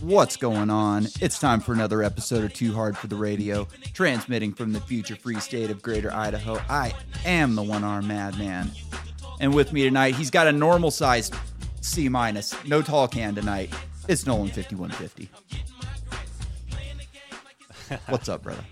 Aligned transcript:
What's 0.00 0.36
going 0.36 0.68
on? 0.68 1.06
It's 1.20 1.38
time 1.38 1.60
for 1.60 1.72
another 1.72 2.02
episode 2.02 2.44
of 2.44 2.52
Too 2.52 2.72
Hard 2.74 2.98
for 2.98 3.06
the 3.06 3.14
Radio, 3.14 3.68
transmitting 3.94 4.52
from 4.52 4.72
the 4.72 4.80
future 4.80 5.14
free 5.14 5.38
state 5.38 5.70
of 5.70 5.80
Greater 5.80 6.12
Idaho. 6.12 6.58
I 6.68 6.92
am 7.24 7.54
the 7.54 7.62
one 7.62 7.84
arm 7.84 8.08
madman. 8.08 8.72
And 9.38 9.54
with 9.54 9.72
me 9.72 9.84
tonight, 9.84 10.16
he's 10.16 10.30
got 10.30 10.48
a 10.48 10.52
normal 10.52 10.90
sized 10.90 11.34
C 11.80 12.08
minus, 12.08 12.52
no 12.64 12.82
tall 12.82 13.06
can 13.06 13.34
tonight. 13.34 13.72
It's 14.08 14.26
Nolan 14.26 14.48
5150. 14.48 15.30
What's 18.08 18.28
up, 18.28 18.42
brother? 18.42 18.64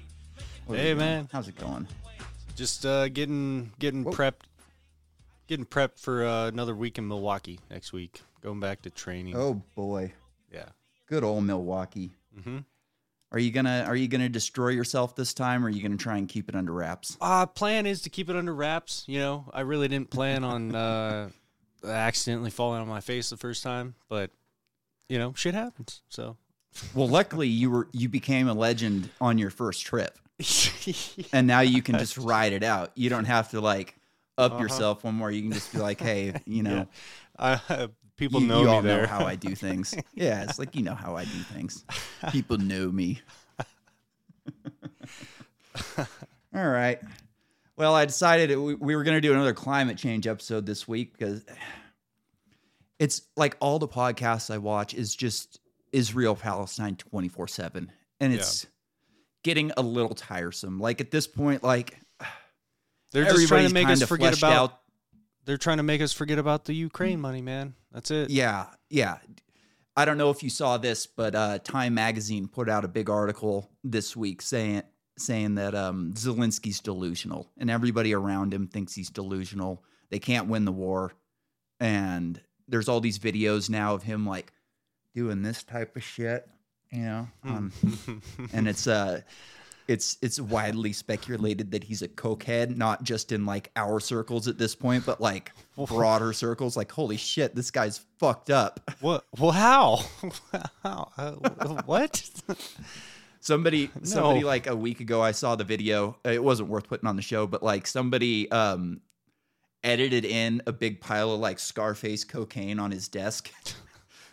What 0.67 0.79
Hey, 0.79 0.95
man. 0.95 1.29
How's 1.33 1.47
it 1.47 1.57
going? 1.57 1.87
Just 2.57 2.85
uh, 2.85 3.09
getting 3.09 3.73
getting 3.79 4.03
Whoa. 4.03 4.13
prepped, 4.13 4.47
getting 5.47 5.67
prepped 5.67 6.01
for 6.01 6.25
uh, 6.25 6.49
another 6.49 6.75
week 6.75 6.99
in 6.99 7.07
Milwaukee 7.07 7.61
next 7.71 7.93
week. 7.93 8.23
Going 8.41 8.61
back 8.61 8.83
to 8.83 8.91
training. 8.91 9.37
Oh 9.37 9.63
boy. 9.75 10.13
Yeah. 10.53 10.67
Good 11.07 11.25
old 11.25 11.45
Milwaukee. 11.45 12.13
Mm-hmm. 12.39 12.59
Are 13.33 13.39
you 13.39 13.51
gonna 13.53 13.85
are 13.87 13.95
you 13.97 14.09
gonna 14.09 14.29
destroy 14.29 14.69
yourself 14.69 15.15
this 15.15 15.35
time 15.35 15.63
or 15.65 15.69
are 15.69 15.71
you 15.71 15.83
gonna 15.83 15.97
try 15.97 16.17
and 16.17 16.29
keep 16.29 16.49
it 16.49 16.55
under 16.57 16.73
wraps? 16.73 17.17
Uh, 17.21 17.47
plan 17.47 17.87
is 17.87 18.03
to 18.03 18.11
keep 18.11 18.29
it 18.31 18.37
under 18.37 18.55
wraps. 18.55 19.05
You 19.07 19.19
know, 19.21 19.45
I 19.53 19.61
really 19.61 19.89
didn't 19.89 20.11
plan 20.11 20.43
on 20.43 20.75
uh, 20.75 21.29
accidentally 21.87 22.51
falling 22.51 22.81
on 22.81 22.89
my 22.89 23.01
face 23.01 23.31
the 23.31 23.37
first 23.37 23.63
time, 23.63 23.95
but 24.09 24.31
you 25.09 25.19
know, 25.19 25.33
shit 25.35 25.55
happens. 25.55 26.03
So. 26.09 26.37
Well, 26.95 27.09
luckily 27.09 27.49
you 27.49 27.71
were 27.71 27.89
you 27.93 28.09
became 28.09 28.49
a 28.49 28.55
legend 28.55 29.11
on 29.21 29.39
your 29.39 29.51
first 29.51 29.85
trip. 29.85 30.17
and 31.33 31.47
now 31.47 31.61
you 31.61 31.83
can 31.83 31.99
just 31.99 32.17
ride 32.17 32.53
it 32.53 32.63
out. 32.63 32.93
You 32.95 33.11
don't 33.11 33.27
have 33.27 33.51
to 33.51 33.61
like 33.61 33.97
up 34.39 34.53
Uh-huh. 34.53 34.63
yourself 34.63 35.05
one 35.05 35.15
more. 35.15 35.31
You 35.31 35.43
can 35.43 35.53
just 35.53 35.73
be 35.73 35.79
like, 35.79 36.01
hey, 36.01 36.33
you 36.47 36.63
know, 36.65 36.89
Uh, 37.39 37.89
people 38.21 38.41
you, 38.41 38.47
know 38.47 38.61
you 38.61 38.67
me 38.67 38.71
all 38.71 38.83
there. 38.83 39.01
know 39.01 39.07
how 39.09 39.25
I 39.25 39.35
do 39.35 39.55
things. 39.57 39.95
yeah, 40.15 40.45
it's 40.45 40.59
like 40.59 40.77
you 40.77 40.83
know 40.83 40.95
how 40.95 41.17
I 41.17 41.25
do 41.25 41.39
things. 41.55 41.85
People 42.31 42.59
know 42.59 42.93
me. 42.93 43.21
all 45.99 46.69
right. 46.69 47.01
Well, 47.77 47.95
I 47.95 48.05
decided 48.05 48.57
we, 48.59 48.75
we 48.75 48.95
were 48.95 49.03
going 49.03 49.17
to 49.17 49.23
do 49.23 49.33
another 49.33 49.55
climate 49.55 49.97
change 49.97 50.27
episode 50.27 50.67
this 50.67 50.87
week 50.87 51.17
because 51.17 51.43
it's 52.99 53.23
like 53.37 53.57
all 53.59 53.79
the 53.79 53.89
podcasts 53.89 54.53
I 54.53 54.59
watch 54.59 54.93
is 54.93 55.17
just 55.17 55.59
Israel 55.91 56.37
Palestine 56.37 56.97
24 56.97 57.49
7. 57.49 57.91
And 58.21 58.35
it's 58.35 58.67
getting 59.43 59.73
a 59.79 59.81
little 59.81 60.15
tiresome. 60.15 60.79
Like 60.79 61.01
at 61.01 61.11
this 61.11 61.27
point, 61.27 61.63
like 61.63 61.99
They're 63.13 63.25
just 63.25 63.49
trying 63.49 63.67
to 63.67 63.73
make 63.73 63.89
us 63.89 64.03
forget 64.03 64.37
about. 64.37 64.53
out 64.53 64.80
They're 65.45 65.57
trying 65.57 65.79
to 65.79 65.83
make 65.83 66.01
us 66.01 66.13
forget 66.13 66.39
about 66.39 66.65
the 66.65 66.75
Ukraine 66.75 67.21
money, 67.21 67.43
man. 67.43 67.75
That's 67.93 68.11
it. 68.11 68.31
Yeah, 68.31 68.67
yeah. 68.89 69.19
I 69.97 70.05
don't 70.05 70.19
know 70.19 70.31
if 70.31 70.43
you 70.43 70.51
saw 70.51 70.79
this, 70.79 71.07
but 71.07 71.35
uh, 71.35 71.59
Time 71.59 71.95
Magazine 71.95 72.49
put 72.49 72.69
out 72.69 72.85
a 72.85 72.89
big 72.89 73.11
article 73.11 73.71
this 73.83 74.17
week 74.17 74.43
saying 74.43 74.83
saying 75.19 75.57
that 75.57 75.75
um, 75.75 76.13
Zelensky's 76.15 76.81
delusional, 76.81 77.51
and 77.59 77.71
everybody 77.71 78.15
around 78.15 78.55
him 78.55 78.67
thinks 78.67 78.95
he's 78.95 79.11
delusional. 79.11 79.85
They 80.11 80.19
can't 80.19 80.49
win 80.49 80.65
the 80.65 80.73
war, 80.73 81.13
and 81.79 82.41
there's 82.69 82.89
all 82.89 83.01
these 83.01 83.19
videos 83.19 83.69
now 83.69 83.95
of 83.95 84.03
him 84.03 84.27
like 84.27 84.53
doing 85.15 85.43
this 85.43 85.63
type 85.63 85.97
of 85.97 86.03
shit, 86.03 86.49
you 86.91 87.03
know. 87.03 87.29
Um, 87.45 87.73
and 88.53 88.69
it's 88.69 88.87
uh, 88.87 89.21
it's 89.91 90.19
it's 90.23 90.41
widely 90.41 90.93
speculated 90.93 91.73
that 91.73 91.83
he's 91.83 92.01
a 92.01 92.07
cokehead, 92.07 92.77
not 92.77 93.03
just 93.03 93.33
in 93.33 93.45
like 93.45 93.73
our 93.75 93.99
circles 93.99 94.47
at 94.47 94.57
this 94.57 94.77
point, 94.77 95.05
but 95.05 95.21
like 95.21 95.53
broader 95.87 96.33
circles. 96.33 96.77
Like, 96.77 96.93
holy 96.93 97.17
shit, 97.17 97.57
this 97.57 97.73
guy's 97.73 98.01
fucked 98.21 98.51
up. 98.51 98.81
What? 99.01 99.25
Well, 99.37 99.51
how? 99.51 100.05
how? 100.85 101.11
Uh, 101.19 101.33
what? 101.85 102.31
Somebody, 103.43 103.91
somebody 104.03 104.45
like 104.45 104.67
a 104.67 104.77
week 104.77 105.01
ago, 105.01 105.23
I 105.23 105.33
saw 105.33 105.57
the 105.57 105.65
video. 105.65 106.19
It 106.27 106.45
wasn't 106.45 106.69
worth 106.69 106.87
putting 106.87 107.09
on 107.09 107.17
the 107.17 107.23
show, 107.23 107.47
but 107.47 107.63
like 107.63 107.87
somebody 107.87 108.51
um 108.51 109.01
edited 109.83 110.27
in 110.27 110.61
a 110.67 110.73
big 110.73 111.01
pile 111.01 111.33
of 111.33 111.41
like 111.41 111.59
Scarface 111.59 112.23
cocaine 112.23 112.79
on 112.79 112.91
his 112.91 113.09
desk. 113.09 113.51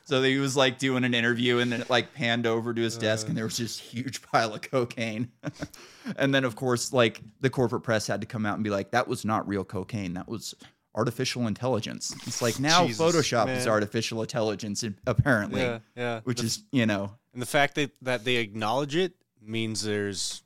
So 0.08 0.24
he 0.24 0.38
was 0.38 0.56
like 0.56 0.80
doing 0.80 1.04
an 1.04 1.14
interview 1.14 1.58
and 1.58 1.70
then 1.70 1.82
it 1.82 1.90
like 1.90 2.14
panned 2.14 2.48
over 2.48 2.74
to 2.74 2.82
his 2.82 2.96
uh. 2.96 3.02
desk 3.02 3.28
and 3.28 3.36
there 3.36 3.44
was 3.44 3.58
this 3.58 3.78
huge 3.78 4.22
pile 4.22 4.54
of 4.54 4.62
cocaine. 4.62 5.30
and 6.16 6.34
then 6.34 6.46
of 6.46 6.56
course 6.56 6.94
like 6.94 7.20
the 7.42 7.50
corporate 7.50 7.84
press 7.84 8.08
had 8.08 8.22
to 8.22 8.28
come 8.28 8.46
out 8.46 8.56
and 8.56 8.64
be 8.64 8.70
like 8.70 8.92
that 8.92 9.06
was 9.10 9.26
not 9.26 9.46
real 9.46 9.66
cocaine. 9.66 10.14
That 10.14 10.30
was 10.30 10.56
artificial 10.96 11.46
intelligence. 11.46 12.16
It's 12.26 12.42
like 12.42 12.58
now 12.58 12.88
Jesus, 12.88 13.06
Photoshop 13.06 13.54
is 13.54 13.68
artificial 13.68 14.22
intelligence 14.22 14.82
apparently, 15.06 15.60
yeah, 15.60 15.80
yeah. 15.98 16.22
which 16.24 16.40
The- 16.40 16.46
is, 16.46 16.64
you 16.72 16.86
know, 16.86 17.12
and 17.34 17.42
the 17.42 17.46
fact 17.46 17.76
that 17.76 17.92
that 18.02 18.24
they 18.24 18.38
acknowledge 18.38 18.96
it 18.96 19.12
means 19.42 19.84
there's 19.84 20.42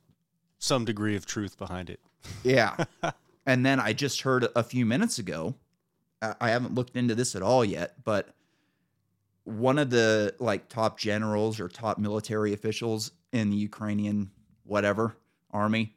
some 0.58 0.84
degree 0.84 1.14
of 1.14 1.24
truth 1.24 1.56
behind 1.56 1.88
it. 1.88 2.00
Yeah. 2.42 2.84
and 3.46 3.64
then 3.64 3.78
I 3.78 3.92
just 3.92 4.22
heard 4.22 4.48
a 4.56 4.64
few 4.64 4.84
minutes 4.84 5.20
ago, 5.20 5.54
I 6.20 6.34
I 6.40 6.50
haven't 6.50 6.74
looked 6.74 6.96
into 6.96 7.14
this 7.14 7.36
at 7.36 7.42
all 7.42 7.64
yet, 7.64 8.02
but 8.02 8.34
one 9.44 9.78
of 9.78 9.90
the 9.90 10.34
like 10.38 10.68
top 10.68 10.98
generals 10.98 11.58
or 11.58 11.68
top 11.68 11.98
military 11.98 12.52
officials 12.52 13.12
in 13.32 13.50
the 13.50 13.56
Ukrainian 13.56 14.30
whatever 14.64 15.16
army 15.50 15.94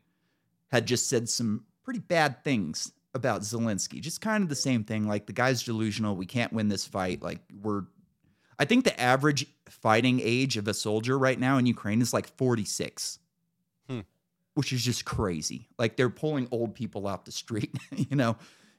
had 0.72 0.86
just 0.86 1.08
said 1.08 1.30
some 1.30 1.66
pretty 1.84 2.00
bad 2.00 2.44
things 2.44 2.92
about 3.14 3.42
Zelensky. 3.42 4.02
Just 4.02 4.20
kind 4.20 4.44
of 4.44 4.50
the 4.50 4.56
same 4.56 4.84
thing 4.84 5.08
like 5.08 5.26
the 5.26 5.34
guy's 5.34 5.64
delusional, 5.64 6.16
we 6.16 6.26
can't 6.26 6.52
win 6.52 6.68
this 6.68 6.86
fight, 6.86 7.22
like 7.22 7.40
we're 7.62 7.84
I 8.58 8.66
think 8.66 8.86
the 8.86 9.00
average 9.00 9.46
fighting 9.70 10.22
age 10.24 10.58
of 10.58 10.68
a 10.68 10.74
soldier 10.74 11.18
right 11.18 11.40
now 11.40 11.58
in 11.58 11.66
Ukraine 11.66 12.02
is 12.02 12.14
like 12.14 12.28
46 12.38 13.20
hmm. 13.90 14.00
which 14.54 14.74
is 14.74 14.84
just 14.84 15.06
crazy. 15.06 15.68
Like 15.78 15.98
they're 15.98 16.10
pulling 16.10 16.48
old 16.52 16.74
people 16.74 17.08
out 17.08 17.26
the 17.26 17.32
street, 17.32 17.76
you 17.96 18.16
know, 18.16 18.38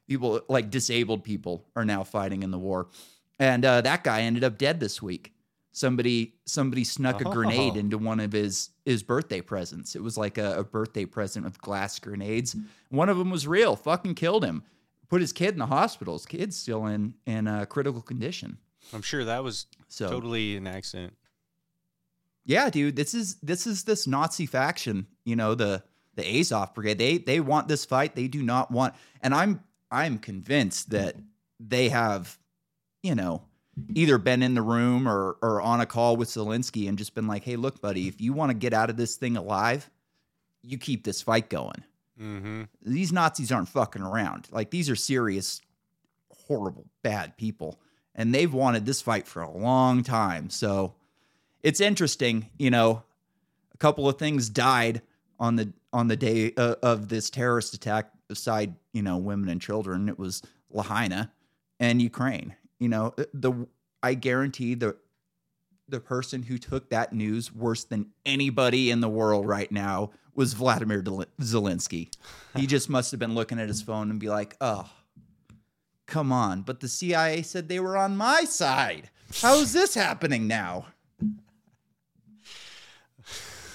people 0.08 0.40
like 0.48 0.70
disabled 0.70 1.24
people 1.24 1.66
are 1.76 1.84
now 1.84 2.04
fighting 2.04 2.42
in 2.42 2.50
the 2.50 2.58
war. 2.58 2.88
And 3.38 3.64
uh, 3.64 3.80
that 3.82 4.02
guy 4.04 4.22
ended 4.22 4.44
up 4.44 4.56
dead 4.58 4.80
this 4.80 5.02
week. 5.02 5.32
Somebody 5.72 6.34
somebody 6.46 6.84
snuck 6.84 7.20
a 7.20 7.24
grenade 7.24 7.74
Oh. 7.74 7.78
into 7.78 7.98
one 7.98 8.18
of 8.18 8.32
his 8.32 8.70
his 8.86 9.02
birthday 9.02 9.42
presents. 9.42 9.94
It 9.94 10.02
was 10.02 10.16
like 10.16 10.38
a, 10.38 10.60
a 10.60 10.64
birthday 10.64 11.04
present 11.04 11.44
with 11.44 11.60
glass 11.60 11.98
grenades. 11.98 12.56
One 12.88 13.10
of 13.10 13.18
them 13.18 13.30
was 13.30 13.46
real. 13.46 13.76
Fucking 13.76 14.14
killed 14.14 14.42
him. 14.44 14.62
Put 15.10 15.20
his 15.20 15.34
kid 15.34 15.50
in 15.52 15.58
the 15.58 15.66
hospital. 15.66 16.14
His 16.14 16.24
kid's 16.24 16.56
still 16.56 16.86
in 16.86 17.12
in 17.26 17.46
uh, 17.46 17.66
critical 17.66 18.00
condition. 18.00 18.56
I'm 18.94 19.02
sure 19.02 19.24
that 19.26 19.44
was 19.44 19.66
So 19.88 20.08
totally 20.08 20.56
an 20.56 20.66
accident. 20.66 21.12
Yeah, 22.44 22.70
dude, 22.70 22.96
this 22.96 23.12
is 23.12 23.36
this 23.42 23.66
is 23.66 23.84
this 23.84 24.06
Nazi 24.06 24.46
faction, 24.46 25.06
you 25.24 25.36
know, 25.36 25.54
the 25.54 25.82
the 26.14 26.40
Azov 26.40 26.74
brigade. 26.74 26.98
They 26.98 27.18
they 27.18 27.40
want 27.40 27.68
this 27.68 27.84
fight. 27.84 28.14
They 28.14 28.28
do 28.28 28.42
not 28.42 28.70
want 28.70 28.94
and 29.20 29.34
I'm 29.34 29.60
I'm 29.90 30.18
convinced 30.18 30.90
that 30.90 31.16
they 31.60 31.88
have, 31.90 32.38
you 33.06 33.14
know, 33.14 33.42
either 33.94 34.18
been 34.18 34.42
in 34.42 34.54
the 34.54 34.62
room 34.62 35.08
or 35.08 35.36
or 35.42 35.60
on 35.60 35.80
a 35.80 35.86
call 35.86 36.16
with 36.16 36.28
Zelensky 36.28 36.88
and 36.88 36.98
just 36.98 37.14
been 37.14 37.26
like, 37.26 37.44
"Hey, 37.44 37.56
look, 37.56 37.80
buddy, 37.80 38.08
if 38.08 38.20
you 38.20 38.32
want 38.32 38.50
to 38.50 38.54
get 38.54 38.72
out 38.72 38.90
of 38.90 38.96
this 38.96 39.16
thing 39.16 39.36
alive, 39.36 39.90
you 40.62 40.78
keep 40.78 41.04
this 41.04 41.22
fight 41.22 41.48
going." 41.48 41.84
Mm-hmm. 42.20 42.62
These 42.82 43.12
Nazis 43.12 43.52
aren't 43.52 43.68
fucking 43.68 44.02
around. 44.02 44.48
Like 44.50 44.70
these 44.70 44.88
are 44.88 44.96
serious 44.96 45.60
horrible 46.46 46.86
bad 47.02 47.36
people 47.36 47.78
and 48.16 48.34
they've 48.34 48.52
wanted 48.52 48.86
this 48.86 49.02
fight 49.02 49.26
for 49.26 49.42
a 49.42 49.50
long 49.50 50.02
time. 50.02 50.50
So 50.50 50.94
it's 51.62 51.80
interesting, 51.80 52.48
you 52.58 52.70
know, 52.70 53.02
a 53.74 53.76
couple 53.76 54.08
of 54.08 54.18
things 54.18 54.48
died 54.48 55.02
on 55.38 55.56
the 55.56 55.72
on 55.92 56.08
the 56.08 56.16
day 56.16 56.52
uh, 56.56 56.76
of 56.82 57.08
this 57.08 57.30
terrorist 57.30 57.74
attack 57.74 58.10
Aside, 58.28 58.74
you 58.92 59.02
know, 59.02 59.18
women 59.18 59.48
and 59.48 59.60
children. 59.60 60.08
It 60.08 60.18
was 60.18 60.42
Lahaina 60.68 61.32
and 61.78 62.02
Ukraine. 62.02 62.56
You 62.78 62.88
know, 62.88 63.14
the 63.32 63.66
I 64.02 64.14
guarantee 64.14 64.74
the 64.74 64.96
the 65.88 66.00
person 66.00 66.42
who 66.42 66.58
took 66.58 66.90
that 66.90 67.12
news 67.12 67.54
worse 67.54 67.84
than 67.84 68.10
anybody 68.24 68.90
in 68.90 69.00
the 69.00 69.08
world 69.08 69.46
right 69.46 69.70
now 69.70 70.10
was 70.34 70.52
Vladimir 70.52 71.02
Zelensky. 71.02 72.12
He 72.56 72.66
just 72.66 72.90
must 72.90 73.10
have 73.12 73.20
been 73.20 73.34
looking 73.34 73.58
at 73.58 73.68
his 73.68 73.82
phone 73.82 74.10
and 74.10 74.20
be 74.20 74.28
like, 74.28 74.56
"Oh, 74.60 74.90
come 76.06 76.32
on!" 76.32 76.62
But 76.62 76.80
the 76.80 76.88
CIA 76.88 77.42
said 77.42 77.68
they 77.68 77.80
were 77.80 77.96
on 77.96 78.16
my 78.16 78.44
side. 78.44 79.10
How 79.40 79.56
is 79.56 79.72
this 79.72 79.94
happening 79.94 80.46
now? 80.46 80.86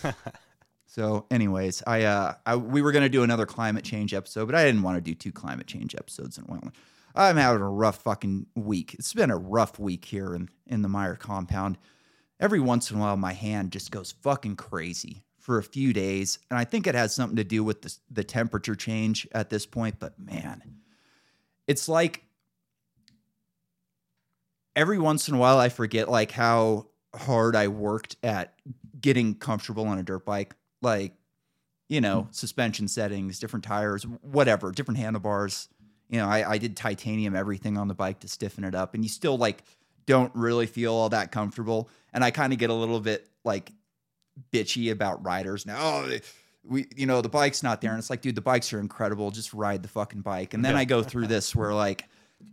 So, 0.94 1.26
anyways, 1.32 1.82
I, 1.88 2.04
uh, 2.04 2.34
I 2.46 2.58
we 2.58 2.82
were 2.82 2.92
gonna 2.92 3.08
do 3.08 3.24
another 3.24 3.46
climate 3.46 3.86
change 3.86 4.14
episode, 4.14 4.48
but 4.48 4.56
I 4.56 4.66
didn't 4.66 4.82
want 4.82 4.98
to 4.98 5.02
do 5.02 5.16
two 5.16 5.32
climate 5.32 5.66
change 5.66 5.96
episodes 5.96 6.38
in 6.38 6.44
one. 6.44 6.74
I'm 7.16 7.38
having 7.38 7.62
a 7.62 7.70
rough 7.70 8.02
fucking 8.04 8.48
week. 8.56 8.96
It's 8.96 9.14
been 9.14 9.32
a 9.32 9.38
rough 9.38 9.80
week 9.80 10.06
here 10.06 10.36
in 10.36 10.50
in 10.68 10.82
the 10.82 10.90
Meyer 10.90 11.16
compound. 11.16 11.78
Every 12.40 12.60
once 12.60 12.90
in 12.90 12.98
a 12.98 13.00
while, 13.00 13.18
my 13.18 13.34
hand 13.34 13.72
just 13.72 13.92
goes 13.92 14.14
fucking 14.24 14.56
crazy 14.56 15.24
for 15.40 15.58
a 15.58 15.64
few 15.64 15.94
days, 15.94 16.40
and 16.50 16.58
I 16.58 16.64
think 16.64 16.88
it 16.88 16.96
has 16.96 17.14
something 17.14 17.38
to 17.38 17.44
do 17.44 17.64
with 17.64 17.82
the 17.82 17.98
the 18.10 18.24
temperature 18.24 18.76
change 18.76 19.28
at 19.34 19.50
this 19.50 19.66
point. 19.66 20.00
But 20.00 20.20
man, 20.20 20.62
it's 21.68 21.88
like 21.88 22.24
every 24.76 25.00
once 25.00 25.28
in 25.28 25.36
a 25.36 25.38
while 25.38 25.58
I 25.58 25.70
forget 25.70 26.10
like 26.10 26.32
how 26.32 26.88
hard 27.16 27.56
I 27.56 27.68
worked 27.68 28.16
at 28.24 28.54
getting 29.00 29.36
comfortable 29.36 29.88
on 29.88 29.98
a 29.98 30.04
dirt 30.04 30.26
bike. 30.26 30.56
Like, 30.82 31.14
you 31.90 32.02
know, 32.02 32.24
hmm. 32.24 32.32
suspension 32.32 32.88
settings, 32.88 33.40
different 33.40 33.66
tires, 33.66 34.04
whatever, 34.22 34.72
different 34.72 35.00
handlebars. 35.00 35.68
You 36.12 36.20
know, 36.20 36.28
I, 36.28 36.52
I 36.52 36.58
did 36.60 36.78
titanium 36.78 37.36
everything 37.36 37.78
on 37.78 37.88
the 37.88 37.94
bike 37.96 38.20
to 38.20 38.28
stiffen 38.28 38.64
it 38.64 38.76
up, 38.76 38.94
and 38.94 39.04
you 39.04 39.10
still 39.10 39.38
like 39.38 39.64
don't 40.06 40.32
really 40.36 40.68
feel 40.68 40.94
all 40.94 41.10
that 41.10 41.32
comfortable. 41.32 41.90
And 42.14 42.24
I 42.24 42.30
kind 42.32 42.54
of 42.54 42.60
get 42.60 42.70
a 42.70 42.74
little 42.74 43.00
bit 43.00 43.28
like 43.44 43.72
bitchy 44.52 44.92
about 44.92 45.24
riders 45.26 45.66
now. 45.66 45.78
Oh, 45.80 46.08
they- 46.08 46.22
we, 46.64 46.86
you 46.96 47.08
know, 47.08 47.22
the 47.22 47.30
bike's 47.30 47.64
not 47.64 47.82
there, 47.82 47.90
and 47.90 47.98
it's 47.98 48.12
like, 48.12 48.22
dude, 48.22 48.36
the 48.36 48.42
bikes 48.42 48.72
are 48.72 48.80
incredible. 48.80 49.32
Just 49.32 49.52
ride 49.52 49.82
the 49.82 49.90
fucking 49.90 50.22
bike. 50.22 50.54
And 50.54 50.64
then 50.64 50.76
I 50.76 50.86
go 50.86 51.02
through 51.02 51.26
this 51.26 51.56
where 51.56 51.74
like 51.74 52.06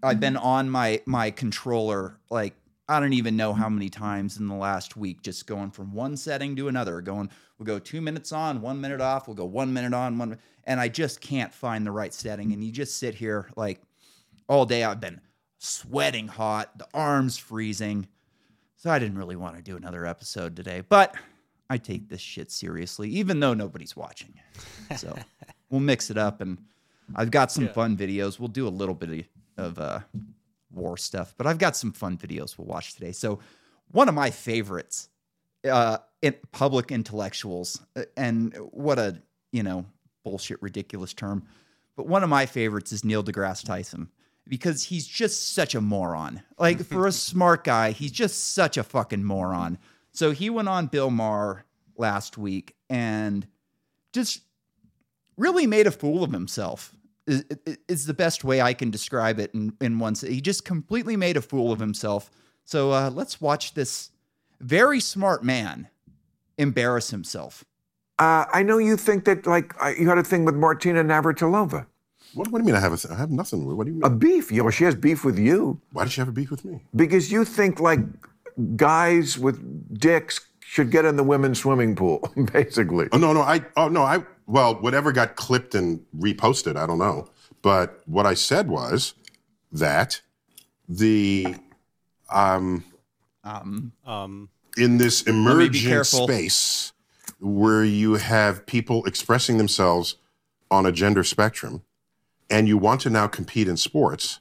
I've 0.03 0.19
been 0.19 0.37
on 0.39 0.71
my 0.71 1.03
my 1.05 1.31
controller 1.31 2.17
like 2.31 2.55
I 2.89 3.01
don't 3.01 3.13
even 3.13 3.37
know 3.37 3.53
how 3.53 3.69
many 3.69 3.91
times 3.91 4.39
in 4.39 4.49
the 4.49 4.55
last 4.55 4.97
week, 4.97 5.23
just 5.23 5.47
going 5.47 5.71
from 5.71 5.93
one 5.93 6.17
setting 6.17 6.57
to 6.57 6.69
another. 6.69 7.01
Going, 7.03 7.29
we'll 7.59 7.67
go 7.67 7.79
two 7.79 8.01
minutes 8.01 8.33
on, 8.33 8.63
one 8.63 8.81
minute 8.81 9.01
off. 9.01 9.29
We'll 9.29 9.35
go 9.37 9.45
one 9.45 9.73
minute 9.73 9.93
on, 9.93 10.17
one, 10.19 10.39
and 10.65 10.81
I 10.81 10.89
just 10.89 11.21
can't 11.21 11.53
find 11.53 11.85
the 11.87 11.91
right 11.91 12.15
setting. 12.15 12.53
And 12.53 12.65
you 12.65 12.73
just 12.73 12.97
sit 12.99 13.15
here 13.15 13.51
like 13.57 13.83
all 14.49 14.65
day. 14.65 14.85
I've 14.85 15.01
been 15.01 15.21
sweating 15.59 16.29
hot, 16.29 16.79
the 16.79 16.87
arms 16.95 17.37
freezing. 17.37 18.09
So 18.77 18.91
I 18.91 18.99
didn't 18.99 19.19
really 19.19 19.37
want 19.37 19.57
to 19.57 19.63
do 19.63 19.77
another 19.77 20.07
episode 20.07 20.55
today, 20.57 20.83
but 20.89 21.15
I 21.69 21.77
take 21.79 22.09
this 22.09 22.21
shit 22.21 22.51
seriously, 22.51 23.11
even 23.11 23.41
though 23.41 23.53
nobody's 23.53 23.97
watching. 23.97 24.33
So 24.97 25.15
we'll 25.71 25.81
mix 25.81 26.11
it 26.11 26.17
up, 26.17 26.41
and 26.41 26.57
I've 27.17 27.31
got 27.33 27.51
some 27.53 27.65
Yeah. 27.67 27.73
fun 27.73 27.97
videos. 27.97 28.39
We'll 28.39 28.49
do 28.49 28.67
a 28.67 28.71
little 28.71 28.95
bit 28.95 29.27
of 29.59 29.79
uh, 29.79 30.01
war 30.73 30.97
stuff, 30.97 31.35
but 31.37 31.47
I've 31.47 31.59
got 31.59 31.77
some 31.77 31.93
fun 31.93 32.17
videos 32.17 32.59
we'll 32.59 32.67
watch 32.67 32.95
today. 32.95 33.13
So 33.13 33.41
one 33.91 34.09
of 34.09 34.15
my 34.15 34.31
favorites, 34.31 35.09
uh, 35.69 35.99
in 36.23 36.35
public 36.53 36.91
intellectuals, 36.91 37.81
uh, 37.97 38.03
and 38.17 38.55
what 38.71 38.99
a 38.99 39.23
you 39.53 39.63
know 39.63 39.87
bullshit 40.25 40.61
ridiculous 40.63 41.13
term, 41.13 41.45
but 41.97 42.07
one 42.07 42.23
of 42.23 42.29
my 42.29 42.47
favorites 42.47 42.93
is 42.93 43.05
Neil 43.05 43.25
deGrasse 43.25 43.65
Tyson 43.65 44.11
because 44.47 44.85
he's 44.85 45.07
just 45.07 45.55
such 45.55 45.75
a 45.75 45.81
moron. 45.81 46.43
Like 46.59 46.85
for 46.85 47.07
a 47.07 47.13
smart 47.29 47.65
guy, 47.65 47.93
he's 47.93 48.13
just 48.13 48.55
such 48.55 48.77
a 48.77 48.83
fucking 48.83 49.25
moron. 49.25 49.79
So 50.13 50.31
he 50.33 50.51
went 50.51 50.69
on 50.69 50.87
Bill 50.87 51.11
Maher 51.11 51.65
last 51.97 52.39
week 52.39 52.75
and 52.89 53.47
just 54.13 54.41
really 55.37 55.67
made 55.67 55.87
a 55.87 55.91
fool 55.91 56.25
of 56.25 56.33
himself. 56.33 56.95
Is, 57.29 57.45
is 57.89 58.07
the 58.07 58.15
best 58.15 58.43
way 58.43 58.61
I 58.63 58.73
can 58.75 58.91
describe 58.91 59.39
it 59.39 59.51
in, 59.55 59.73
in 59.81 59.99
one. 59.99 60.15
se- 60.15 60.33
He 60.33 60.41
just 60.41 60.65
completely 60.65 61.15
made 61.17 61.37
a 61.37 61.43
fool 61.43 61.71
of 61.73 61.79
himself. 61.79 62.31
So 62.65 62.91
uh, 62.93 63.11
let's 63.11 63.39
watch 63.41 63.75
this 63.75 64.11
very 64.61 64.99
smart 65.01 65.45
man 65.45 65.89
embarrass 66.57 67.11
himself. 67.11 67.65
Uh, 68.19 68.47
I 68.53 68.63
know 68.63 68.79
you 68.79 68.97
think 68.97 69.25
that, 69.27 69.47
like, 69.47 69.75
you 69.99 70.09
had 70.09 70.19
a 70.19 70.25
thing 70.25 70.45
with 70.47 70.55
Martina 70.57 71.05
Navratilova. 71.05 71.87
What, 72.35 72.49
what 72.51 72.59
do 72.59 72.63
you 72.63 72.67
mean 72.67 72.75
I 72.75 72.81
have 72.81 72.93
a 72.93 72.97
th- 72.97 73.13
I 73.13 73.17
have 73.17 73.31
nothing? 73.31 73.65
What 73.77 73.85
do 73.87 73.93
you 73.93 73.99
mean? 74.01 74.05
A 74.05 74.11
beef. 74.11 74.51
You 74.51 74.63
know, 74.65 74.71
she 74.71 74.85
has 74.85 74.95
beef 74.95 75.25
with 75.25 75.39
you 75.39 75.81
Why 75.93 76.05
does 76.05 76.13
she 76.15 76.21
have 76.21 76.29
a 76.29 76.33
beef 76.33 76.51
with 76.51 76.65
me? 76.65 76.81
because 76.97 77.31
you 77.31 77.45
think, 77.45 77.79
like, 77.79 78.01
guys 78.77 79.39
with 79.39 79.57
dicks 79.99 80.41
should 80.69 80.91
get 80.91 81.07
in 81.07 81.17
the 81.17 81.25
women's 81.25 81.59
swimming 81.59 81.97
pool, 81.97 82.31
basically. 82.53 83.09
Oh 83.13 83.17
no, 83.17 83.33
no, 83.33 83.41
I 83.41 83.65
oh 83.79 83.89
no, 83.89 84.03
I 84.03 84.23
well, 84.47 84.75
whatever 84.75 85.13
got 85.13 85.35
clipped 85.35 85.75
and 85.75 86.05
reposted, 86.15 86.77
I 86.77 86.87
don't 86.87 86.99
know. 86.99 87.31
But 87.63 88.03
what 88.05 88.27
I 88.27 88.35
said 88.35 88.69
was 88.69 89.15
that 89.73 90.21
the 90.87 91.57
um 92.31 92.85
Um, 93.43 93.93
Um, 94.05 94.51
in 94.77 94.99
this 94.99 95.27
me 95.27 95.33
emerging 95.33 96.05
space 96.05 96.93
where 97.41 97.83
you 97.85 98.15
have 98.17 98.67
people 98.67 99.07
expressing 99.07 99.57
themselves 99.57 100.17
on 100.71 100.85
a 100.85 100.93
gender 100.93 101.25
spectrum 101.25 101.83
and 102.51 102.69
you 102.69 102.77
want 102.77 103.01
to 103.01 103.11
now 103.11 103.27
compete 103.27 103.69
in 103.69 103.79
sports 103.79 104.41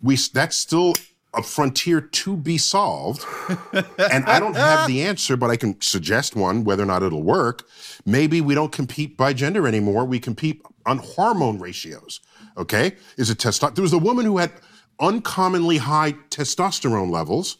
we 0.00 0.16
that's 0.16 0.56
still 0.56 0.92
a 1.34 1.42
frontier 1.42 2.00
to 2.00 2.36
be 2.36 2.58
solved 2.58 3.24
and 3.72 4.24
i 4.26 4.38
don't 4.38 4.54
have 4.54 4.86
the 4.86 5.02
answer 5.02 5.36
but 5.36 5.50
i 5.50 5.56
can 5.56 5.80
suggest 5.80 6.36
one 6.36 6.62
whether 6.64 6.82
or 6.82 6.86
not 6.86 7.02
it'll 7.02 7.22
work. 7.22 7.66
Maybe 8.04 8.40
we 8.40 8.54
don't 8.54 8.72
compete 8.72 9.16
by 9.16 9.32
gender 9.32 9.66
anymore. 9.66 10.04
We 10.04 10.18
compete 10.20 10.62
on 10.84 10.98
hormone 10.98 11.58
ratios 11.58 12.20
okay? 12.56 12.96
Is 13.16 13.30
it 13.30 13.38
testosterone 13.38 13.74
there 13.74 13.82
was 13.82 13.92
a 13.92 13.98
woman 13.98 14.26
who 14.26 14.38
had 14.38 14.52
uncommonly 15.00 15.78
high 15.78 16.12
testosterone 16.30 17.10
levels 17.10 17.58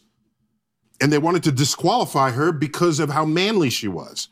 and 1.01 1.11
they 1.11 1.17
wanted 1.17 1.43
to 1.43 1.51
disqualify 1.51 2.31
her 2.31 2.51
because 2.51 2.99
of 2.99 3.09
how 3.09 3.25
manly 3.25 3.69
she 3.69 3.87
was 3.87 4.29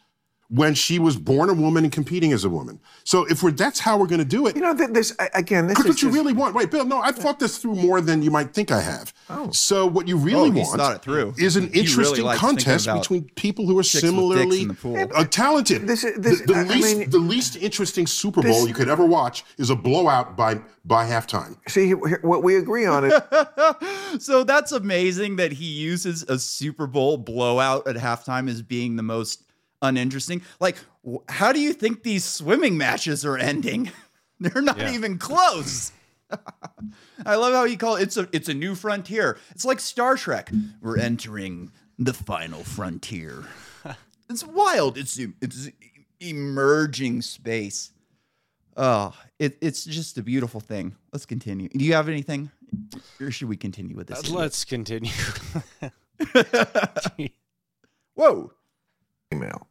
when 0.54 0.74
she 0.74 1.00
was 1.00 1.16
born 1.16 1.50
a 1.50 1.54
woman 1.54 1.86
and 1.86 1.94
competing 1.94 2.34
as 2.34 2.44
a 2.44 2.50
woman. 2.50 2.78
So 3.06 3.26
if 3.28 3.42
we're 3.42 3.52
that's 3.52 3.80
how 3.80 3.98
we're 3.98 4.08
going 4.08 4.20
to 4.20 4.26
do 4.26 4.48
it. 4.48 4.56
You 4.58 4.62
know, 4.62 4.76
th- 4.76 4.90
this, 4.90 5.16
again, 5.34 5.66
this 5.68 5.78
Because 5.78 5.86
is 5.86 5.96
what 5.96 6.02
you 6.02 6.08
just- 6.10 6.18
really 6.18 6.34
want, 6.34 6.54
wait, 6.54 6.70
Bill? 6.70 6.84
No, 6.84 7.00
I've 7.00 7.16
thought 7.16 7.40
this 7.40 7.58
through 7.58 7.76
more 7.76 8.02
than 8.02 8.22
you 8.22 8.32
might 8.32 8.54
think 8.54 8.70
I 8.70 8.82
have. 8.82 9.14
Oh. 9.30 9.50
So 9.52 9.86
what 9.86 10.10
you 10.10 10.18
really 10.18 10.50
Oh, 10.50 10.52
he's 10.52 10.68
want 10.68 10.80
thought 10.82 10.96
it 10.98 11.02
through. 11.04 11.36
is 11.38 11.56
an 11.56 11.64
He 11.64 11.70
really 11.70 11.80
interesting 11.90 12.26
contest 12.34 12.88
between 12.94 13.24
people 13.36 13.66
who 13.66 13.80
are 13.80 13.84
chicks 13.84 13.94
with 13.94 14.02
dicks 14.04 14.12
similarly 14.14 14.62
in 14.64 14.68
the 14.68 14.74
pool. 14.74 15.08
uh, 15.16 15.24
talented. 15.24 15.88
This 15.88 16.04
is- 16.04 16.20
this- 16.20 16.42
the, 16.42 16.48
the 16.48 16.56
I- 16.56 16.60
I 16.60 16.64
least, 16.66 16.98
mean- 16.98 17.10
the 17.10 17.20
least 17.20 17.56
interesting 17.56 18.06
Super 18.06 18.42
Bowl 18.42 18.52
This- 18.60 18.68
you 18.68 18.74
could 18.74 18.90
ever 18.90 19.06
watch 19.06 19.46
is 19.58 19.70
a 19.70 19.76
blowout 19.76 20.36
by 20.36 20.60
by 20.84 21.06
halftime. 21.08 21.56
See, 21.70 21.92
what 21.94 22.44
we 22.44 22.56
agree 22.58 22.86
on 22.88 23.06
is 23.06 23.14
so 24.20 24.44
that's 24.44 24.72
amazing 24.72 25.36
that 25.38 25.54
he 25.54 25.66
uses 25.66 26.24
a 26.24 26.38
Super 26.40 26.88
Bowl 26.88 27.18
blowout 27.18 27.88
at 27.88 27.96
halftime 27.96 28.50
as 28.50 28.62
being 28.62 28.96
the 28.96 29.04
most 29.04 29.44
uninteresting. 29.82 30.42
Like, 30.60 30.78
wh- 31.06 31.18
how 31.30 31.52
do 31.52 31.60
you 31.60 31.74
think 31.74 32.04
these 32.04 32.24
swimming 32.26 32.78
matches 32.78 33.26
are 33.26 33.38
ending? 33.38 33.92
They're 34.40 34.62
not 34.62 34.78
Yeah. 34.78 34.94
even 34.94 35.18
close. 35.18 35.92
I 37.26 37.36
love 37.36 37.54
how 37.54 37.66
you 37.66 37.78
call 37.78 37.98
it. 37.98 38.04
It's 38.04 38.18
a 38.18 38.28
it's 38.32 38.48
a 38.50 38.54
new 38.54 38.74
frontier. 38.76 39.38
It's 39.52 39.66
like 39.66 39.80
Star 39.80 40.16
Trek. 40.16 40.50
We're 40.82 40.98
entering 40.98 41.72
the 42.00 42.14
final 42.14 42.64
frontier. 42.64 43.44
It's 44.30 44.46
wild. 44.46 44.98
It's 44.98 45.20
it's 45.42 45.70
emerging 46.22 47.22
space. 47.22 47.92
Oh, 48.78 49.14
it, 49.40 49.58
it's 49.60 49.84
just 49.84 50.18
a 50.18 50.24
beautiful 50.24 50.62
thing. 50.62 50.96
Let's 51.12 51.26
continue. 51.26 51.68
Do 51.68 51.84
you 51.84 51.92
have 51.96 52.08
anything, 52.08 52.50
or 53.20 53.30
should 53.30 53.50
we 53.50 53.58
continue 53.58 53.98
with 53.98 54.08
this? 54.08 54.32
uh, 54.32 54.34
let's 54.34 54.64
continue. 54.64 55.12
Whoa. 58.16 58.52
female. 59.30 59.68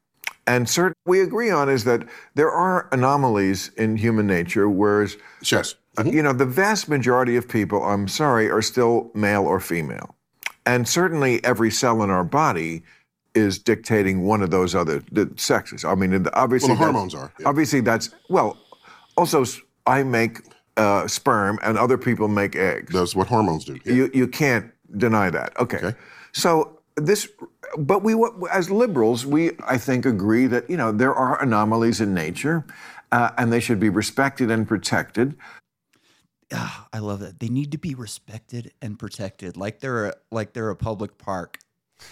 And 0.51 0.69
certain 0.69 0.95
we 1.07 1.21
agree 1.21 1.51
on 1.51 1.69
is 1.69 1.85
that 1.85 2.03
there 2.35 2.51
are 2.51 2.89
anomalies 2.91 3.71
in 3.77 3.97
human 3.97 4.27
nature, 4.27 4.69
whereas 4.69 5.17
Yes. 5.45 5.77
uh, 5.97 6.03
you 6.05 6.23
know 6.23 6.33
the 6.33 6.47
vast 6.47 6.89
majority 6.89 7.37
of 7.37 7.47
people, 7.49 7.85
I'm 7.85 8.09
sorry, 8.09 8.51
are 8.51 8.63
still 8.63 9.11
male 9.15 9.45
or 9.45 9.61
female, 9.61 10.17
and 10.67 10.89
certainly 10.89 11.33
every 11.45 11.71
cell 11.71 12.03
in 12.03 12.11
our 12.11 12.25
body 12.25 12.83
is 13.35 13.61
dictating 13.61 14.23
one 14.33 14.43
of 14.43 14.51
those 14.51 14.75
other 14.75 15.03
the 15.13 15.31
sexes. 15.37 15.85
I 15.85 15.95
mean, 15.95 16.27
obviously 16.35 16.71
Well, 16.71 16.79
the 16.79 16.85
hormones 16.85 17.15
are, 17.15 17.33
yeah. 17.39 17.49
Obviously, 17.49 17.81
that's 17.81 18.11
well. 18.29 18.57
Also, 19.17 19.45
I 19.87 20.03
make 20.03 20.41
uh, 20.77 21.07
sperm, 21.07 21.61
and 21.63 21.79
other 21.79 21.97
people 21.99 22.27
make 22.27 22.57
eggs. 22.57 22.93
That's 22.93 23.15
what 23.15 23.29
hormones 23.29 23.65
do. 23.67 23.79
Yeah. 23.85 23.93
You 23.95 24.11
you 24.13 24.27
can't 24.27 24.67
deny 24.97 25.31
that. 25.31 25.57
Okay. 25.61 25.77
Okay. 25.79 25.95
So 26.33 26.80
this, 27.01 27.29
but 27.79 28.03
we 28.03 28.15
as 28.53 28.71
liberals, 28.71 29.27
we 29.27 29.53
I 29.67 29.79
think 29.79 30.07
agree 30.07 30.47
that 30.47 30.69
you 30.69 30.77
know 30.77 30.93
there 30.93 31.15
are 31.15 31.43
anomalies 31.43 32.01
in 32.01 32.15
nature, 32.15 32.65
uh, 33.13 33.31
and 33.37 33.53
they 33.53 33.61
should 33.61 33.81
be 33.81 33.89
respected 33.89 34.51
and 34.51 34.67
protected. 34.67 35.37
Ah, 36.53 36.89
I 36.93 36.99
love 36.99 37.21
that. 37.21 37.39
They 37.39 37.49
need 37.49 37.73
to 37.73 37.79
be 37.79 37.95
respected 37.95 38.73
and 38.83 38.99
protected, 38.99 39.57
like 39.57 39.81
they're 39.81 40.07
a, 40.07 40.15
like 40.31 40.53
they're 40.53 40.71
a 40.71 40.77
public 40.77 41.17
park 41.19 41.59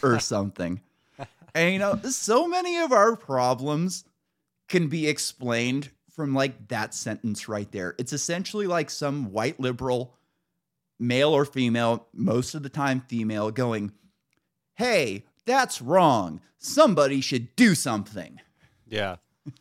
or 0.03 0.21
something. 0.21 0.81
and 1.55 1.73
you 1.73 1.79
know, 1.79 1.97
so 2.05 2.47
many 2.47 2.79
of 2.79 2.93
our 2.93 3.17
problems 3.17 4.05
can 4.69 4.89
be 4.89 5.09
explained 5.09 5.91
from 6.19 6.35
like 6.35 6.69
that 6.69 6.95
sentence 6.95 7.49
right 7.49 7.71
there. 7.73 7.95
It's 7.99 8.13
essentially 8.13 8.67
like 8.67 8.91
some 8.91 9.33
white 9.33 9.59
liberal, 9.59 10.17
male 10.99 11.31
or 11.31 11.45
female, 11.45 12.07
most 12.13 12.55
of 12.55 12.63
the 12.63 12.69
time 12.69 13.01
female, 13.01 13.51
going, 13.51 13.93
"Hey, 14.79 15.25
that's 15.45 15.83
wrong. 15.83 16.41
Somebody 16.59 17.21
should 17.21 17.55
do 17.57 17.75
something." 17.75 18.41
yeah. 18.89 19.17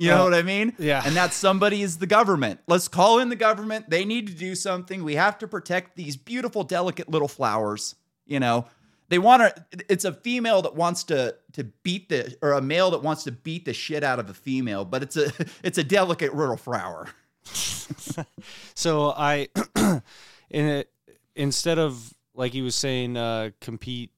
You 0.00 0.10
know 0.12 0.20
Uh, 0.20 0.24
what 0.30 0.34
I 0.34 0.42
mean? 0.42 0.74
yeah. 0.78 1.02
And 1.04 1.16
that 1.16 1.32
somebody 1.32 1.82
is 1.82 1.98
the 1.98 2.06
government. 2.06 2.60
Let's 2.68 2.86
call 2.86 3.18
in 3.18 3.30
the 3.30 3.34
government. 3.36 3.90
They 3.90 4.04
need 4.04 4.28
to 4.28 4.32
do 4.32 4.54
something. 4.54 5.02
We 5.02 5.16
have 5.16 5.38
to 5.38 5.48
protect 5.48 5.96
these 5.96 6.16
beautiful, 6.16 6.62
delicate 6.62 7.08
little 7.08 7.26
flowers. 7.26 7.96
You 8.24 8.38
know, 8.38 8.66
they 9.08 9.18
want 9.18 9.42
to. 9.42 9.64
It's 9.88 10.04
a 10.04 10.12
female 10.12 10.62
that 10.62 10.76
wants 10.76 11.02
to 11.04 11.34
to 11.54 11.64
beat 11.82 12.10
the, 12.10 12.36
or 12.42 12.52
a 12.52 12.60
male 12.62 12.92
that 12.92 13.02
wants 13.02 13.24
to 13.24 13.32
beat 13.32 13.64
the 13.64 13.72
shit 13.74 14.04
out 14.04 14.20
of 14.20 14.30
a 14.30 14.34
female, 14.34 14.84
but 14.84 15.02
it's 15.02 15.16
a 15.16 15.32
it's 15.64 15.78
a 15.78 15.84
delicate 15.84 16.32
little 16.36 16.56
flower. 16.56 17.08
So 18.74 19.10
I, 19.16 19.48
in 20.50 20.64
it, 20.66 20.90
instead 21.34 21.78
of 21.80 22.14
like 22.34 22.52
he 22.52 22.62
was 22.62 22.74
saying, 22.76 23.16
uh, 23.16 23.50
compete 23.60 24.12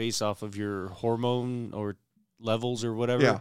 based 0.00 0.22
off 0.22 0.40
of 0.40 0.56
your 0.56 0.88
hormone 0.88 1.74
or 1.74 1.94
levels 2.38 2.84
or 2.84 2.94
whatever. 2.94 3.22
Yeah. 3.22 3.38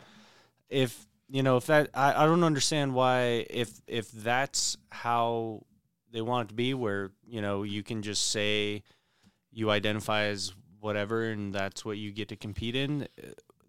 If 0.69 1.07
you 1.29 1.41
know, 1.41 1.55
if 1.55 1.67
that, 1.67 1.89
I, 1.93 2.23
I 2.23 2.25
don't 2.25 2.43
understand 2.43 2.93
why 2.93 3.45
if 3.49 3.71
if 3.87 4.11
that's 4.11 4.75
how 4.91 5.63
they 6.11 6.21
want 6.21 6.47
it 6.47 6.49
to 6.49 6.55
be, 6.55 6.73
where 6.73 7.11
you 7.25 7.41
know 7.41 7.63
you 7.63 7.81
can 7.81 8.01
just 8.01 8.31
say 8.31 8.83
you 9.53 9.71
identify 9.71 10.23
as 10.23 10.53
whatever 10.81 11.29
and 11.29 11.53
that's 11.53 11.85
what 11.85 11.97
you 11.97 12.11
get 12.11 12.27
to 12.27 12.35
compete 12.35 12.75
in. 12.75 13.07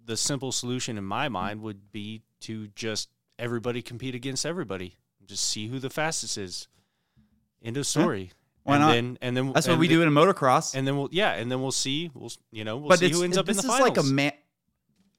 The 0.04 0.16
simple 0.16 0.50
solution 0.50 0.98
in 0.98 1.04
my 1.04 1.28
mind 1.28 1.62
would 1.62 1.92
be 1.92 2.22
to 2.40 2.66
just 2.74 3.08
everybody 3.38 3.82
compete 3.82 4.16
against 4.16 4.44
everybody. 4.44 4.96
Just 5.24 5.44
see 5.44 5.68
who 5.68 5.78
the 5.78 5.90
fastest 5.90 6.36
is. 6.36 6.66
End 7.62 7.76
of 7.76 7.86
story. 7.86 8.32
Why 8.70 8.76
and 8.76 8.84
not? 8.84 8.92
Then, 8.92 9.18
and 9.20 9.36
then 9.36 9.52
That's 9.52 9.68
what 9.68 9.78
we 9.78 9.88
th- 9.88 9.98
do 9.98 10.02
in 10.02 10.08
motocross. 10.10 10.74
And 10.74 10.86
then 10.86 10.96
we'll 10.96 11.08
yeah, 11.12 11.34
and 11.34 11.50
then 11.50 11.60
we'll 11.60 11.72
see. 11.72 12.10
We'll 12.14 12.32
you 12.50 12.64
know 12.64 12.78
we'll 12.78 12.88
but 12.88 13.00
see 13.00 13.10
who 13.10 13.22
ends 13.22 13.36
up 13.36 13.48
in 13.48 13.56
this 13.56 13.64
the 13.64 13.68
is 13.70 13.78
finals. 13.78 13.96
like 13.96 13.98
a 13.98 14.08
man. 14.08 14.32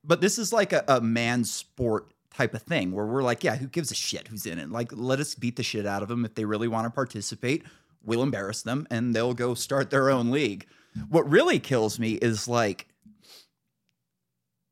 But 0.03 0.20
this 0.22 0.39
is 0.39 0.51
like 0.51 0.74
a, 0.74 0.84
a 0.88 1.00
man 1.01 1.43
sport 1.43 2.12
type 2.34 2.53
of 2.53 2.62
thing 2.63 2.91
where 2.91 3.05
we're 3.05 3.22
like, 3.22 3.43
yeah, 3.43 3.55
who 3.55 3.67
gives 3.67 3.91
a 3.91 3.96
shit 3.96 4.27
who's 4.29 4.46
in 4.46 4.58
it? 4.58 4.72
Like, 4.72 4.91
let 4.93 5.20
us 5.20 5.36
beat 5.36 5.58
the 5.58 5.63
shit 5.63 5.86
out 5.86 6.01
of 6.01 6.08
them 6.08 6.25
if 6.25 6.34
they 6.34 6.46
really 6.46 6.67
want 6.67 6.86
to 6.86 6.89
participate. 6.89 7.63
We'll 8.03 8.24
embarrass 8.24 8.63
them 8.63 8.88
and 8.89 9.15
they'll 9.15 9.36
go 9.36 9.53
start 9.53 9.91
their 9.91 10.10
own 10.10 10.31
league. 10.31 10.65
What 11.10 11.29
really 11.29 11.60
kills 11.60 12.00
me 12.00 12.13
is 12.13 12.48
like 12.48 12.88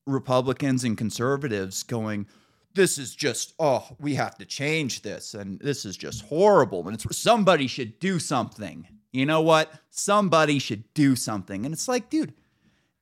Republicans 0.08 0.84
and 0.84 0.98
conservatives 0.98 1.84
going, 1.84 2.28
this 2.80 2.98
is 2.98 3.14
just 3.14 3.54
oh 3.60 3.86
we 4.00 4.16
have 4.16 4.38
to 4.38 4.46
change 4.46 5.02
this 5.02 5.34
and 5.34 5.60
this 5.60 5.84
is 5.84 5.98
just 5.98 6.24
horrible 6.24 6.88
and 6.88 6.94
it's 6.94 7.18
somebody 7.18 7.68
should 7.68 8.00
do 8.00 8.20
something. 8.20 8.88
You 9.12 9.26
know 9.26 9.42
what? 9.42 9.70
Somebody 9.90 10.60
should 10.60 10.86
do 10.94 11.18
something 11.18 11.66
and 11.66 11.74
it's 11.74 11.90
like 11.90 12.10
dude 12.10 12.34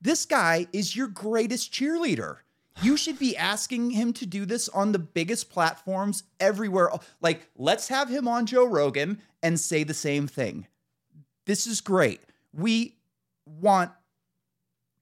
this 0.01 0.25
guy 0.25 0.65
is 0.74 0.96
your 0.96 1.07
greatest 1.07 1.72
cheerleader. 1.72 2.38
You 2.81 2.98
should 2.98 3.19
be 3.19 3.38
asking 3.38 3.91
him 3.91 4.13
to 4.13 4.25
do 4.25 4.46
this 4.48 4.67
on 4.69 4.93
the 4.93 5.00
biggest 5.00 5.51
platforms 5.51 6.24
everywhere. 6.39 6.89
Like 7.22 7.48
let's 7.55 7.88
have 7.89 8.10
him 8.10 8.27
on 8.27 8.48
joe 8.48 8.65
rogan 8.65 9.22
and 9.43 9.60
say 9.60 9.84
the 9.84 9.93
same 9.93 10.25
thing. 10.25 10.65
This 11.46 11.67
is 11.67 11.81
great. 11.81 12.22
We 12.51 12.96
want 13.46 13.91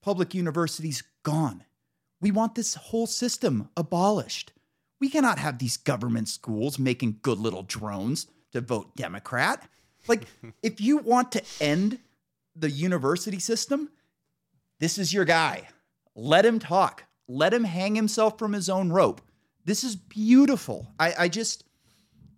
public 0.01 0.33
universities 0.33 1.01
gone. 1.23 1.63
We 2.19 2.31
want 2.31 2.55
this 2.55 2.75
whole 2.75 3.07
system 3.07 3.69
abolished. 3.77 4.51
We 5.05 5.11
cannot 5.11 5.37
have 5.37 5.59
these 5.59 5.77
government 5.77 6.29
schools 6.29 6.79
making 6.79 7.19
good 7.21 7.37
little 7.37 7.61
drones 7.61 8.25
to 8.53 8.59
vote 8.59 8.95
Democrat. 8.95 9.69
Like, 10.07 10.23
if 10.63 10.81
you 10.81 10.97
want 10.97 11.31
to 11.33 11.43
end 11.61 11.99
the 12.55 12.71
university 12.71 13.37
system, 13.37 13.91
this 14.79 14.97
is 14.97 15.13
your 15.13 15.23
guy. 15.23 15.67
Let 16.15 16.43
him 16.43 16.57
talk. 16.57 17.03
Let 17.27 17.53
him 17.53 17.65
hang 17.65 17.93
himself 17.93 18.39
from 18.39 18.53
his 18.53 18.67
own 18.67 18.89
rope. 18.89 19.21
This 19.63 19.83
is 19.83 19.95
beautiful. 19.95 20.87
I, 20.99 21.13
I 21.19 21.27
just, 21.27 21.65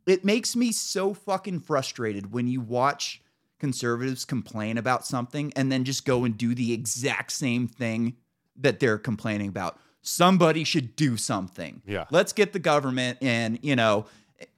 it 0.06 0.26
makes 0.26 0.54
me 0.54 0.74
so 0.74 1.14
fucking 1.14 1.62
frustrated 1.62 2.34
when 2.34 2.48
you 2.48 2.60
watch 2.60 3.22
conservatives 3.62 4.26
complain 4.26 4.78
about 4.78 5.08
something 5.08 5.54
and 5.56 5.72
then 5.72 5.86
just 5.86 6.06
go 6.06 6.26
and 6.26 6.38
do 6.38 6.54
the 6.54 6.74
exact 6.74 7.32
same 7.32 7.66
thing 7.66 8.18
that 8.58 8.82
they're 8.82 8.98
complaining 8.98 9.48
about. 9.48 9.80
Somebody 10.02 10.64
should 10.64 10.96
do 10.96 11.18
something. 11.18 11.82
Yeah. 11.86 12.06
Let's 12.12 12.34
get 12.34 12.54
the 12.54 12.60
government 12.60 13.18
and, 13.22 13.60
you 13.62 13.76
know, 13.76 14.06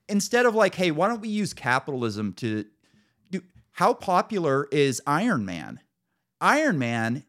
instead 0.08 0.46
of 0.46 0.55
like, 0.55 0.75
hey, 0.75 0.91
why 0.91 1.08
don't 1.08 1.22
we 1.22 1.29
use 1.29 1.53
capitalism 1.53 2.34
to 2.34 2.65
do 3.31 3.41
how 3.72 3.93
popular 3.93 4.67
is 4.72 5.01
Iron 5.08 5.46
Man? 5.46 5.79
Iron 6.41 6.77
Man, 6.77 7.24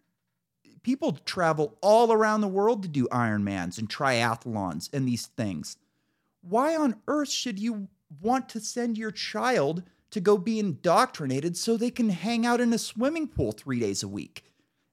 people 0.83 1.13
travel 1.25 1.77
all 1.81 2.13
around 2.13 2.41
the 2.41 2.49
world 2.49 2.83
to 2.83 2.89
do 2.89 3.07
Ironmans 3.09 3.79
and 3.79 3.89
triathlons 3.89 4.93
and 4.93 5.07
these 5.07 5.27
things. 5.27 5.77
Why 6.43 6.77
on 6.77 6.97
earth 7.07 7.31
should 7.31 7.59
you 7.59 7.89
want 8.21 8.49
to 8.51 8.61
send 8.61 8.97
your 8.97 9.11
child 9.11 9.83
to 10.11 10.21
go 10.21 10.39
be 10.39 10.59
indoctrinated 10.59 11.57
so 11.57 11.77
they 11.77 11.91
can 11.91 12.09
hang 12.09 12.45
out 12.45 12.61
in 12.61 12.73
a 12.73 12.79
swimming 12.79 13.29
pool 13.29 13.53
three 13.53 13.79
days 13.79 14.03
a 14.03 14.09
week? 14.09 14.45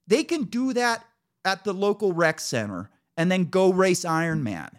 They 0.05 0.23
can 0.23 0.43
do 0.43 0.73
that 0.73 1.05
at 1.45 1.63
the 1.63 1.73
local 1.73 2.11
rec 2.11 2.39
center 2.39 2.89
and 3.17 3.31
then 3.31 3.45
go 3.45 3.73
race 3.73 4.05
Ironman 4.05 4.69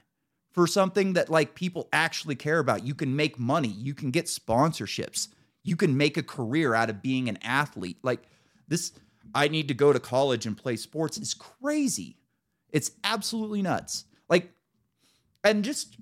for 0.52 0.66
something 0.66 1.12
that 1.12 1.28
like 1.28 1.54
people 1.54 1.88
actually 1.92 2.36
care 2.36 2.60
about. 2.60 2.86
You 2.86 2.94
can 2.94 3.14
make 3.14 3.38
money, 3.38 3.68
you 3.68 3.94
can 3.94 4.10
get 4.10 4.26
sponsorships, 4.26 5.28
you 5.62 5.76
can 5.76 5.96
make 5.96 6.16
a 6.16 6.22
career 6.22 6.74
out 6.74 6.88
of 6.88 7.02
being 7.02 7.28
an 7.28 7.38
athlete. 7.42 7.98
Like 8.02 8.22
this, 8.68 8.92
I 9.34 9.48
need 9.48 9.68
to 9.68 9.74
go 9.74 9.92
to 9.92 10.00
college 10.00 10.46
and 10.46 10.56
play 10.56 10.76
sports 10.76 11.18
is 11.18 11.34
crazy. 11.34 12.16
It's 12.70 12.92
absolutely 13.04 13.62
nuts. 13.62 14.04
Like, 14.28 14.52
and 15.44 15.64
just 15.64 15.96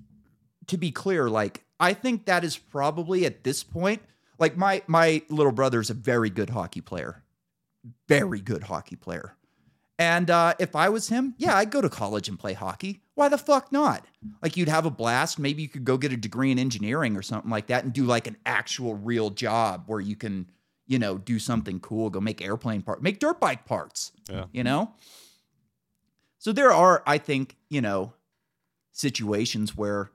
to 0.67 0.77
be 0.77 0.91
clear, 0.91 1.29
like 1.29 1.63
I 1.79 1.93
think 1.93 2.25
that 2.25 2.43
is 2.43 2.57
probably 2.57 3.25
at 3.25 3.43
this 3.43 3.63
point, 3.63 4.01
like 4.39 4.57
my 4.57 4.83
my 4.87 5.21
little 5.29 5.51
brother's 5.51 5.89
a 5.89 5.93
very 5.95 6.29
good 6.29 6.49
hockey 6.49 6.81
player, 6.81 7.23
very 8.07 8.41
good 8.41 8.63
hockey 8.63 8.95
player. 8.95 9.36
And 9.99 10.29
uh, 10.29 10.53
if 10.59 10.75
I 10.75 10.89
was 10.89 11.09
him, 11.09 11.33
yeah, 11.37 11.55
I'd 11.55 11.71
go 11.71 11.81
to 11.81 11.89
college 11.89 12.29
and 12.29 12.37
play 12.37 12.53
hockey. 12.53 13.01
Why 13.15 13.29
the 13.29 13.37
fuck 13.37 13.71
not? 13.71 14.05
Like 14.43 14.55
you'd 14.55 14.69
have 14.69 14.85
a 14.85 14.91
blast. 14.91 15.39
Maybe 15.39 15.63
you 15.63 15.69
could 15.69 15.85
go 15.85 15.97
get 15.97 16.13
a 16.13 16.17
degree 16.17 16.51
in 16.51 16.59
engineering 16.59 17.17
or 17.17 17.23
something 17.23 17.49
like 17.49 17.67
that 17.67 17.83
and 17.83 17.91
do 17.91 18.05
like 18.05 18.27
an 18.27 18.37
actual 18.45 18.93
real 18.93 19.31
job 19.31 19.85
where 19.87 19.99
you 19.99 20.15
can, 20.15 20.51
you 20.85 20.99
know, 20.99 21.17
do 21.17 21.39
something 21.39 21.79
cool, 21.79 22.11
go 22.11 22.21
make 22.21 22.41
airplane 22.43 22.83
parts, 22.83 23.01
make 23.01 23.19
dirt 23.19 23.39
bike 23.39 23.65
parts. 23.65 24.11
Yeah. 24.29 24.45
You 24.51 24.63
know? 24.63 24.93
So 26.37 26.51
there 26.51 26.71
are, 26.71 27.01
I 27.07 27.17
think, 27.17 27.55
you 27.69 27.81
know, 27.81 28.13
situations 28.91 29.75
where 29.75 30.11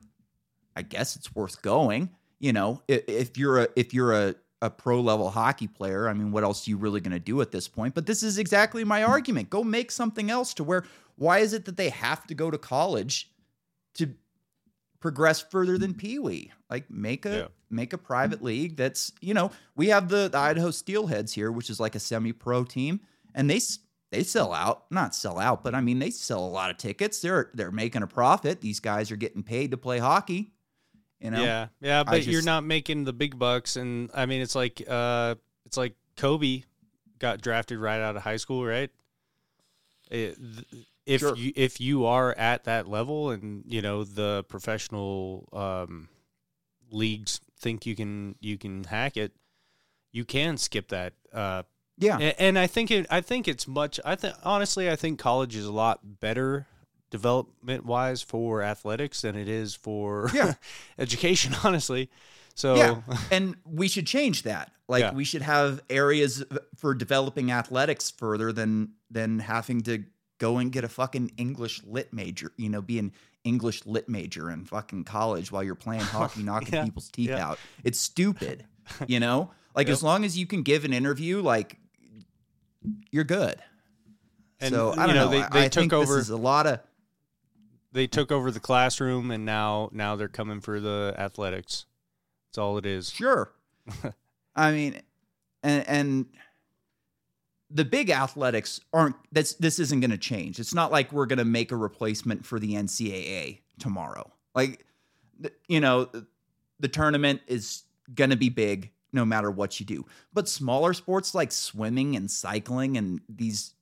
I 0.77 0.83
guess 0.83 1.17
it's 1.17 1.35
worth 1.35 1.61
going. 1.62 2.11
You 2.39 2.53
know, 2.53 2.83
if, 2.89 3.03
if 3.09 3.39
you're 3.39 3.62
a 3.62 3.69
if 3.77 3.95
you're 3.95 4.12
a 4.12 4.35
a 4.62 4.71
pro 4.71 5.00
level 5.00 5.28
hockey 5.28 5.66
player, 5.66 6.09
I 6.09 6.14
mean, 6.14 6.33
what 6.33 6.45
else 6.45 6.66
are 6.66 6.71
you 6.71 6.78
really 6.78 7.00
going 7.00 7.12
to 7.12 7.19
do 7.21 7.40
at 7.42 7.50
this 7.50 7.69
point? 7.69 7.95
But 7.95 8.07
this 8.07 8.23
is 8.23 8.38
exactly 8.38 8.85
my 8.85 9.02
argument. 9.02 9.50
Go 9.50 9.62
make 9.62 9.90
something 9.90 10.31
else 10.31 10.54
to 10.54 10.64
where 10.64 10.85
why 11.16 11.40
is 11.40 11.52
it 11.52 11.66
that 11.66 11.76
they 11.76 11.90
have 11.90 12.26
to 12.28 12.35
go 12.35 12.50
to 12.50 12.57
college 12.57 13.31
to 13.97 14.14
progress 15.00 15.40
further 15.40 15.76
than 15.78 15.95
Pee 15.95 16.19
Wee? 16.19 16.52
Like 16.71 16.90
make 16.90 17.26
a 17.26 17.37
Yeah. 17.37 17.47
make 17.71 17.92
a 17.92 17.99
private 17.99 18.42
league 18.42 18.76
that's, 18.76 19.12
you 19.21 19.35
know, 19.35 19.50
we 19.76 19.88
have 19.88 20.09
the, 20.09 20.28
the 20.28 20.38
Idaho 20.38 20.69
Steelheads 20.71 21.33
here, 21.33 21.50
which 21.52 21.69
is 21.69 21.81
like 21.81 21.95
a 21.95 22.00
semi-pro 22.00 22.64
team, 22.64 23.00
and 23.35 23.50
they 23.50 23.61
they 24.11 24.23
sell 24.23 24.52
out, 24.52 24.85
not 24.90 25.14
sell 25.14 25.38
out, 25.38 25.64
but 25.64 25.75
I 25.75 25.81
mean 25.81 25.99
they 25.99 26.11
sell 26.11 26.45
a 26.45 26.49
lot 26.49 26.71
of 26.71 26.76
tickets. 26.76 27.21
They're 27.21 27.50
they're 27.54 27.73
making 27.73 28.02
a 28.02 28.07
profit. 28.07 28.61
These 28.61 28.81
guys 28.81 29.11
are 29.11 29.16
getting 29.16 29.42
paid 29.42 29.71
to 29.73 29.76
play 29.76 29.99
hockey. 29.99 30.52
You 31.23 31.31
know? 31.31 31.43
Yeah, 31.45 31.69
yeah, 31.81 32.02
but 32.02 32.26
you're 32.26 32.43
not 32.43 32.64
making 32.64 33.05
the 33.05 33.12
big 33.12 33.38
bucks, 33.38 33.76
and 33.76 34.11
I 34.12 34.26
mean, 34.26 34.41
it's 34.43 34.55
like 34.57 34.83
uh, 34.88 35.37
it's 35.64 35.76
like 35.76 35.95
Kobe 36.17 36.64
got 37.21 37.41
drafted 37.41 37.79
right 37.79 38.00
out 38.00 38.17
of 38.17 38.23
high 38.23 38.37
school, 38.38 38.64
right? 38.67 38.91
It- 40.11 40.37
th- 40.37 40.87
if 41.07 41.21
Sure. 41.21 41.35
you 41.37 41.52
if 41.57 41.81
you 41.81 42.07
are 42.07 42.33
at 42.38 42.64
that 42.64 42.87
level, 42.88 43.31
and 43.31 43.64
you 43.67 43.83
know 43.83 44.05
the 44.05 44.45
professional 44.49 45.49
um, 45.52 46.09
leagues 46.91 47.41
think 47.59 47.87
you 47.87 47.97
can 47.97 48.37
you 48.41 48.57
can 48.59 48.85
hack 48.85 49.17
it, 49.17 49.33
you 50.12 50.25
can 50.25 50.57
skip 50.57 50.88
that. 50.88 51.14
Uh, 51.33 51.62
Yeah. 51.99 52.19
a- 52.19 52.41
and 52.41 52.59
I 52.59 52.67
think 52.69 52.91
it. 52.91 53.07
I 53.11 53.21
think 53.21 53.49
it's 53.49 53.67
much. 53.67 53.99
I 54.05 54.14
think 54.17 54.35
honestly, 54.45 54.91
I 54.91 54.97
think 54.97 55.19
college 55.19 55.57
is 55.57 55.67
a 55.67 55.73
lot 55.73 56.21
better 56.21 56.67
development 57.12 57.85
wise 57.87 58.23
for 58.23 58.62
athletics 58.62 59.21
than 59.21 59.37
it 59.37 59.49
is 59.49 59.76
for 59.76 60.28
Yeah. 60.35 60.54
education. 60.99 61.54
Honestly, 61.62 62.11
so 62.57 62.75
Yeah, 62.75 63.02
and 63.31 63.54
we 63.64 63.87
should 63.87 64.07
change 64.09 64.42
that. 64.42 64.73
Like 64.88 65.02
Yeah. 65.02 65.12
we 65.12 65.23
should 65.25 65.42
have 65.42 65.81
areas 65.88 66.42
for 66.76 66.95
developing 66.95 67.52
athletics 67.52 68.11
further 68.11 68.52
than 68.52 68.95
than 69.11 69.38
having 69.38 69.83
to 69.83 70.04
go 70.38 70.57
and 70.59 70.73
get 70.73 70.83
a 70.83 70.88
fucking 70.88 71.31
English 71.37 71.83
lit 71.85 72.12
major. 72.12 72.50
You 72.57 72.69
know, 72.71 72.83
be 72.83 72.99
an 72.99 73.12
English 73.45 73.87
lit 73.87 74.09
major 74.09 74.50
in 74.50 74.64
fucking 74.64 75.04
college 75.04 75.52
while 75.52 75.62
you're 75.62 75.75
playing 75.76 76.00
hockey, 76.16 76.42
knocking 76.42 76.75
Yeah, 76.75 76.85
people's 76.85 77.09
teeth 77.11 77.31
out. 77.31 77.59
It's 77.85 78.00
stupid. 78.00 78.64
You 79.07 79.21
know, 79.21 79.50
like 79.76 79.87
Yep. 79.87 79.92
as 79.92 80.02
long 80.02 80.25
as 80.25 80.37
you 80.37 80.47
can 80.47 80.62
give 80.62 80.85
an 80.85 80.92
interview, 80.92 81.40
like 81.42 81.78
you're 83.11 83.25
good. 83.25 83.57
And, 84.61 84.73
so 84.75 84.92
I 84.92 85.07
don't 85.07 85.14
know, 85.16 85.25
know. 85.25 85.31
they- 85.31 85.49
they 85.61 85.64
I 85.64 85.69
took 85.69 85.92
over- 85.92 86.14
This 86.16 86.25
is 86.25 86.31
a 86.31 86.37
lot 86.37 86.66
of 86.66 86.81
they 87.92 88.06
took 88.06 88.32
over 88.32 88.50
the 88.50 88.61
classroom, 88.61 89.30
and 89.30 89.44
now 89.44 89.90
now 89.92 90.16
they're 90.16 90.28
coming 90.28 90.61
for 90.61 90.80
the 90.80 91.14
athletics. 91.18 91.87
That's 92.49 92.58
all 92.58 92.78
it 92.78 92.87
is. 92.87 93.11
Sure. 93.11 93.52
I 94.56 94.72
mean, 94.72 95.00
and 95.62 95.88
and 95.88 96.26
the 97.70 97.84
big 97.84 98.11
athletics 98.11 98.80
aren't. 98.92 99.16
That's 99.30 99.54
this 99.54 99.78
isn't 99.78 100.00
going 100.00 100.11
to 100.11 100.18
change. 100.18 100.58
It's 100.58 100.75
not 100.75 100.92
like 100.92 101.12
we're 101.12 101.26
going 101.26 101.38
to 101.38 101.44
make 101.44 101.72
a 101.72 101.76
replacement 101.76 102.44
for 102.44 102.58
the 102.58 102.75
NCAA 102.75 103.61
tomorrow. 103.78 104.30
Like, 104.54 104.84
you 105.68 105.80
know, 105.80 106.08
the 106.80 106.88
tournament 106.88 107.40
is 107.46 107.82
going 108.14 108.30
to 108.30 108.37
be 108.37 108.49
big. 108.49 108.90
no 109.12 109.25
matter 109.26 109.50
what 109.50 109.78
you 109.78 109.84
do. 109.87 110.06
But 110.32 110.49
smaller 110.49 110.94
sports 110.94 111.34
like 111.34 111.52
swimming 111.52 112.16
and 112.16 112.30
cycling 112.30 112.96
and 112.96 113.20
these 113.28 113.75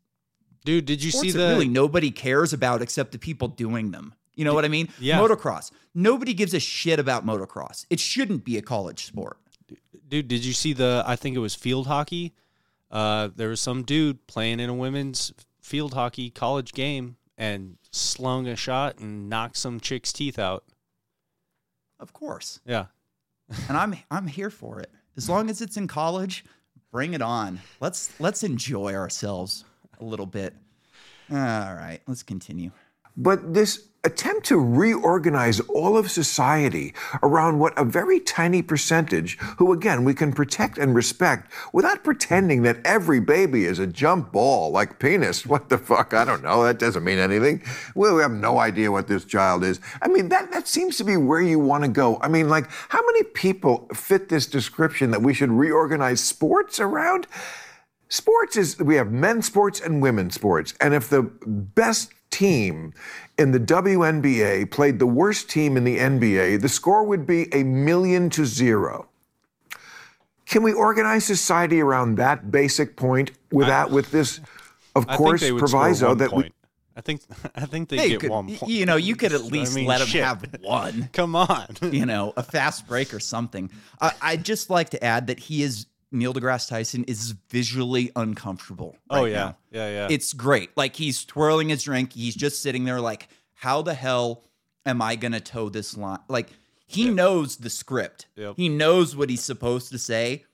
Dude, 0.64 0.84
did 0.84 1.02
you 1.02 1.10
sports 1.10 1.32
see 1.32 1.38
that 1.38 1.46
the 1.46 1.52
really 1.54 1.68
nobody 1.68 2.10
cares 2.10 2.52
about 2.52 2.82
except 2.82 3.12
the 3.12 3.18
people 3.18 3.48
doing 3.48 3.90
them. 3.90 4.14
You 4.34 4.44
know 4.44 4.54
what 4.54 4.64
I 4.64 4.68
mean? 4.68 4.88
Yeah. 4.98 5.18
Motocross. 5.18 5.70
Nobody 5.94 6.34
gives 6.34 6.54
a 6.54 6.60
shit 6.60 6.98
about 6.98 7.26
motocross. 7.26 7.84
It 7.90 8.00
shouldn't 8.00 8.44
be 8.44 8.56
a 8.56 8.62
college 8.62 9.04
sport. 9.04 9.38
dude? 10.08 10.28
Did 10.28 10.44
you 10.44 10.52
see 10.52 10.72
the? 10.72 11.02
I 11.06 11.16
think 11.16 11.36
it 11.36 11.40
was 11.40 11.54
field 11.54 11.86
hockey. 11.86 12.32
Uh, 12.90 13.28
there 13.34 13.48
was 13.48 13.60
some 13.60 13.82
dude 13.82 14.26
playing 14.26 14.60
in 14.60 14.68
a 14.68 14.74
women's 14.74 15.32
field 15.60 15.94
hockey 15.94 16.30
college 16.30 16.72
game 16.72 17.16
and 17.38 17.76
slung 17.90 18.46
a 18.46 18.56
shot 18.56 18.98
and 18.98 19.28
knocked 19.28 19.56
some 19.56 19.80
chick's 19.80 20.12
teeth 20.12 20.38
out. 20.38 20.64
Of 21.98 22.12
course. 22.12 22.60
Yeah, 22.64 22.86
and 23.68 23.76
I'm 23.76 23.94
I'm 24.10 24.26
here 24.26 24.50
for 24.50 24.80
it. 24.80 24.90
As 25.16 25.28
long 25.28 25.50
as 25.50 25.60
it's 25.60 25.76
in 25.76 25.86
college, 25.86 26.44
bring 26.90 27.14
it 27.14 27.22
on. 27.22 27.60
Let's 27.80 28.18
let's 28.20 28.42
enjoy 28.42 28.94
ourselves 28.94 29.64
a 30.00 30.04
little 30.04 30.26
bit. 30.26 30.54
All 31.30 31.36
right, 31.36 32.00
let's 32.06 32.22
continue. 32.22 32.70
But 33.16 33.54
this 33.54 33.88
attempt 34.02 34.46
to 34.46 34.58
reorganize 34.58 35.60
all 35.60 35.98
of 35.98 36.10
society 36.10 36.94
around 37.22 37.58
what 37.58 37.78
a 37.78 37.84
very 37.84 38.18
tiny 38.18 38.62
percentage, 38.62 39.36
who 39.58 39.72
again 39.72 40.04
we 40.04 40.14
can 40.14 40.32
protect 40.32 40.78
and 40.78 40.94
respect 40.94 41.52
without 41.74 42.02
pretending 42.02 42.62
that 42.62 42.78
every 42.82 43.20
baby 43.20 43.66
is 43.66 43.78
a 43.78 43.86
jump 43.86 44.32
ball 44.32 44.70
like 44.70 44.98
penis. 44.98 45.44
What 45.50 45.68
the 45.68 45.78
fuck? 45.78 46.14
I 46.14 46.24
don't 46.24 46.42
know. 46.42 46.62
That 46.62 46.78
doesn't 46.78 47.02
mean 47.02 47.18
anything. 47.18 47.62
We 47.94 48.08
have 48.22 48.30
no 48.30 48.58
idea 48.58 48.92
what 48.92 49.08
this 49.08 49.24
child 49.24 49.64
is. 49.64 49.80
I 50.00 50.06
mean, 50.06 50.28
that, 50.28 50.52
that 50.52 50.68
seems 50.68 50.96
to 50.98 51.04
be 51.04 51.16
where 51.16 51.42
you 51.42 51.58
want 51.58 51.82
to 51.82 51.90
go. 51.90 52.18
I 52.22 52.28
mean, 52.28 52.48
like, 52.48 52.70
how 52.88 53.04
many 53.04 53.24
people 53.24 53.88
fit 53.92 54.28
this 54.28 54.46
description 54.46 55.10
that 55.10 55.22
we 55.22 55.34
should 55.34 55.50
reorganize 55.50 56.20
sports 56.20 56.78
around? 56.78 57.26
Sports 58.10 58.56
is 58.56 58.78
we 58.78 58.96
have 58.96 59.10
men's 59.12 59.46
sports 59.46 59.80
and 59.80 60.02
women's 60.02 60.34
sports. 60.34 60.74
And 60.80 60.92
if 60.94 61.08
the 61.08 61.22
best 61.22 62.12
team 62.30 62.92
in 63.38 63.52
the 63.52 63.60
WNBA 63.60 64.70
played 64.70 64.98
the 64.98 65.06
worst 65.06 65.48
team 65.48 65.76
in 65.76 65.84
the 65.84 65.96
NBA, 65.98 66.60
the 66.60 66.68
score 66.68 67.04
would 67.04 67.24
be 67.26 67.52
a 67.54 67.62
million 67.62 68.28
to 68.30 68.44
zero. 68.44 69.08
Can 70.46 70.64
we 70.64 70.72
organize 70.72 71.24
society 71.24 71.80
around 71.80 72.16
that 72.16 72.50
basic 72.50 72.96
point 72.96 73.30
without 73.52 73.92
with 73.92 74.10
this, 74.10 74.40
of 74.96 75.08
I 75.08 75.16
course, 75.16 75.40
think 75.40 75.48
they 75.48 75.52
would 75.52 75.68
score 75.68 75.80
proviso 75.80 76.08
one 76.08 76.18
that 76.18 76.32
we. 76.32 76.52
I 76.96 77.00
think 77.02 77.22
I 77.54 77.66
think 77.66 77.88
they 77.88 77.96
Hey, 77.96 78.08
get 78.10 78.20
could, 78.22 78.30
one 78.30 78.56
point. 78.56 78.70
you 78.72 78.84
know, 78.86 78.96
you 78.96 79.14
could 79.14 79.32
at 79.32 79.44
least 79.52 79.72
I 79.72 79.76
mean, 79.76 79.86
let 79.86 79.98
them 79.98 80.08
shit. 80.08 80.24
have 80.24 80.44
one. 80.62 81.08
Come 81.12 81.36
on. 81.36 81.68
You 81.80 82.04
know, 82.04 82.32
a 82.36 82.42
fast 82.42 82.88
break 82.88 83.14
or 83.14 83.20
something. 83.20 83.70
I, 84.00 84.12
I'd 84.20 84.44
just 84.44 84.68
like 84.70 84.90
to 84.90 85.04
add 85.04 85.28
that 85.28 85.38
he 85.38 85.62
is 85.62 85.86
Neil 86.12 86.34
deGrasse 86.34 86.68
Tyson 86.68 87.04
is 87.04 87.34
visually 87.48 88.10
uncomfortable. 88.16 88.96
oh 89.10 89.24
yeah, 89.24 89.36
now. 89.36 89.56
yeah, 89.70 89.88
yeah. 89.90 90.08
It's 90.10 90.32
great. 90.32 90.70
Like 90.76 90.96
he's 90.96 91.24
twirling 91.24 91.68
his 91.68 91.82
drink. 91.84 92.12
He's 92.12 92.34
just 92.34 92.62
sitting 92.62 92.84
there, 92.84 93.00
like, 93.00 93.28
how 93.54 93.82
the 93.82 93.94
hell 93.94 94.42
am 94.84 95.00
I 95.02 95.16
gonna 95.16 95.40
toe 95.40 95.68
this 95.68 95.96
line? 95.96 96.18
Like 96.28 96.48
he 96.86 97.08
knows 97.08 97.56
the 97.58 97.70
script. 97.70 98.26
Yep. 98.36 98.54
He 98.56 98.68
knows 98.68 99.14
what 99.14 99.30
he's 99.30 99.42
supposed 99.42 99.92
to 99.92 99.98
say, 99.98 100.44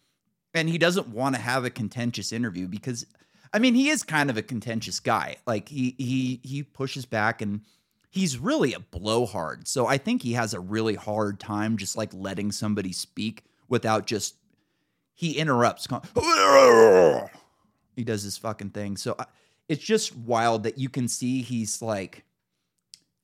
and 0.53 0.69
he 0.69 0.77
doesn't 0.79 1.09
want 1.09 1.35
to 1.35 1.41
have 1.41 1.65
a 1.65 1.71
contentious 1.71 2.33
interview 2.33 2.69
because, 2.69 3.07
I 3.53 3.59
mean, 3.59 3.75
he 3.75 3.89
is 3.89 4.03
kind 4.03 4.29
of 4.29 4.37
a 4.37 4.43
contentious 4.43 5.01
guy. 5.01 5.37
Like 5.47 5.69
he 5.69 5.95
he 5.99 6.41
he 6.43 6.63
pushes 6.63 7.07
back 7.07 7.41
and. 7.41 7.63
He's 8.09 8.39
really 8.39 8.73
a 8.73 8.81
blowhard. 8.81 9.69
So 9.69 9.87
I 9.87 9.99
think 9.99 10.23
he 10.23 10.33
has 10.33 10.55
a 10.55 10.61
really 10.61 10.95
hard 10.95 11.39
time 11.39 11.77
just 11.77 11.99
like 11.99 12.15
letting 12.15 12.51
somebody 12.51 12.91
speak 12.91 13.45
without 13.69 14.07
just 14.07 14.37
he 15.17 15.33
interrupts. 15.39 15.89
con- 15.89 16.03
He 17.97 18.05
does 18.05 18.23
his 18.23 18.37
fucking 18.39 18.71
thing. 18.71 18.97
So 18.97 19.17
I, 19.19 19.25
it's 19.69 19.83
just 19.83 20.15
wild 20.17 20.63
that 20.63 20.79
you 20.79 20.89
can 20.89 21.09
see 21.09 21.43
he's 21.43 21.83
like 21.83 22.25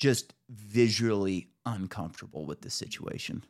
just 0.00 0.34
visually 0.50 1.48
uncomfortable 1.64 2.44
with 2.44 2.62
the 2.62 2.70
situation. 2.70 3.44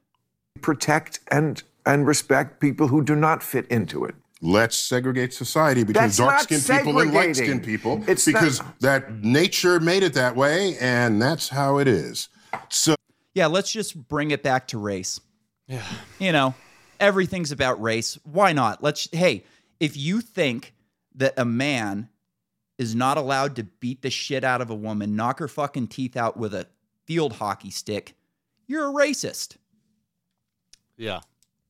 protect 0.61 1.21
and 1.31 1.63
and 1.87 2.07
respect 2.07 2.61
people 2.61 2.87
who 2.89 3.03
do 3.03 3.17
not 3.17 3.43
fit 3.43 3.67
into 3.69 4.05
it. 4.05 4.15
Let's 4.43 4.77
segregate 4.77 5.33
society 5.33 5.83
between 5.85 6.03
That's 6.05 6.17
dark-skinned 6.19 6.65
people 6.67 7.01
and 7.01 7.13
light-skinned 7.15 7.65
people 7.65 8.05
It's 8.07 8.25
because 8.25 8.59
not- 8.61 8.79
that 8.81 9.13
nature 9.25 9.81
made 9.81 10.03
it 10.03 10.15
that 10.15 10.37
way, 10.37 10.77
and 10.79 11.21
that's 11.23 11.49
how 11.49 11.79
it 11.79 11.89
is. 11.89 12.29
So 12.69 12.95
Yeah, 13.35 13.47
let's 13.47 13.73
just 13.73 13.97
bring 14.09 14.31
it 14.33 14.43
back 14.43 14.69
to 14.69 14.79
race. 14.79 15.21
yeah. 15.67 15.85
You 16.21 16.33
know, 16.33 16.55
everything's 17.03 17.53
about 17.53 17.83
race. 17.83 18.19
Why 18.25 18.53
not? 18.53 18.83
Let's 18.83 19.09
hey, 19.13 19.45
if 19.81 19.97
you 19.97 20.21
think 20.23 20.75
that 21.17 21.35
a 21.37 21.45
man 21.45 22.09
is 22.79 22.95
not 22.95 23.19
allowed 23.19 23.57
to 23.57 23.65
beat 23.65 24.01
the 24.03 24.11
shit 24.11 24.45
out 24.45 24.61
of 24.63 24.71
a 24.71 24.75
woman, 24.75 25.15
knock 25.15 25.39
her 25.41 25.49
fucking 25.49 25.89
teeth 25.89 26.17
out 26.17 26.37
with 26.37 26.55
a 26.55 26.67
field 27.05 27.35
hockey 27.35 27.71
stick, 27.71 28.15
you're 28.67 28.89
a 28.89 28.93
racist. 28.93 29.57
Yeah. 30.97 31.21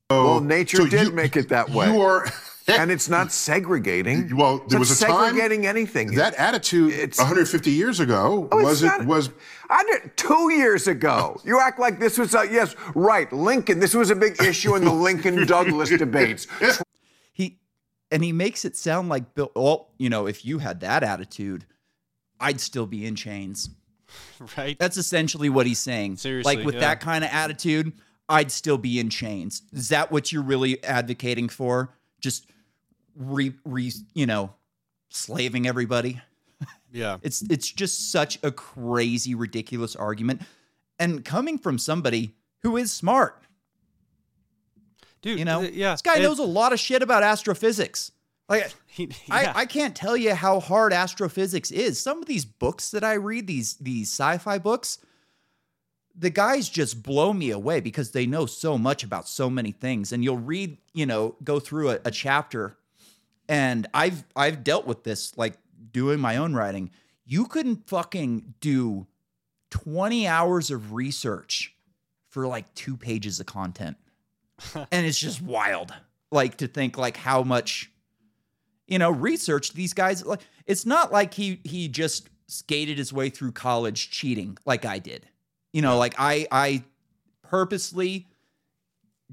Oh, 0.09 0.25
well, 0.25 0.39
nature 0.41 0.77
so 0.77 0.85
did 0.87 1.07
you- 1.07 1.13
make 1.13 1.35
it 1.35 1.49
that 1.49 1.69
way. 1.69 1.91
You 1.91 2.01
are. 2.01 2.27
And 2.67 2.91
it's 2.91 3.09
not 3.09 3.31
segregating. 3.31 4.35
Well, 4.35 4.59
there 4.67 4.79
It's 4.81 4.89
was 4.89 5.01
a 5.01 5.07
not 5.07 5.13
time- 5.17 5.25
segregating 5.35 5.65
anything. 5.67 6.15
That 6.15 6.33
attitude 6.35 6.93
It's- 6.93 7.17
150 7.17 7.71
years 7.71 7.99
ago 7.99 8.47
Oh, 8.51 8.59
it's 8.59 8.65
was 8.65 8.83
it 8.83 8.87
not- 8.87 9.05
was 9.05 9.29
I 9.69 9.83
did 9.83 10.15
two 10.17 10.51
years 10.53 10.87
ago. 10.87 11.39
You 11.45 11.59
act 11.59 11.79
like 11.79 11.99
this 11.99 12.17
was 12.17 12.33
a 12.35 12.45
yes, 12.49 12.75
right? 12.95 13.31
Lincoln. 13.33 13.79
This 13.79 13.93
was 13.93 14.09
a 14.11 14.15
big 14.15 14.41
issue 14.41 14.75
in 14.75 14.83
the 14.85 14.93
Lincoln 15.07 15.45
Douglas 15.45 15.89
debates. 15.89 16.47
He 17.33 17.57
and 18.11 18.23
he 18.23 18.31
makes 18.31 18.63
it 18.65 18.75
sound 18.77 19.09
like 19.09 19.33
Bill. 19.33 19.51
Well, 19.55 19.89
you 19.97 20.09
know, 20.09 20.27
if 20.27 20.45
you 20.45 20.59
had 20.59 20.81
that 20.81 21.03
attitude, 21.03 21.65
I'd 22.39 22.61
still 22.61 22.85
be 22.85 23.05
in 23.07 23.15
chains. 23.15 23.69
Right. 24.57 24.77
That's 24.77 24.97
essentially 24.97 25.49
what 25.49 25.65
he's 25.65 25.79
saying. 25.79 26.17
Seriously, 26.17 26.55
like 26.57 26.65
with 26.65 26.75
yeah. 26.75 26.81
that 26.81 26.99
kind 26.99 27.23
of 27.23 27.31
attitude, 27.31 27.93
I'd 28.29 28.51
still 28.51 28.77
be 28.77 28.99
in 28.99 29.09
chains. 29.09 29.63
Is 29.71 29.89
that 29.89 30.11
what 30.11 30.31
you're 30.31 30.43
really 30.43 30.83
advocating 30.83 31.49
for? 31.49 31.95
Just 32.21 32.45
re, 33.15 33.53
re 33.65 33.91
you 34.13 34.25
know, 34.25 34.53
slaving 35.09 35.67
everybody? 35.67 36.21
Yeah. 36.91 37.17
It's 37.23 37.41
it's 37.43 37.71
just 37.71 38.11
such 38.11 38.37
a 38.43 38.51
crazy, 38.51 39.33
ridiculous 39.35 39.95
argument, 39.95 40.41
and 40.99 41.25
coming 41.25 41.57
from 41.57 41.77
somebody 41.79 42.35
who 42.61 42.77
is 42.77 42.91
smart. 42.93 43.41
Dude, 45.21 45.39
You 45.39 45.45
know, 45.45 45.61
th- 45.61 45.73
yeah. 45.73 45.91
this 45.91 46.01
guy 46.01 46.15
and 46.15 46.23
knows 46.23 46.39
a 46.39 46.43
lot 46.43 46.73
of 46.73 46.79
shit 46.79 47.01
about 47.01 47.23
astrophysics. 47.23 48.11
Like, 48.49 48.73
he- 48.87 49.09
I. 49.31 49.61
I 49.61 49.65
can't 49.65 49.95
tell 49.95 50.17
you 50.17 50.35
how 50.35 50.59
hard 50.59 50.93
astrophysics 50.93 51.71
is. 51.71 51.99
Some 51.99 52.19
of 52.19 52.25
these 52.27 52.45
books 52.45 52.91
that 52.91 53.03
I 53.03 53.13
read, 53.13 53.47
these 53.47 53.75
these 53.75 54.09
sci-fi 54.09 54.57
books, 54.59 54.99
the 56.15 56.29
guys 56.29 56.69
just 56.69 57.01
blow 57.01 57.33
me 57.33 57.49
away 57.51 57.79
because 57.79 58.11
they 58.11 58.25
know 58.27 58.45
so 58.45 58.77
much 58.77 59.03
about 59.03 59.27
so 59.27 59.49
many 59.49 59.71
things. 59.71 60.11
And 60.11 60.23
you'll 60.23 60.37
read, 60.37 60.77
you 60.93 61.05
know, 61.05 61.35
go 61.43 61.59
through 61.59 61.91
a, 61.91 61.99
a 62.05 62.11
chapter, 62.11 62.77
and 63.47 63.87
I've 63.93 64.23
I've 64.35 64.63
dealt 64.63 64.85
with 64.85 65.03
this 65.03 65.37
like 65.37 65.57
doing 65.91 66.19
my 66.19 66.37
own 66.37 66.53
writing. 66.53 66.91
You 67.25 67.45
couldn't 67.45 67.87
fucking 67.87 68.55
do 68.59 69.07
20 69.71 70.27
hours 70.27 70.71
of 70.71 70.93
research 70.93 71.73
for 72.29 72.47
like 72.47 72.73
two 72.73 72.97
pages 72.97 73.39
of 73.39 73.45
content. 73.45 73.97
and 74.75 75.05
it's 75.05 75.19
just 75.19 75.41
wild. 75.41 75.93
Like 76.31 76.57
to 76.57 76.67
think 76.67 76.97
like 76.97 77.17
how 77.17 77.43
much 77.43 77.89
you 78.87 78.99
know, 78.99 79.09
research 79.11 79.73
these 79.73 79.93
guys 79.93 80.25
like 80.25 80.41
it's 80.65 80.85
not 80.85 81.11
like 81.11 81.33
he 81.33 81.59
he 81.63 81.87
just 81.87 82.29
skated 82.47 82.97
his 82.97 83.13
way 83.13 83.29
through 83.29 83.51
college 83.51 84.11
cheating 84.11 84.57
like 84.65 84.85
I 84.85 84.99
did. 84.99 85.27
You 85.71 85.81
know, 85.81 85.97
like 85.97 86.15
I 86.17 86.47
I 86.51 86.83
purposely 87.41 88.27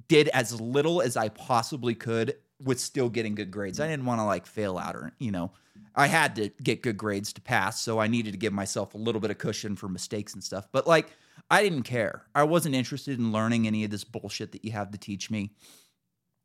did 0.09 0.29
as 0.29 0.59
little 0.61 1.03
as 1.03 1.17
I 1.17 1.29
possibly 1.29 1.95
could 1.95 2.37
with 2.63 2.81
still 2.81 3.09
getting 3.09 3.35
good 3.35 3.51
grades. 3.51 3.81
I 3.81 3.87
mm. 3.87 3.91
didn't 3.91 4.07
want 4.07 4.21
to 4.21 4.25
like 4.25 4.47
fail 4.47 4.79
out 4.79 4.97
or, 4.97 5.13
you 5.19 5.31
know, 5.31 5.53
I 5.95 6.07
had 6.07 6.37
to 6.37 6.51
get 6.63 6.83
good 6.83 6.97
grades 6.97 7.33
to 7.35 7.41
pass, 7.41 7.81
so 7.81 7.99
I 7.99 8.07
needed 8.07 8.33
to 8.33 8.39
give 8.39 8.53
myself 8.53 8.95
a 8.95 8.99
little 8.99 9.21
bit 9.21 9.31
of 9.31 9.39
cushion 9.39 9.77
for 9.77 9.89
mistakes 9.89 10.35
and 10.35 10.43
stuff. 10.45 10.69
But 10.71 10.87
like 10.87 11.09
I 11.51 11.63
didn't 11.63 11.83
care. 11.83 12.23
I 12.35 12.45
wasn't 12.45 12.75
interested 12.75 13.19
in 13.19 13.33
learning 13.33 13.67
any 13.67 13.85
of 13.85 13.91
this 13.91 14.05
bullshit 14.05 14.53
that 14.53 14.65
you 14.65 14.73
have 14.73 14.93
to 14.93 14.99
teach 14.99 15.31
me. 15.31 15.51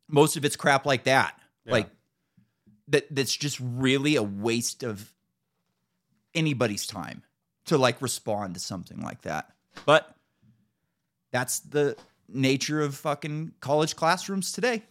Most 0.08 0.36
of 0.36 0.44
it's 0.44 0.56
crap 0.56 0.84
like 0.84 1.04
that. 1.04 1.38
Yeah. 1.64 1.72
Like 1.72 1.90
that 2.88 3.14
that's 3.14 3.34
just 3.36 3.60
really 3.60 4.16
a 4.16 4.22
waste 4.22 4.82
of 4.82 5.12
anybody's 6.34 6.86
time 6.86 7.22
to 7.66 7.78
like 7.78 8.00
respond 8.02 8.54
to 8.54 8.60
something 8.60 9.00
like 9.00 9.22
that. 9.22 9.50
But 9.84 10.14
that's 11.30 11.60
the 11.60 11.96
nature 12.28 12.80
of 12.80 12.94
fucking 12.96 13.52
college 13.60 13.96
classrooms 13.96 14.52
today. 14.52 14.82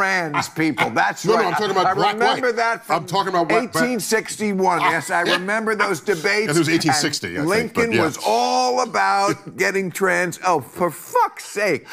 Trans 0.00 0.48
people. 0.48 0.88
That's 0.90 1.26
No, 1.26 1.32
no, 1.34 1.38
right. 1.40 1.46
I'm 1.48 1.52
talking 1.52 1.70
about 1.72 1.86
I 1.86 1.94
black, 1.94 2.14
remember 2.14 2.46
white. 2.48 2.56
that 2.56 2.86
from 2.86 2.96
I'm 2.96 3.06
talking 3.06 3.28
about 3.28 3.50
white, 3.50 3.70
black. 3.72 3.84
1861. 3.84 4.80
yes, 4.80 5.10
I 5.10 5.20
remember 5.22 5.74
those 5.74 6.00
debates. 6.00 6.54
It 6.54 6.58
was 6.58 6.68
1860, 6.70 7.36
and 7.36 7.36
I 7.36 7.40
think, 7.40 7.48
Lincoln 7.76 7.90
but 7.90 7.96
yeah. 7.96 8.02
was 8.04 8.18
all 8.24 8.82
about 8.82 9.56
getting 9.58 9.90
trans. 9.90 10.38
Oh, 10.46 10.60
for 10.60 10.90
fuck's 10.90 11.44
sake. 11.44 11.86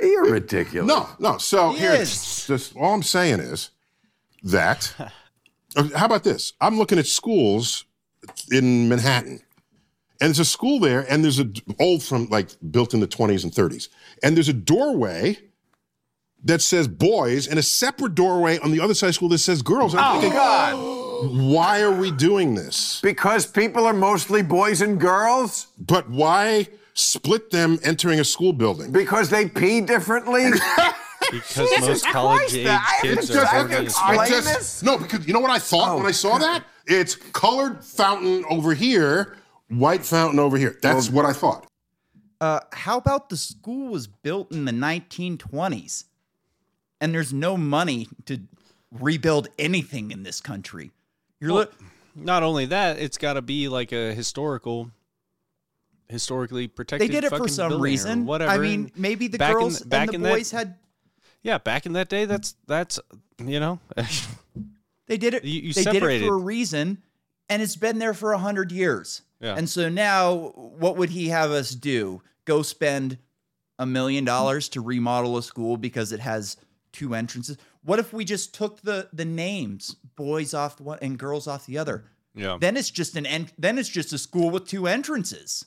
You're 0.00 0.30
ridiculous. 0.30 0.86
No, 0.86 1.08
no. 1.18 1.38
So 1.38 1.72
He 1.72 1.80
here, 1.80 1.92
is. 1.94 2.46
just 2.46 2.76
all 2.76 2.94
I'm 2.94 3.02
saying 3.02 3.40
is 3.40 3.70
that. 4.44 4.94
uh, 5.76 5.88
how 5.96 6.06
about 6.06 6.22
this? 6.22 6.52
I'm 6.60 6.78
looking 6.78 6.98
at 7.00 7.06
schools 7.06 7.84
in 8.52 8.88
Manhattan, 8.88 9.40
and 10.20 10.28
there's 10.28 10.38
a 10.38 10.44
school 10.44 10.78
there, 10.78 11.04
and 11.10 11.24
there's 11.24 11.40
a 11.40 11.44
d- 11.44 11.60
old 11.80 12.04
from 12.04 12.28
like 12.28 12.50
built 12.70 12.94
in 12.94 13.00
the 13.00 13.08
20s 13.08 13.42
and 13.42 13.52
30s, 13.52 13.88
and 14.22 14.36
there's 14.36 14.48
a 14.48 14.52
doorway 14.52 15.36
that 16.44 16.60
says 16.62 16.88
boys, 16.88 17.46
and 17.46 17.58
a 17.58 17.62
separate 17.62 18.14
doorway 18.14 18.58
on 18.58 18.70
the 18.72 18.80
other 18.80 18.94
side 18.94 19.08
of 19.08 19.14
school 19.14 19.28
that 19.30 19.38
says 19.38 19.62
girls. 19.62 19.94
And 19.94 20.00
I'm 20.00 20.20
thinking, 20.20 20.38
God. 20.38 21.30
why 21.52 21.80
are 21.82 21.92
we 21.92 22.10
doing 22.10 22.54
this? 22.54 23.00
Because 23.02 23.46
people 23.46 23.84
are 23.86 23.92
mostly 23.92 24.42
boys 24.42 24.80
and 24.82 25.00
girls? 25.00 25.68
But 25.78 26.10
why 26.10 26.68
split 26.94 27.50
them 27.50 27.78
entering 27.84 28.20
a 28.20 28.24
school 28.24 28.52
building? 28.52 28.90
Because 28.92 29.30
they 29.30 29.48
pee 29.48 29.80
differently? 29.80 30.50
Because 31.30 31.70
Jesus 31.70 31.80
most 31.88 32.02
Christ, 32.02 32.12
college 32.12 32.54
age 32.54 32.66
I 32.66 32.98
kids 33.00 33.28
just 33.28 33.38
are 33.38 33.46
had 33.46 33.58
horny 33.60 33.74
to 33.74 33.78
as 33.78 33.84
explain 33.84 34.16
fuck. 34.18 34.26
I 34.26 34.28
just- 34.28 34.46
this? 34.58 34.82
No, 34.82 34.98
because 34.98 35.26
you 35.26 35.32
know 35.32 35.40
what 35.40 35.52
I 35.52 35.58
thought 35.60 35.92
Oh, 35.92 35.96
when 35.98 36.04
I 36.06 36.10
saw 36.10 36.36
that? 36.38 36.64
It's 36.86 37.14
colored 37.14 37.82
fountain 37.82 38.44
over 38.50 38.74
here, 38.74 39.36
white 39.68 40.04
fountain 40.04 40.40
over 40.40 40.58
here. 40.58 40.76
That's 40.82 41.08
what 41.10 41.24
I 41.24 41.32
thought. 41.32 41.66
Uh, 42.40 42.60
how 42.72 42.98
about 42.98 43.30
the 43.30 43.36
school 43.36 43.92
was 43.92 44.08
built 44.08 44.50
in 44.52 44.64
the 44.64 44.72
1920s 44.72 46.04
and 47.02 47.12
there's 47.14 47.32
no 47.32 47.56
money 47.58 48.08
to 48.24 48.38
rebuild 48.90 49.48
anything 49.58 50.10
in 50.10 50.22
this 50.22 50.40
country? 50.40 50.92
You're 51.40 51.50
Well, 51.50 51.58
look. 51.60 51.74
Not 52.14 52.42
only 52.42 52.66
that, 52.66 52.98
it's 52.98 53.16
got 53.18 53.34
to 53.34 53.42
be 53.42 53.68
like 53.68 53.90
a 53.92 54.14
historical, 54.14 54.90
historically 56.08 56.68
protected. 56.68 57.08
They 57.08 57.12
did 57.12 57.24
it 57.24 57.30
for 57.30 57.48
some 57.48 57.80
reason. 57.80 58.26
Whatever. 58.26 58.50
I 58.52 58.58
mean, 58.58 58.84
and 58.84 58.98
maybe 58.98 59.28
the 59.28 59.42
in 59.44 59.52
girls 59.52 59.80
the- 59.80 59.86
back 59.86 60.08
and 60.08 60.16
in 60.16 60.22
the 60.22 60.28
that- 60.28 60.34
boys 60.34 60.50
had. 60.50 60.76
yeah, 61.42 61.58
back 61.58 61.86
in 61.86 61.94
that 61.94 62.08
day, 62.08 62.24
that's 62.26 62.54
that's 62.66 63.00
you 63.44 63.58
know, 63.60 63.80
They 65.06 65.16
did 65.18 65.34
it. 65.34 65.44
You- 65.44 65.60
you 65.62 65.72
they 65.72 65.84
did 65.84 65.90
it 65.90 65.94
separated. 66.00 66.26
for 66.26 66.34
a 66.34 66.38
reason, 66.38 67.02
and 67.48 67.60
it's 67.62 67.76
been 67.76 67.98
there 67.98 68.14
for 68.14 68.32
a 68.32 68.38
hundred 68.38 68.70
years. 68.72 69.22
Yeah. 69.40 69.56
And 69.56 69.68
so 69.68 69.88
now, 69.88 70.52
what 70.54 70.96
would 70.96 71.10
he 71.10 71.28
have 71.28 71.50
us 71.50 71.70
do? 71.70 72.22
Go 72.44 72.62
spend 72.62 73.18
a 73.78 73.86
million 73.86 74.24
dollars 74.24 74.68
to 74.70 74.80
remodel 74.80 75.36
a 75.38 75.42
school 75.42 75.76
because 75.76 76.12
it 76.12 76.20
has 76.20 76.56
two 76.92 77.14
entrances? 77.14 77.56
What 77.82 77.98
if 77.98 78.12
we 78.12 78.24
just 78.24 78.54
took 78.54 78.80
the 78.82 79.08
the 79.12 79.24
names, 79.24 79.96
boys 80.16 80.54
off 80.54 80.80
one 80.80 80.98
and 81.02 81.18
girls 81.18 81.46
off 81.46 81.66
the 81.66 81.78
other? 81.78 82.04
yeah. 82.34 82.56
Then 82.60 82.76
it's 82.76 82.90
just 82.90 83.16
an 83.16 83.26
en- 83.26 83.50
then 83.58 83.78
it's 83.78 83.88
just 83.88 84.12
a 84.12 84.18
school 84.18 84.50
with 84.50 84.66
two 84.66 84.86
entrances. 84.86 85.64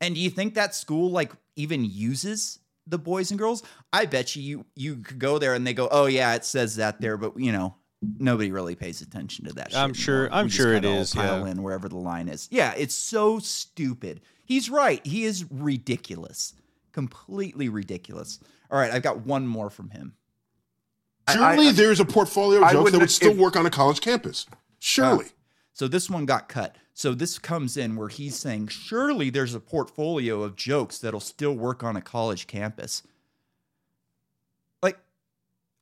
And 0.00 0.14
do 0.14 0.20
you 0.20 0.30
think 0.30 0.54
that 0.54 0.74
school 0.74 1.10
like 1.10 1.32
even 1.56 1.84
uses 1.84 2.58
the 2.86 2.98
boys 2.98 3.30
and 3.30 3.38
girls? 3.38 3.62
I 3.92 4.06
bet 4.06 4.36
you 4.36 4.42
you 4.42 4.66
you 4.76 4.96
could 4.96 5.18
go 5.18 5.38
there 5.38 5.54
and 5.54 5.66
they 5.66 5.74
go, 5.74 5.88
"Oh 5.90 6.06
yeah, 6.06 6.34
it 6.34 6.44
says 6.44 6.76
that 6.76 7.00
there, 7.00 7.16
but 7.16 7.38
you 7.38 7.52
know, 7.52 7.74
nobody 8.18 8.50
really 8.50 8.74
pays 8.74 9.00
attention 9.00 9.46
to 9.46 9.52
that 9.54 9.72
shit 9.72 9.80
I'm 9.80 9.94
sure- 9.94 10.24
anymore. 10.26 10.38
I'm 10.38 10.48
sure 10.48 10.72
it 10.74 10.84
is, 10.84 11.14
Pile 11.14 11.44
yeah. 11.46 11.52
in 11.52 11.62
wherever 11.62 11.88
the 11.88 11.96
line 11.96 12.28
is. 12.28 12.48
Yeah, 12.50 12.74
it's 12.76 12.94
so 12.94 13.38
stupid. 13.38 14.20
He's 14.44 14.68
right. 14.68 15.04
He 15.06 15.24
is 15.24 15.44
ridiculous. 15.50 16.54
Completely 16.92 17.68
ridiculous. 17.68 18.38
All 18.70 18.78
right, 18.78 18.90
I've 18.90 19.02
got 19.02 19.26
one 19.26 19.46
more 19.46 19.70
from 19.70 19.90
him. 19.90 20.14
Surely 21.30 21.68
I- 21.68 21.72
there's 21.72 22.00
a 22.00 22.04
portfolio 22.04 22.62
of 22.64 22.70
jokes 22.72 22.90
that 22.90 22.98
wouldn't- 22.98 23.10
still 23.10 23.32
if- 23.32 23.38
work 23.38 23.56
on 23.56 23.66
a 23.66 23.70
college 23.70 24.00
campus. 24.00 24.46
Surely. 24.78 25.26
Uh, 25.26 25.28
so 25.72 25.88
this 25.88 26.10
one 26.10 26.26
got 26.26 26.48
cut. 26.48 26.76
So 26.92 27.14
this 27.14 27.38
comes 27.38 27.76
in 27.76 27.96
where 27.96 28.08
he's 28.08 28.36
saying, 28.36 28.68
surely 28.68 29.28
there's 29.30 29.54
a 29.54 29.60
portfolio 29.60 30.42
of 30.42 30.54
jokes 30.54 30.98
that'll 30.98 31.18
still 31.20 31.54
work 31.54 31.82
on 31.82 31.96
a 31.96 32.00
college 32.02 32.46
campus. 32.46 33.02
Like, 34.82 34.98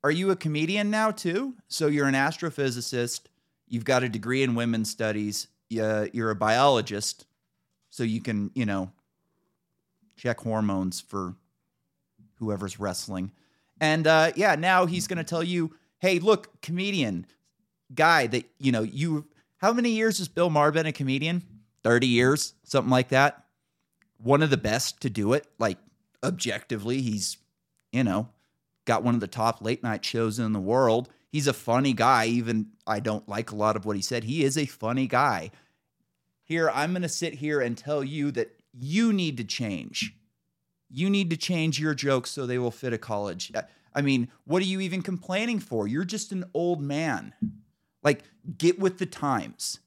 are 0.03 0.11
you 0.11 0.31
a 0.31 0.37
comedian 0.37 0.91
now 0.91 1.11
too? 1.11 1.55
So 1.69 1.89
you're 1.89 2.07
an 2.07 2.15
astrophysicist. 2.15 3.23
You've 3.69 3.85
got 3.85 4.03
a 4.03 4.09
degree 4.09 4.43
in 4.43 4.55
women's 4.55 4.91
studies. 4.91 5.49
You're 5.69 6.31
a 6.31 6.35
biologist. 6.37 7.27
So 7.91 8.03
you 8.05 8.21
can, 8.23 8.51
you 8.55 8.65
know, 8.65 8.93
check 10.17 10.41
hormones 10.41 11.01
for 11.01 11.35
whoever's 12.37 12.79
wrestling. 12.81 13.33
And 13.83 14.07
uh, 14.07 14.31
yeah, 14.37 14.55
now 14.55 14.87
he's 14.87 15.09
going 15.09 15.19
to 15.19 15.25
tell 15.25 15.43
you, 15.43 15.75
hey, 15.99 16.21
look, 16.21 16.63
comedian, 16.63 17.27
guy 17.93 18.29
that, 18.29 18.49
you 18.59 18.71
know, 18.71 18.83
you, 18.83 19.27
how 19.57 19.73
many 19.73 19.91
years 19.91 20.19
has 20.19 20.29
Bill 20.29 20.51
Maher 20.51 20.71
been 20.71 20.87
a 20.87 20.93
comedian? 20.93 21.43
30 21.83 22.07
years, 22.07 22.55
something 22.63 22.93
like 22.93 23.09
that. 23.09 23.45
One 24.19 24.41
of 24.41 24.51
the 24.51 24.57
best 24.57 25.01
to 25.01 25.11
do 25.11 25.33
it, 25.33 25.49
like 25.59 25.79
objectively. 26.23 27.03
He's, 27.03 27.39
you 27.91 28.05
know, 28.05 28.29
got 28.85 29.03
one 29.03 29.17
of 29.17 29.21
the 29.21 29.27
top 29.27 29.61
late 29.61 29.83
night 29.83 30.05
shows 30.05 30.39
in 30.39 30.53
the 30.53 30.61
world. 30.61 31.09
He's 31.33 31.49
a 31.49 31.53
funny 31.53 31.93
guy, 31.93 32.27
even 32.27 32.69
I 32.87 33.01
don't 33.01 33.29
like 33.29 33.51
a 33.51 33.57
lot 33.57 33.75
of 33.75 33.85
what 33.85 33.97
he 33.97 34.03
said. 34.03 34.23
He 34.23 34.45
is 34.45 34.57
a 34.57 34.67
funny 34.67 35.09
guy. 35.09 35.51
Here, 36.45 36.71
I'm 36.71 36.93
going 36.93 37.03
to 37.03 37.09
sit 37.09 37.35
here 37.35 37.61
and 37.61 37.77
tell 37.77 38.05
you 38.05 38.31
that 38.31 38.55
you 38.73 39.13
need 39.13 39.39
to 39.39 39.45
change. 39.45 40.15
You 40.95 41.09
need 41.09 41.31
to 41.31 41.37
change 41.37 41.81
your 41.81 41.95
jokes 41.95 42.31
so 42.31 42.47
they 42.47 42.59
will 42.59 42.71
fit 42.71 42.93
a 42.93 42.99
college. 42.99 43.51
I- 43.55 43.65
I 43.95 44.01
mean, 44.01 44.29
what 44.45 44.63
are 44.63 44.67
you 44.67 44.81
even 44.81 45.03
complaining 45.03 45.59
for? 45.59 45.87
You're 45.87 46.05
just 46.05 46.33
an 46.33 46.45
old 46.55 46.81
man. 46.81 47.35
Like, 48.03 48.25
get 48.57 48.79
with 48.79 48.99
the 48.99 49.05
times. 49.07 49.81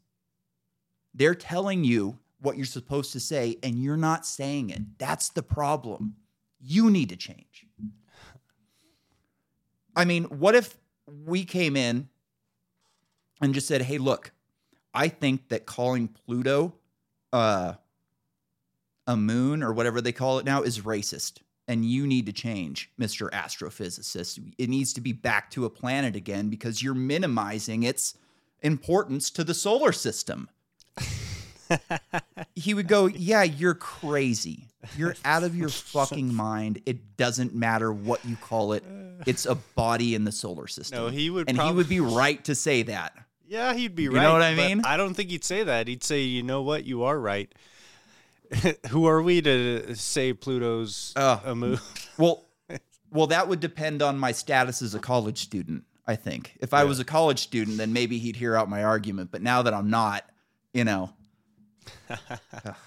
They're 1.13 1.33
telling 1.33 1.83
you 1.83 2.19
what 2.39 2.55
you're 2.55 2.65
supposed 2.67 3.13
to 3.13 3.19
say, 3.19 3.57
and 3.63 3.81
you're 3.81 3.97
not 3.97 4.25
saying 4.25 4.69
it. 4.69 4.99
That's 4.99 5.29
the 5.29 5.41
problem. 5.41 6.17
You 6.59 6.91
need 6.91 7.09
to 7.09 7.15
change. 7.15 7.65
I 9.95 10.05
mean, 10.05 10.25
what 10.25 10.53
if 10.55 10.77
we 11.25 11.43
came 11.45 11.75
in 11.75 12.09
and 13.41 13.53
just 13.53 13.67
said, 13.67 13.81
hey, 13.83 13.97
look, 13.97 14.31
I 14.93 15.07
think 15.07 15.49
that 15.49 15.65
calling 15.65 16.07
Pluto 16.09 16.73
uh, 17.33 17.73
a 19.07 19.15
moon 19.15 19.61
or 19.63 19.71
whatever 19.73 20.01
they 20.01 20.11
call 20.11 20.39
it 20.39 20.45
now 20.45 20.61
is 20.61 20.81
racist. 20.81 21.39
And 21.67 21.83
you 21.83 22.05
need 22.05 22.27
to 22.27 22.31
change, 22.33 22.91
Mr. 22.99 23.29
Astrophysicist. 23.31 24.53
It 24.59 24.69
needs 24.69 24.93
to 24.93 25.01
be 25.01 25.13
back 25.13 25.49
to 25.51 25.65
a 25.65 25.69
planet 25.69 26.15
again 26.15 26.49
because 26.49 26.83
you're 26.83 26.93
minimizing 26.93 27.81
its 27.83 28.15
importance 28.61 29.31
to 29.31 29.43
the 29.43 29.55
solar 29.55 29.91
system. 29.91 30.47
he 32.55 32.73
would 32.73 32.87
go, 32.87 33.07
Yeah, 33.07 33.43
you're 33.43 33.73
crazy. 33.73 34.67
You're 34.95 35.15
out 35.25 35.43
of 35.43 35.55
your 35.55 35.69
fucking 35.69 36.33
mind. 36.33 36.81
It 36.85 37.17
doesn't 37.17 37.55
matter 37.55 37.91
what 37.91 38.23
you 38.23 38.35
call 38.35 38.73
it. 38.73 38.83
It's 39.25 39.47
a 39.47 39.55
body 39.55 40.13
in 40.13 40.23
the 40.25 40.31
solar 40.31 40.67
system. 40.67 40.99
No, 40.99 41.07
he 41.07 41.29
would 41.29 41.49
and 41.49 41.59
he 41.59 41.71
would 41.71 41.89
be 41.89 41.99
right 41.99 42.43
to 42.45 42.53
say 42.53 42.83
that. 42.83 43.17
Yeah, 43.47 43.73
he'd 43.73 43.95
be 43.95 44.03
You 44.03 44.11
right. 44.11 44.21
know 44.23 44.33
what 44.33 44.41
I 44.41 44.53
mean? 44.55 44.81
I 44.85 44.97
don't 44.97 45.13
think 45.13 45.29
he'd 45.29 45.43
say 45.43 45.63
that. 45.63 45.87
He'd 45.87 46.03
say, 46.03 46.21
"You 46.21 46.43
know 46.43 46.61
what? 46.61 46.85
You 46.85 47.03
are 47.03 47.19
right." 47.19 47.51
Who 48.89 49.07
are 49.07 49.21
we 49.21 49.41
to 49.41 49.95
say 49.95 50.33
Pluto's 50.33 51.13
Ugh. 51.15 51.41
a 51.45 51.55
moon? 51.55 51.79
Well, 52.17 52.45
well, 53.11 53.27
that 53.27 53.49
would 53.49 53.59
depend 53.59 54.01
on 54.01 54.17
my 54.17 54.31
status 54.31 54.81
as 54.81 54.95
a 54.95 54.99
college 54.99 55.39
student. 55.39 55.83
I 56.07 56.15
think 56.15 56.57
if 56.61 56.73
I 56.73 56.83
was 56.85 56.99
a 56.99 57.05
college 57.05 57.39
student, 57.39 57.77
then 57.77 57.91
maybe 57.91 58.19
he'd 58.19 58.35
hear 58.35 58.55
out 58.55 58.69
my 58.69 58.83
argument. 58.83 59.31
But 59.31 59.41
now 59.41 59.63
that 59.63 59.73
I'm 59.73 59.89
not, 59.89 60.23
you 60.73 60.83
know, 60.83 61.11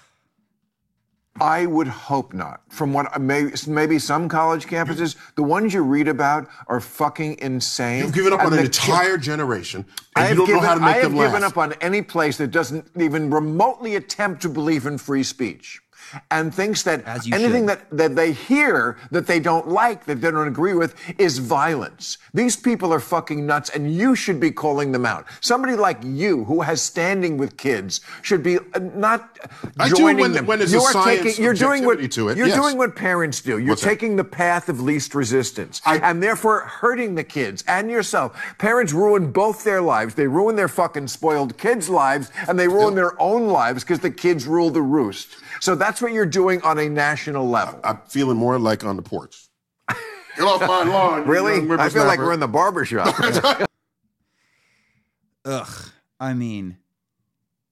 I 1.41 1.65
would 1.65 1.87
hope 1.87 2.33
not. 2.33 2.61
From 2.69 2.93
what 2.93 3.19
maybe, 3.21 3.51
maybe 3.67 3.99
some 3.99 4.27
college 4.29 4.67
campuses, 4.67 5.15
the 5.35 5.43
ones 5.43 5.73
you 5.73 5.81
read 5.83 6.07
about 6.07 6.47
are 6.67 6.79
fucking 6.79 7.39
insane. 7.39 8.03
You've 8.03 8.13
given 8.13 8.33
up 8.33 8.39
And 8.41 8.53
on 8.53 8.59
an 8.59 8.65
entire 8.65 9.17
generation, 9.17 9.85
and 10.15 10.25
I 10.25 10.27
have 10.27 10.29
you 10.31 10.35
don't 10.37 10.47
given, 10.47 10.61
know 10.61 10.67
how 10.67 10.75
to 10.75 10.81
I 10.81 10.85
make 10.85 10.95
have 10.95 11.03
them 11.11 11.15
laugh. 11.17 11.27
given 11.31 11.43
up 11.43 11.57
on 11.57 11.73
any 11.81 12.01
place 12.01 12.37
that 12.37 12.51
doesn't 12.51 12.89
even 12.99 13.29
remotely 13.29 13.95
attempt 13.95 14.41
to 14.43 14.49
believe 14.49 14.85
in 14.85 14.97
free 14.97 15.23
speech 15.23 15.81
and 16.31 16.53
thinks 16.53 16.83
that 16.83 17.07
anything 17.31 17.67
should. 17.67 17.79
that, 17.79 17.89
that 17.91 18.15
they 18.15 18.31
hear 18.31 18.97
that 19.11 19.27
they 19.27 19.39
don't 19.39 19.67
like, 19.67 20.05
that 20.05 20.21
they 20.21 20.31
don't 20.31 20.47
agree 20.47 20.73
with, 20.73 20.95
is 21.19 21.37
violence. 21.37 22.17
These 22.33 22.55
people 22.55 22.93
are 22.93 22.99
fucking 22.99 23.45
nuts, 23.45 23.69
and 23.69 23.93
you 23.93 24.15
should 24.15 24.39
be 24.39 24.51
calling 24.51 24.91
them 24.91 25.05
out. 25.05 25.25
Somebody 25.41 25.75
like 25.75 25.97
you, 26.03 26.43
who 26.45 26.61
has 26.61 26.81
standing 26.81 27.37
with 27.37 27.57
kids, 27.57 28.01
should 28.21 28.43
be 28.43 28.57
uh, 28.57 28.79
not 28.95 29.37
I 29.77 29.89
do 29.89 29.95
joining 29.95 30.21
when- 30.21 30.31
them. 30.33 30.45
when 30.45 30.59
you 30.67 30.81
are 30.81 31.03
taking, 31.05 31.43
you're 31.43 31.53
doing 31.53 31.85
what 31.85 31.99
to 32.11 32.29
it, 32.29 32.37
you're 32.37 32.47
yes. 32.47 32.57
doing 32.57 32.77
what 32.77 32.95
parents 32.95 33.41
do. 33.41 33.57
You're 33.57 33.69
What's 33.69 33.81
that? 33.81 33.89
taking 33.89 34.15
the 34.15 34.23
path 34.23 34.69
of 34.69 34.81
least 34.81 35.13
resistance, 35.15 35.81
I- 35.85 35.97
and 35.97 36.21
therefore 36.23 36.61
hurting 36.61 37.15
the 37.15 37.23
kids 37.23 37.63
and 37.67 37.89
yourself. 37.89 38.39
Parents 38.57 38.93
ruin 38.93 39.31
both 39.31 39.63
their 39.63 39.81
lives. 39.81 40.15
They 40.15 40.27
ruin 40.27 40.55
their 40.55 40.67
fucking 40.67 41.07
spoiled 41.07 41.57
kids' 41.57 41.89
lives, 41.89 42.31
and 42.47 42.57
they 42.57 42.67
ruin 42.67 42.95
their 42.95 43.19
own 43.21 43.47
lives 43.47 43.83
because 43.83 43.99
the 43.99 44.11
kids 44.11 44.47
rule 44.47 44.69
the 44.69 44.81
roost. 44.81 45.37
So 45.61 45.75
that's 45.75 46.01
what 46.01 46.11
you're 46.11 46.25
doing 46.25 46.61
on 46.61 46.79
a 46.79 46.89
national 46.89 47.47
level. 47.47 47.79
I'm 47.83 47.99
feeling 48.07 48.37
more 48.37 48.57
like 48.59 48.83
on 48.83 48.95
the 48.95 49.01
porch. 49.01 49.47
Get 49.89 50.47
off 50.47 50.61
my 50.61 50.83
lawn. 50.83 51.25
really? 51.27 51.69
I 51.77 51.89
feel 51.89 52.05
like 52.05 52.19
we're 52.19 52.33
in 52.33 52.39
the 52.39 52.47
barber 52.47 52.85
shop. 52.85 53.13
ugh. 55.45 55.91
I 56.19 56.33
mean, 56.33 56.77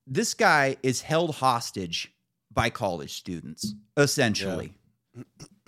this 0.05 0.33
guy 0.33 0.77
is 0.83 1.01
held 1.01 1.35
hostage 1.35 2.13
by 2.51 2.69
college 2.69 3.13
students, 3.13 3.73
essentially. 3.95 4.73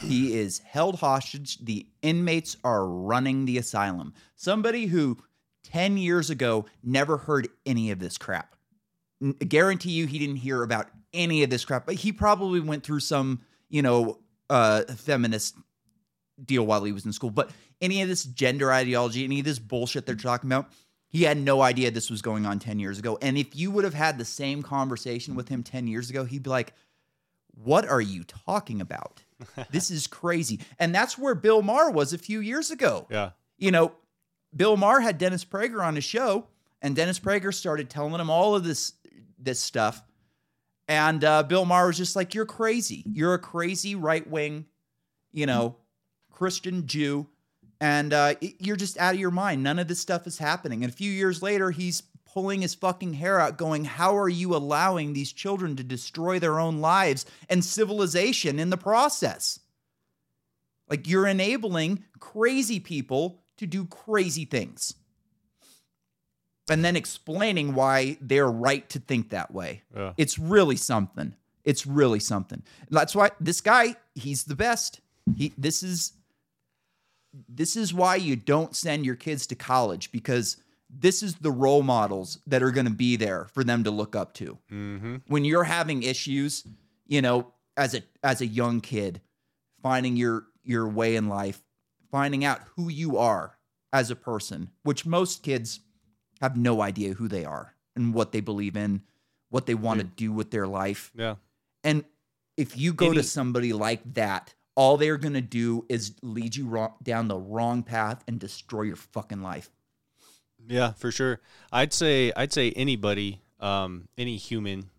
He 0.01 0.37
is 0.37 0.59
held 0.59 0.99
hostage. 0.99 1.57
The 1.63 1.85
inmates 2.01 2.55
are 2.63 2.87
running 2.87 3.45
the 3.45 3.57
asylum. 3.57 4.13
Somebody 4.35 4.85
who 4.85 5.17
10 5.65 5.97
years 5.97 6.29
ago 6.29 6.65
never 6.83 7.17
heard 7.17 7.49
any 7.65 7.91
of 7.91 7.99
this 7.99 8.17
crap. 8.17 8.55
N- 9.21 9.33
guarantee 9.33 9.91
you 9.91 10.05
he 10.07 10.17
didn't 10.19 10.37
hear 10.37 10.63
about 10.63 10.87
any 11.13 11.43
of 11.43 11.49
this 11.49 11.65
crap, 11.65 11.85
but 11.85 11.95
he 11.95 12.11
probably 12.11 12.59
went 12.59 12.83
through 12.83 12.99
some, 12.99 13.41
you 13.69 13.81
know, 13.81 14.19
uh, 14.49 14.83
feminist 14.83 15.55
deal 16.43 16.65
while 16.65 16.83
he 16.83 16.91
was 16.91 17.05
in 17.05 17.13
school. 17.13 17.29
But 17.29 17.49
any 17.81 18.01
of 18.01 18.07
this 18.07 18.23
gender 18.23 18.71
ideology, 18.71 19.23
any 19.23 19.39
of 19.39 19.45
this 19.45 19.59
bullshit 19.59 20.05
they're 20.05 20.15
talking 20.15 20.49
about, 20.49 20.69
he 21.07 21.23
had 21.23 21.37
no 21.37 21.61
idea 21.61 21.91
this 21.91 22.09
was 22.09 22.21
going 22.21 22.45
on 22.45 22.59
10 22.59 22.79
years 22.79 22.99
ago. 22.99 23.17
And 23.21 23.37
if 23.37 23.55
you 23.55 23.71
would 23.71 23.83
have 23.83 23.93
had 23.93 24.17
the 24.17 24.25
same 24.25 24.61
conversation 24.61 25.35
with 25.35 25.49
him 25.49 25.63
10 25.63 25.87
years 25.87 26.09
ago, 26.09 26.23
he'd 26.23 26.43
be 26.43 26.49
like, 26.49 26.73
What 27.55 27.87
are 27.87 28.01
you 28.01 28.23
talking 28.23 28.79
about? 28.79 29.23
this 29.71 29.89
is 29.89 30.05
crazy. 30.07 30.59
And 30.77 30.93
that's 30.93 31.17
where 31.17 31.35
Bill 31.35 31.61
Maher 31.61 31.89
was 31.89 32.13
a 32.13 32.17
few 32.17 32.39
years 32.39 32.69
ago. 32.69 33.07
Yeah. 33.09 33.31
You 33.57 33.71
know, 33.71 33.93
Bill 34.55 34.77
Maher 34.77 34.99
had 34.99 35.17
Dennis 35.17 35.43
Prager 35.45 35.83
on 35.83 35.95
his 35.95 36.03
show, 36.03 36.47
and 36.81 36.95
Dennis 36.95 37.19
Prager 37.19 37.53
started 37.53 37.89
telling 37.89 38.19
him 38.19 38.29
all 38.29 38.55
of 38.55 38.63
this 38.63 38.93
this 39.37 39.59
stuff. 39.59 40.03
And 40.89 41.23
uh, 41.23 41.43
Bill 41.43 41.65
Maher 41.65 41.87
was 41.87 41.97
just 41.97 42.15
like, 42.15 42.33
"You're 42.33 42.47
crazy. 42.47 43.03
You're 43.05 43.35
a 43.35 43.39
crazy 43.39 43.93
right 43.93 44.27
wing, 44.27 44.65
you 45.31 45.45
know, 45.45 45.75
Christian 46.31 46.87
Jew, 46.87 47.27
and 47.79 48.11
uh, 48.11 48.33
you're 48.41 48.75
just 48.75 48.97
out 48.97 49.13
of 49.13 49.19
your 49.19 49.29
mind. 49.29 49.61
None 49.61 49.77
of 49.77 49.87
this 49.87 49.99
stuff 49.99 50.25
is 50.25 50.39
happening." 50.39 50.83
And 50.83 50.91
a 50.91 50.95
few 50.95 51.11
years 51.11 51.43
later, 51.43 51.69
he's 51.69 52.01
pulling 52.25 52.63
his 52.63 52.73
fucking 52.73 53.13
hair 53.13 53.39
out, 53.39 53.55
going, 53.55 53.85
"How 53.85 54.17
are 54.17 54.27
you 54.27 54.55
allowing 54.55 55.13
these 55.13 55.31
children 55.31 55.75
to 55.75 55.83
destroy 55.83 56.39
their 56.39 56.59
own 56.59 56.81
lives 56.81 57.23
and 57.47 57.63
civilization 57.63 58.57
in 58.57 58.71
the 58.71 58.75
process?" 58.75 59.59
Like 60.89 61.07
you're 61.07 61.27
enabling 61.27 62.03
crazy 62.19 62.79
people 62.79 63.43
to 63.57 63.67
do 63.67 63.85
crazy 63.85 64.45
things. 64.45 64.95
And 66.69 66.83
then 66.85 66.95
explaining 66.95 67.73
why 67.73 68.17
they're 68.21 68.49
right 68.51 68.87
to 68.89 68.99
think 68.99 69.29
that 69.29 69.51
way. 69.51 69.83
Yeah. 69.95 70.13
It's 70.17 70.37
really 70.37 70.75
something. 70.75 71.35
It's 71.63 71.85
really 71.85 72.19
something. 72.19 72.63
That's 72.89 73.15
why 73.15 73.31
this 73.39 73.61
guy, 73.61 73.95
he's 74.15 74.43
the 74.45 74.55
best. 74.55 75.01
He 75.35 75.53
this 75.57 75.83
is 75.83 76.13
this 77.47 77.75
is 77.75 77.93
why 77.93 78.15
you 78.15 78.35
don't 78.35 78.75
send 78.75 79.05
your 79.05 79.15
kids 79.15 79.45
to 79.47 79.55
college 79.55 80.11
because 80.11 80.57
this 80.89 81.21
is 81.21 81.35
the 81.35 81.51
role 81.51 81.83
models 81.83 82.39
that 82.47 82.63
are 82.63 82.71
going 82.71 82.87
to 82.87 82.91
be 82.91 83.15
there 83.15 83.45
for 83.53 83.63
them 83.63 83.83
to 83.83 83.91
look 83.91 84.15
up 84.15 84.33
to 84.35 84.57
Mm-hmm. 84.71 85.17
when 85.27 85.45
you're 85.45 85.65
having 85.65 86.01
issues, 86.01 86.65
you 87.07 87.21
know, 87.21 87.53
as 87.77 87.93
a 87.93 88.01
as 88.23 88.41
a 88.41 88.47
young 88.47 88.81
kid, 88.81 89.21
finding 89.83 90.17
your 90.17 90.45
your 90.63 90.87
way 90.87 91.15
in 91.15 91.27
life, 91.29 91.61
finding 92.11 92.43
out 92.43 92.61
who 92.75 92.89
you 92.89 93.17
are 93.17 93.57
as 93.93 94.09
a 94.09 94.15
person, 94.15 94.69
which 94.83 95.05
most 95.05 95.43
kids 95.43 95.81
have 96.41 96.57
no 96.57 96.81
idea 96.81 97.13
who 97.13 97.27
they 97.27 97.45
are 97.45 97.73
and 97.95 98.13
what 98.13 98.31
they 98.31 98.39
believe 98.41 98.75
in, 98.77 99.01
what 99.49 99.65
they 99.65 99.75
want 99.75 99.99
to 99.99 100.05
do 100.05 100.31
with 100.31 100.51
their 100.51 100.67
life. 100.67 101.11
Yeah. 101.15 101.35
And 101.83 102.03
if 102.57 102.77
you 102.77 102.93
go 102.93 103.07
Any- 103.07 103.17
to 103.17 103.23
somebody 103.23 103.73
like 103.73 104.13
that, 104.13 104.53
all 104.75 104.95
they're 104.97 105.17
going 105.17 105.33
to 105.33 105.41
do 105.41 105.85
is 105.89 106.13
lead 106.21 106.55
you 106.55 106.67
wrong, 106.67 106.93
down 107.03 107.27
the 107.27 107.37
wrong 107.37 107.83
path 107.83 108.23
and 108.27 108.39
destroy 108.39 108.83
your 108.83 108.95
fucking 108.95 109.41
life. 109.41 109.69
Yeah, 110.67 110.93
for 110.93 111.11
sure. 111.11 111.39
I'd 111.71 111.93
say 111.93 112.31
I'd 112.35 112.53
say 112.53 112.71
anybody, 112.71 113.41
um, 113.59 114.07
any 114.17 114.37
human, 114.37 114.89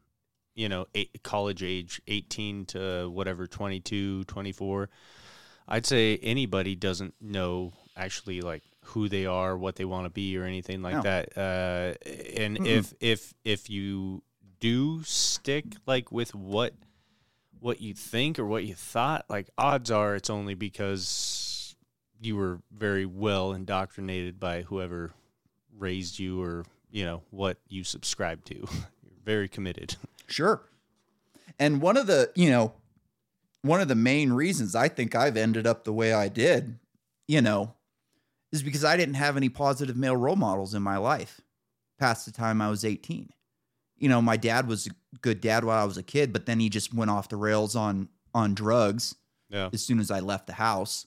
you 0.55 0.69
know, 0.69 0.87
eight, 0.95 1.23
college 1.23 1.63
age, 1.63 2.01
18 2.09 2.67
to 2.67 3.09
whatever, 3.11 3.47
22, 3.47 4.25
24. 4.25 4.89
I'd 5.69 5.87
say 5.87 6.17
anybody 6.23 6.75
doesn't 6.75 7.15
know 7.21 7.73
actually 7.97 8.41
like 8.41 8.63
who 8.87 9.09
they 9.09 9.27
are, 9.27 9.57
what 9.57 9.77
they 9.77 9.85
want 9.85 10.07
to 10.07 10.11
be 10.11 10.37
or 10.37 10.45
anything 10.45 10.83
like 10.83 10.95
No. 10.97 11.03
that. 11.03 11.37
Uh, 11.37 11.95
and 12.37 12.59
Mm-mm. 12.59 12.67
if 12.67 12.95
if 13.01 13.35
if 13.45 13.71
you 13.71 14.23
do 14.59 15.03
stick 15.05 15.65
like 15.87 16.11
with 16.13 16.35
what 16.35 16.75
what 17.61 17.81
you 17.81 17.95
think 17.95 18.39
or 18.39 18.47
what 18.47 18.65
you 18.65 18.75
thought, 18.75 19.25
like 19.29 19.49
odds 19.59 19.91
are 19.91 20.17
it's 20.17 20.31
only 20.31 20.55
because 20.55 21.77
you 22.21 22.37
were 22.37 22.61
very 22.77 23.07
well 23.07 23.53
indoctrinated 23.53 24.39
by 24.41 24.63
whoever 24.63 25.13
raised 25.79 26.19
you 26.19 26.43
or 26.43 26.65
you 26.91 27.05
know 27.05 27.23
what 27.31 27.59
you 27.69 27.85
subscribe 27.85 28.45
to. 28.47 28.55
You're 29.03 29.25
very 29.25 29.49
committed. 29.49 29.97
Sure. 30.27 30.63
And 31.59 31.83
one 31.83 31.97
of 31.99 32.07
the, 32.07 32.31
you 32.35 32.49
know, 32.51 32.73
one 33.63 33.81
of 33.83 33.89
the 33.89 33.95
main 33.95 34.33
reasons 34.33 34.75
I 34.75 34.89
think 34.89 35.15
I've 35.15 35.37
ended 35.37 35.67
up 35.67 35.85
the 35.85 35.93
way 35.93 36.13
I 36.15 36.29
did, 36.29 36.79
you 37.29 37.43
know, 37.43 37.75
is 38.53 38.63
because 38.63 38.85
I 38.85 38.97
didn't 38.97 39.15
have 39.15 39.37
any 39.37 39.49
positive 39.49 39.97
male 39.97 40.17
role 40.17 40.37
models 40.37 40.75
in 40.75 40.83
my 40.83 40.97
life 40.97 41.41
past 41.99 42.27
the 42.27 42.33
time 42.33 42.61
I 42.61 42.71
was 42.71 42.85
18. 42.85 43.31
You 43.97 44.09
know, 44.09 44.23
my 44.23 44.37
dad 44.37 44.67
was 44.67 44.87
a 44.87 44.91
good 45.21 45.41
dad 45.41 45.65
while 45.65 45.81
I 45.81 45.85
was 45.85 45.99
a 45.99 46.03
kid, 46.03 46.33
but 46.33 46.47
then 46.47 46.59
he 46.61 46.69
just 46.71 46.95
went 46.95 47.11
off 47.11 47.29
the 47.29 47.37
rails 47.37 47.77
on 47.77 48.09
on 48.35 48.55
drugs 48.55 49.15
Yeah. 49.51 49.69
as 49.73 49.83
soon 49.85 49.99
as 50.01 50.11
I 50.11 50.21
left 50.21 50.47
the 50.47 50.53
house. 50.55 51.07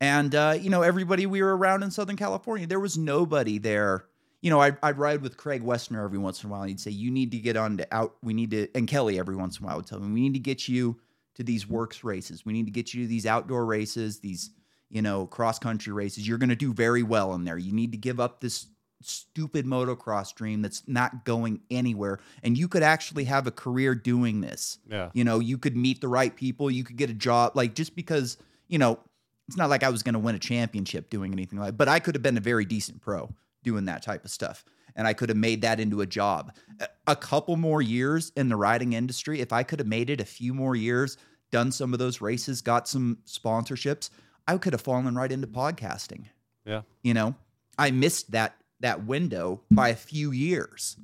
And 0.00 0.34
uh, 0.34 0.56
you 0.60 0.70
know, 0.70 0.82
everybody 0.82 1.26
we 1.26 1.42
were 1.42 1.56
around 1.56 1.82
in 1.82 1.90
Southern 1.90 2.16
California, 2.16 2.66
there 2.66 2.80
was 2.80 2.98
nobody 2.98 3.58
there. 3.58 4.06
You 4.40 4.50
know, 4.50 4.60
I'd, 4.60 4.76
I'd 4.82 4.98
ride 4.98 5.22
with 5.22 5.36
Craig 5.36 5.62
Westner 5.62 6.04
every 6.04 6.18
once 6.18 6.42
in 6.42 6.50
a 6.50 6.52
while. 6.52 6.62
And 6.62 6.70
he'd 6.70 6.80
say, 6.80 6.90
"You 6.90 7.10
need 7.12 7.30
to 7.30 7.38
get 7.38 7.56
on 7.56 7.76
to 7.78 7.86
out. 7.94 8.16
We 8.22 8.34
need 8.34 8.50
to." 8.50 8.66
And 8.74 8.88
Kelly 8.88 9.18
every 9.18 9.36
once 9.36 9.58
in 9.58 9.64
a 9.64 9.68
while 9.68 9.76
would 9.76 9.86
tell 9.86 10.00
me, 10.00 10.12
"We 10.12 10.20
need 10.20 10.34
to 10.34 10.40
get 10.40 10.68
you 10.68 10.98
to 11.36 11.44
these 11.44 11.68
works 11.68 12.02
races. 12.04 12.44
We 12.44 12.52
need 12.52 12.64
to 12.66 12.72
get 12.72 12.92
you 12.92 13.02
to 13.04 13.08
these 13.08 13.24
outdoor 13.24 13.64
races. 13.64 14.18
These, 14.18 14.50
you 14.92 15.02
know, 15.02 15.26
cross 15.26 15.58
country 15.58 15.92
races. 15.92 16.28
You're 16.28 16.38
going 16.38 16.50
to 16.50 16.54
do 16.56 16.72
very 16.72 17.02
well 17.02 17.34
in 17.34 17.42
there. 17.44 17.58
You 17.58 17.72
need 17.72 17.90
to 17.92 17.98
give 17.98 18.20
up 18.20 18.40
this 18.40 18.66
stupid 19.00 19.66
motocross 19.66 20.32
dream 20.34 20.62
that's 20.62 20.86
not 20.86 21.24
going 21.24 21.60
anywhere, 21.70 22.20
and 22.44 22.56
you 22.56 22.68
could 22.68 22.84
actually 22.84 23.24
have 23.24 23.46
a 23.48 23.50
career 23.50 23.94
doing 23.96 24.40
this." 24.42 24.78
Yeah. 24.88 25.10
You 25.14 25.24
know, 25.24 25.40
you 25.40 25.58
could 25.58 25.76
meet 25.76 26.00
the 26.00 26.08
right 26.08 26.34
people, 26.36 26.70
you 26.70 26.84
could 26.84 26.96
get 26.96 27.10
a 27.10 27.14
job. 27.14 27.52
Like 27.56 27.74
just 27.74 27.96
because, 27.96 28.36
you 28.68 28.78
know, 28.78 29.00
it's 29.48 29.56
not 29.56 29.70
like 29.70 29.82
I 29.82 29.88
was 29.88 30.02
going 30.04 30.12
to 30.12 30.18
win 30.20 30.36
a 30.36 30.38
championship 30.38 31.10
doing 31.10 31.32
anything 31.32 31.58
like, 31.58 31.76
but 31.76 31.88
I 31.88 31.98
could 31.98 32.14
have 32.14 32.22
been 32.22 32.36
a 32.36 32.40
very 32.40 32.64
decent 32.64 33.00
pro 33.00 33.28
doing 33.64 33.86
that 33.86 34.02
type 34.02 34.24
of 34.24 34.30
stuff. 34.30 34.64
And 34.94 35.06
I 35.06 35.14
could 35.14 35.30
have 35.30 35.38
made 35.38 35.62
that 35.62 35.80
into 35.80 36.00
a 36.02 36.06
job. 36.06 36.54
A- 36.78 36.88
A 37.08 37.16
couple 37.16 37.56
more 37.56 37.80
years 37.82 38.30
in 38.36 38.48
the 38.50 38.56
riding 38.56 38.92
industry, 38.92 39.40
if 39.40 39.52
I 39.52 39.62
could 39.62 39.78
have 39.80 39.88
made 39.88 40.10
it 40.10 40.20
a 40.20 40.24
few 40.24 40.52
more 40.54 40.76
years, 40.76 41.16
done 41.50 41.72
some 41.72 41.92
of 41.92 41.98
those 41.98 42.20
races, 42.20 42.60
got 42.60 42.86
some 42.86 43.18
sponsorships, 43.26 44.10
I 44.46 44.56
could 44.58 44.72
have 44.72 44.82
fallen 44.82 45.14
right 45.14 45.30
into 45.30 45.46
podcasting. 45.46 46.26
Yeah. 46.64 46.82
You 47.02 47.14
know, 47.14 47.34
I 47.78 47.90
missed 47.90 48.30
that 48.32 48.56
that 48.80 49.04
window 49.04 49.62
by 49.70 49.88
a 49.88 49.96
few 49.96 50.32
years. 50.32 50.96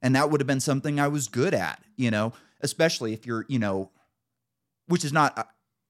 And 0.00 0.14
that 0.14 0.30
would 0.30 0.40
have 0.40 0.46
been 0.46 0.60
something 0.60 1.00
I 1.00 1.08
was 1.08 1.26
good 1.26 1.52
at, 1.52 1.82
you 1.96 2.10
know, 2.10 2.32
especially 2.60 3.12
if 3.12 3.26
you're, 3.26 3.44
you 3.48 3.58
know, 3.58 3.90
which 4.86 5.04
is 5.04 5.12
not 5.12 5.36
uh, 5.36 5.44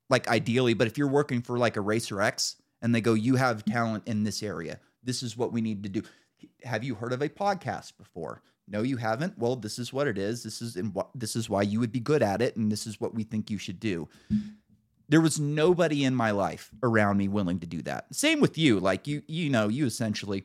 like 0.08 0.26
ideally, 0.28 0.72
but 0.72 0.86
if 0.86 0.96
you're 0.96 1.06
working 1.06 1.42
for 1.42 1.58
like 1.58 1.76
a 1.76 1.82
Racer 1.82 2.22
X 2.22 2.56
and 2.80 2.94
they 2.94 3.02
go, 3.02 3.12
you 3.12 3.36
have 3.36 3.64
talent 3.66 4.04
in 4.06 4.24
this 4.24 4.42
area, 4.42 4.80
this 5.02 5.22
is 5.22 5.36
what 5.36 5.52
we 5.52 5.60
need 5.60 5.82
to 5.82 5.88
do. 5.90 6.02
Have 6.64 6.82
you 6.82 6.94
heard 6.94 7.12
of 7.12 7.20
a 7.20 7.28
podcast 7.28 7.98
before? 7.98 8.42
No, 8.66 8.82
you 8.82 8.96
haven't. 8.96 9.38
Well, 9.38 9.56
this 9.56 9.78
is 9.78 9.92
what 9.92 10.06
it 10.06 10.18
is. 10.18 10.42
This 10.42 10.60
is 10.60 10.76
in 10.76 10.92
what 10.92 11.08
this 11.14 11.36
is 11.36 11.48
why 11.48 11.62
you 11.62 11.80
would 11.80 11.92
be 11.92 12.00
good 12.00 12.22
at 12.22 12.42
it, 12.42 12.56
and 12.56 12.70
this 12.70 12.86
is 12.86 13.00
what 13.00 13.14
we 13.14 13.24
think 13.24 13.50
you 13.50 13.58
should 13.58 13.80
do. 13.80 14.08
There 15.08 15.20
was 15.20 15.40
nobody 15.40 16.04
in 16.04 16.14
my 16.14 16.30
life 16.32 16.70
around 16.82 17.16
me 17.16 17.28
willing 17.28 17.60
to 17.60 17.66
do 17.66 17.80
that. 17.82 18.14
Same 18.14 18.40
with 18.40 18.58
you. 18.58 18.78
Like 18.78 19.06
you, 19.06 19.22
you 19.26 19.48
know, 19.48 19.68
you 19.68 19.86
essentially 19.86 20.44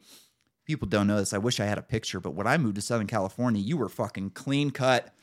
people 0.66 0.88
don't 0.88 1.08
know 1.08 1.18
this. 1.18 1.34
I 1.34 1.38
wish 1.38 1.60
I 1.60 1.66
had 1.66 1.78
a 1.78 1.82
picture, 1.82 2.20
but 2.22 2.32
when 2.32 2.48
I 2.48 2.58
moved 2.58 2.76
to 2.76 2.82
Southern 2.82 3.08
California, 3.08 3.62
you 3.62 3.76
were 3.76 3.90
fucking 3.90 4.30
clean 4.30 4.72
cut, 4.72 5.14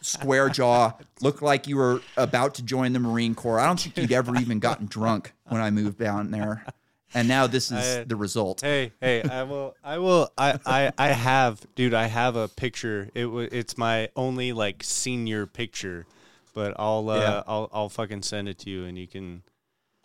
square 0.00 0.48
jaw, 0.48 0.92
looked 1.20 1.42
like 1.42 1.66
you 1.66 1.76
were 1.76 2.00
about 2.16 2.54
to 2.56 2.62
join 2.62 2.92
the 2.92 2.98
Marine 2.98 3.34
Corps. 3.34 3.60
I 3.60 3.66
don't 3.66 3.80
think 3.80 3.96
you'd 3.96 4.12
ever 4.12 4.36
even 4.36 4.58
gotten 4.58 4.86
drunk 4.86 5.32
when 5.48 5.60
I 5.60 5.70
moved 5.70 5.98
down 5.98 6.30
there. 6.30 6.64
And 7.14 7.28
now 7.28 7.46
this 7.46 7.70
is 7.70 7.98
I- 7.98 8.04
the 8.04 8.16
result. 8.16 8.60
Hey, 8.60 8.92
hey, 9.00 9.22
I 9.22 9.44
will, 9.44 9.74
I 9.84 9.98
will, 9.98 10.32
I, 10.36 10.58
I, 10.66 10.92
I 10.98 11.08
have, 11.08 11.64
dude, 11.76 11.94
I 11.94 12.06
have 12.06 12.34
a 12.36 12.48
picture. 12.48 13.08
It 13.14 13.26
was, 13.26 13.48
it's 13.52 13.78
my 13.78 14.08
only 14.16 14.52
like 14.52 14.82
senior 14.82 15.46
picture, 15.46 16.06
but 16.54 16.74
I'll, 16.78 17.10
uh, 17.10 17.18
Yeah. 17.18 17.42
I'll, 17.46 17.68
I'll 17.72 17.88
fucking 17.90 18.22
send 18.22 18.48
it 18.48 18.58
to 18.60 18.70
you, 18.70 18.84
and 18.84 18.96
you 18.96 19.06
can. 19.06 19.42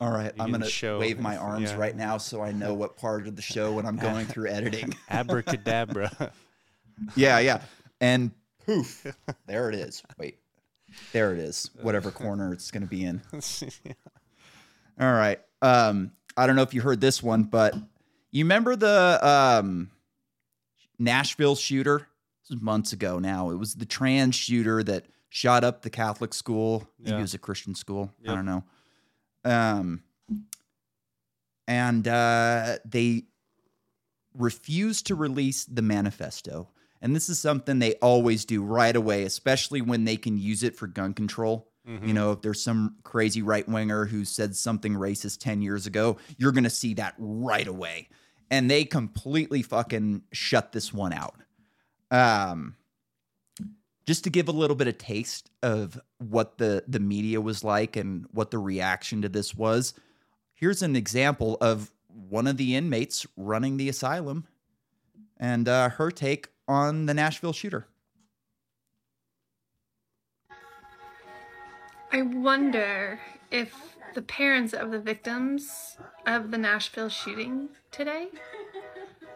All 0.01 0.11
right, 0.11 0.33
You 0.35 0.43
I'm 0.43 0.51
gonna 0.51 0.65
show- 0.69 0.99
wave 0.99 1.19
my 1.19 1.35
arms 1.37 1.71
yeah. 1.71 1.77
right 1.77 1.95
now 1.95 2.17
so 2.17 2.41
I 2.41 2.51
know 2.53 2.73
what 2.73 2.95
part 2.97 3.27
of 3.27 3.35
the 3.35 3.41
show 3.41 3.73
when 3.73 3.85
I'm 3.85 3.97
going 3.97 4.25
through 4.27 4.49
editing. 4.49 4.93
Abracadabra. 5.09 6.31
yeah, 7.15 7.39
yeah, 7.39 7.61
and 7.99 8.31
poof, 8.65 9.05
there 9.45 9.69
it 9.69 9.75
is. 9.75 10.01
Wait, 10.17 10.39
there 11.11 11.33
it 11.33 11.39
is. 11.39 11.69
Whatever 11.81 12.11
corner 12.11 12.53
it's 12.53 12.71
gonna 12.71 12.85
be 12.85 13.03
in. 13.03 13.21
All 14.99 15.11
right. 15.13 15.39
Um, 15.61 16.11
I 16.37 16.47
don't 16.47 16.55
know 16.55 16.61
if 16.61 16.73
you 16.73 16.79
heard 16.81 17.01
this 17.01 17.21
one, 17.21 17.43
but 17.43 17.75
you 18.31 18.45
remember 18.45 18.75
the 18.77 19.19
um, 19.21 19.89
Nashville 20.97 21.55
shooter? 21.55 22.07
This 22.43 22.51
was 22.51 22.61
months 22.61 22.93
ago 22.93 23.19
now. 23.19 23.49
It 23.49 23.55
was 23.57 23.75
the 23.75 23.85
trans 23.85 24.35
shooter 24.35 24.81
that 24.83 25.05
shot 25.29 25.63
up 25.63 25.81
the 25.83 25.89
Catholic 25.89 26.33
school. 26.33 26.87
Yeah. 26.99 27.17
it 27.17 27.21
was 27.21 27.33
a 27.33 27.37
Christian 27.39 27.75
school. 27.75 28.11
I 28.27 28.35
don't 28.35 28.45
know. 28.45 28.63
Um, 29.45 30.03
and 31.67 32.07
uh, 32.07 32.77
they 32.85 33.23
refused 34.33 35.07
to 35.07 35.15
release 35.15 35.65
the 35.65 35.81
manifesto. 35.81 36.69
And 37.01 37.15
this 37.15 37.29
is 37.29 37.39
something 37.39 37.79
they 37.79 37.93
always 37.95 38.43
do 38.43 38.61
right 38.63 38.95
away, 38.95 39.23
especially 39.23 39.81
when 39.81 40.03
they 40.03 40.17
can 40.17 40.37
use 40.37 40.63
it 40.63 40.75
for 40.75 40.87
gun 40.87 41.13
control. 41.13 41.67
You 42.05 42.13
know, 42.13 42.33
if 42.33 42.41
there's 42.43 42.61
some 42.61 42.97
crazy 43.01 43.41
right 43.41 43.67
winger 43.67 44.05
who 44.05 44.23
said 44.23 44.55
something 44.55 44.93
racist 44.93 45.39
10 45.39 45.63
years 45.63 45.87
ago, 45.87 46.17
you're 46.37 46.51
going 46.51 46.65
to 46.65 46.69
see 46.69 46.93
that 46.95 47.15
right 47.17 47.65
away. 47.65 48.09
And 48.51 48.69
they 48.69 48.85
completely 48.85 49.63
fucking 49.63 50.21
shut 50.31 50.71
this 50.71 50.93
one 50.93 51.13
out. 51.13 51.35
Um, 52.11 52.75
just 54.09 54.23
to 54.23 54.29
give 54.31 54.47
a 54.47 54.51
little 54.51 54.75
bit 54.75 54.87
of 54.87 54.97
taste 54.97 55.51
of 55.61 56.01
what 56.17 56.57
the, 56.57 56.83
the 56.87 56.99
media 56.99 57.39
was 57.39 57.63
like 57.63 57.95
and 57.95 58.25
what 58.31 58.49
the 58.49 58.57
reaction 58.57 59.21
to 59.21 59.29
this 59.29 59.53
was, 59.53 59.93
here's 60.55 60.81
an 60.81 60.95
example 60.95 61.59
of 61.61 61.91
one 62.07 62.47
of 62.47 62.57
the 62.57 62.75
inmates 62.75 63.27
running 63.37 63.77
the 63.77 63.87
asylum 63.87 64.47
and 65.37 65.69
uh, 65.69 65.89
her 65.89 66.09
take 66.09 66.47
on 66.67 67.05
the 67.05 67.13
Nashville 67.13 67.53
shooter. 67.53 67.85
I 72.11 72.23
wonder 72.23 73.19
if 73.51 73.95
the 74.15 74.23
parents 74.23 74.73
of 74.73 74.89
the 74.89 74.99
victims 74.99 75.97
of 76.25 76.49
the 76.49 76.57
Nashville 76.57 77.09
shooting 77.09 77.69
today 77.91 78.29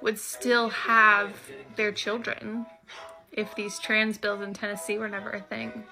would 0.02 0.18
still 0.18 0.70
have 0.70 1.36
their 1.76 1.92
children 1.92 2.66
if 3.34 3.54
these 3.56 3.80
trans 3.80 4.18
bills 4.18 4.42
in 4.42 4.54
Tennessee 4.54 4.98
were 4.98 5.10
never 5.10 5.32
a 5.32 5.42
thing. 5.42 5.84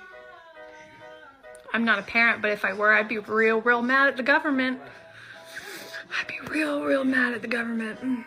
I'm 1.74 1.86
not 1.86 2.00
a 2.00 2.04
parent, 2.04 2.42
but 2.42 2.52
if 2.52 2.66
I 2.66 2.74
were, 2.74 2.92
I'd 2.94 3.08
be 3.08 3.20
real, 3.20 3.62
real 3.62 3.82
mad 3.82 4.10
at 4.10 4.18
the 4.18 4.24
government. 4.24 4.80
I'd 6.20 6.28
be 6.28 6.40
real, 6.50 6.84
real 6.84 7.06
mad 7.06 7.34
at 7.34 7.42
the 7.42 7.48
government. 7.48 8.26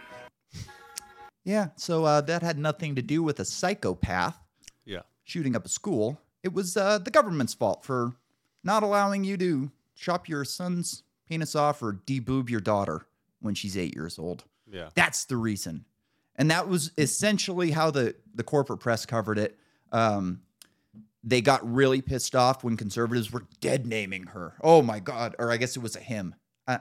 Yeah, 1.45 1.69
so 1.77 2.05
uh, 2.07 2.21
that 2.23 2.43
had 2.43 2.59
nothing 2.59 2.95
to 2.95 3.03
do 3.03 3.23
with 3.23 3.39
a 3.39 3.45
psychopath 3.45 4.39
Yeah. 4.87 5.03
shooting 5.25 5.55
up 5.55 5.67
a 5.67 5.69
school. 5.69 6.21
It 6.43 6.55
was 6.55 6.77
uh, 6.77 6.99
the 6.99 7.11
government's 7.11 7.53
fault 7.53 7.85
for 7.85 8.15
not 8.63 8.83
allowing 8.83 9.25
you 9.25 9.37
to 9.37 9.71
chop 9.95 10.27
your 10.29 10.45
son's 10.47 11.03
penis 11.29 11.55
off 11.55 11.83
or 11.83 11.93
deboob 12.07 12.49
your 12.49 12.61
daughter 12.61 13.07
when 13.41 13.55
she's 13.55 13.77
eight 13.77 13.95
years 13.95 14.19
old. 14.19 14.45
Yeah. 14.71 14.89
That's 14.95 15.27
the 15.27 15.37
reason. 15.37 15.85
And 16.37 16.51
that 16.51 16.69
was 16.69 16.91
essentially 16.99 17.71
how 17.71 17.91
the, 17.91 18.15
the 18.35 18.43
corporate 18.43 18.81
press 18.81 19.07
covered 19.07 19.39
it. 19.39 19.59
Um, 19.93 20.41
they 21.23 21.41
got 21.41 21.61
really 21.71 22.03
pissed 22.03 22.35
off 22.35 22.65
when 22.65 22.77
conservatives 22.77 23.33
were 23.33 23.47
dead 23.61 23.87
naming 23.87 24.25
her. 24.25 24.55
Oh 24.63 24.83
my 24.83 24.99
God. 24.99 25.37
Or 25.39 25.51
I 25.51 25.57
guess 25.57 25.77
it 25.77 25.83
was 25.83 25.97
a 25.97 26.01
him. 26.01 26.35
I, 26.67 26.81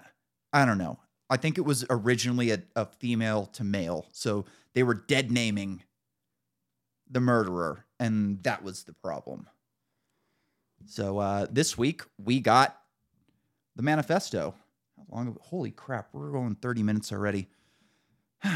I 0.51 0.65
don't 0.65 0.77
know. 0.77 0.99
I 1.29 1.37
think 1.37 1.57
it 1.57 1.61
was 1.61 1.85
originally 1.89 2.51
a, 2.51 2.61
a 2.75 2.85
female 2.85 3.45
to 3.53 3.63
male. 3.63 4.07
So 4.11 4.45
they 4.73 4.83
were 4.83 4.95
dead 4.95 5.31
naming 5.31 5.83
the 7.09 7.19
murderer. 7.19 7.85
And 7.99 8.41
that 8.43 8.63
was 8.63 8.83
the 8.83 8.93
problem. 8.93 9.47
So 10.85 11.19
uh, 11.19 11.47
this 11.49 11.77
week 11.77 12.01
we 12.17 12.39
got 12.39 12.77
the 13.75 13.83
manifesto. 13.83 14.55
How 14.97 15.05
long? 15.09 15.37
Holy 15.41 15.71
crap! 15.71 16.09
We're 16.13 16.31
going 16.31 16.55
thirty 16.55 16.83
minutes 16.83 17.11
already. 17.11 17.47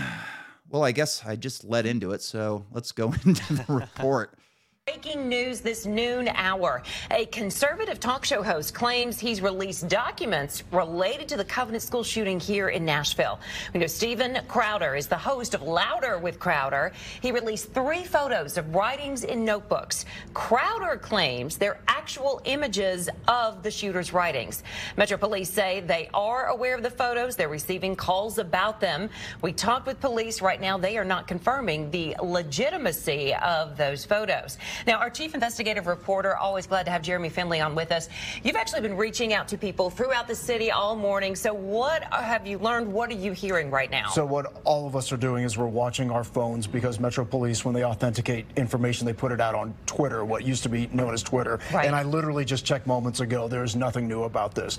well, 0.70 0.84
I 0.84 0.92
guess 0.92 1.24
I 1.26 1.36
just 1.36 1.64
led 1.64 1.86
into 1.86 2.12
it, 2.12 2.22
so 2.22 2.66
let's 2.72 2.92
go 2.92 3.14
into 3.26 3.54
the 3.54 3.66
report. 3.68 4.38
Breaking 4.86 5.28
news 5.28 5.60
this 5.60 5.86
noon 5.86 6.30
hour. 6.30 6.82
A 7.12 7.26
conservative 7.26 8.00
talk 8.00 8.24
show 8.24 8.42
host 8.42 8.74
claims 8.74 9.20
he's 9.20 9.42
released 9.42 9.90
documents 9.90 10.64
related 10.72 11.28
to 11.28 11.36
the 11.36 11.44
Covenant 11.44 11.84
School 11.84 12.06
shooting 12.06 12.40
here 12.40 12.70
in 12.70 12.86
Nashville. 12.86 13.38
We 13.74 13.82
know 13.82 13.88
Steven 13.88 14.40
Crowder 14.48 14.96
is 14.96 15.08
the 15.08 15.18
host 15.18 15.54
of 15.54 15.62
Louder 15.62 16.20
with 16.20 16.40
Crowder. 16.40 16.94
He 17.22 17.34
released 17.34 17.74
three 17.74 18.06
photos 18.06 18.58
of 18.58 18.74
writings 18.74 19.26
in 19.26 19.44
notebooks. 19.44 20.06
Crowder 20.34 20.96
claims 20.96 21.58
they're 21.58 21.82
actual 22.08 22.40
images 22.46 23.10
of 23.28 23.62
the 23.64 23.70
shooter's 23.70 24.14
writings. 24.14 24.64
Metro 24.96 25.18
Police 25.18 25.50
say 25.50 25.82
they 25.82 26.10
are 26.14 26.46
aware 26.46 26.74
of 26.74 26.82
the 26.82 26.90
photos. 26.90 27.36
They're 27.36 27.50
receiving 27.50 27.98
calls 27.98 28.38
about 28.38 28.80
them. 28.80 29.10
We 29.42 29.52
talked 29.52 29.86
with 29.86 30.00
police. 30.00 30.42
Right 30.42 30.62
now, 30.62 30.78
they 30.78 30.98
are 30.98 31.04
not 31.04 31.28
confirming 31.28 31.92
the 31.92 32.16
legitimacy 32.24 33.36
of 33.36 33.76
those 33.76 34.06
photos. 34.06 34.58
Now, 34.86 35.00
our 35.00 35.10
chief 35.10 35.34
investigative 35.34 35.86
reporter, 35.86 36.38
always 36.38 36.66
glad 36.66 36.84
to 36.84 36.92
have 36.92 37.02
Jeremy 37.02 37.28
Finley 37.28 37.60
on 37.60 37.76
with 37.76 37.92
us. 37.92 38.08
You've 38.42 38.56
actually 38.56 38.80
been 38.80 38.96
reaching 38.96 39.34
out 39.34 39.50
to 39.50 39.58
people 39.58 39.90
throughout 39.90 40.30
the 40.30 40.36
city 40.36 40.72
all 40.72 40.96
morning. 40.96 41.36
So, 41.36 41.54
what 41.54 42.04
have 42.14 42.48
you 42.48 42.58
learned? 42.58 42.88
What 42.90 43.10
are 43.10 43.16
you 43.16 43.34
hearing 43.34 43.70
right 43.70 43.92
now? 43.92 44.12
So 44.12 44.26
what 44.26 44.62
all 44.64 44.88
of 44.88 44.96
us 44.96 45.12
are 45.12 45.18
doing 45.18 45.44
is 45.44 45.58
we're 45.58 45.68
watching 45.68 46.10
our 46.10 46.24
phones 46.24 46.68
because 46.68 47.02
Metro 47.02 47.26
Police, 47.26 47.66
when 47.66 47.74
they 47.74 47.84
authenticate 47.84 48.46
information, 48.56 49.06
they 49.06 49.12
put 49.12 49.34
it 49.34 49.42
out 49.42 49.56
on 49.56 49.74
Twitter, 49.86 50.24
what 50.24 50.46
used 50.46 50.64
to 50.64 50.70
be 50.70 50.88
known 50.94 51.14
as 51.14 51.22
Twitter. 51.22 51.60
Right. 51.74 51.86
And 51.86 51.97
I 51.98 52.04
literally 52.04 52.46
just 52.46 52.64
checked 52.64 52.86
moments 52.86 53.22
ago. 53.22 53.48
There 53.48 53.64
is 53.64 53.76
nothing 53.76 54.08
new 54.08 54.22
about 54.22 54.54
this. 54.54 54.78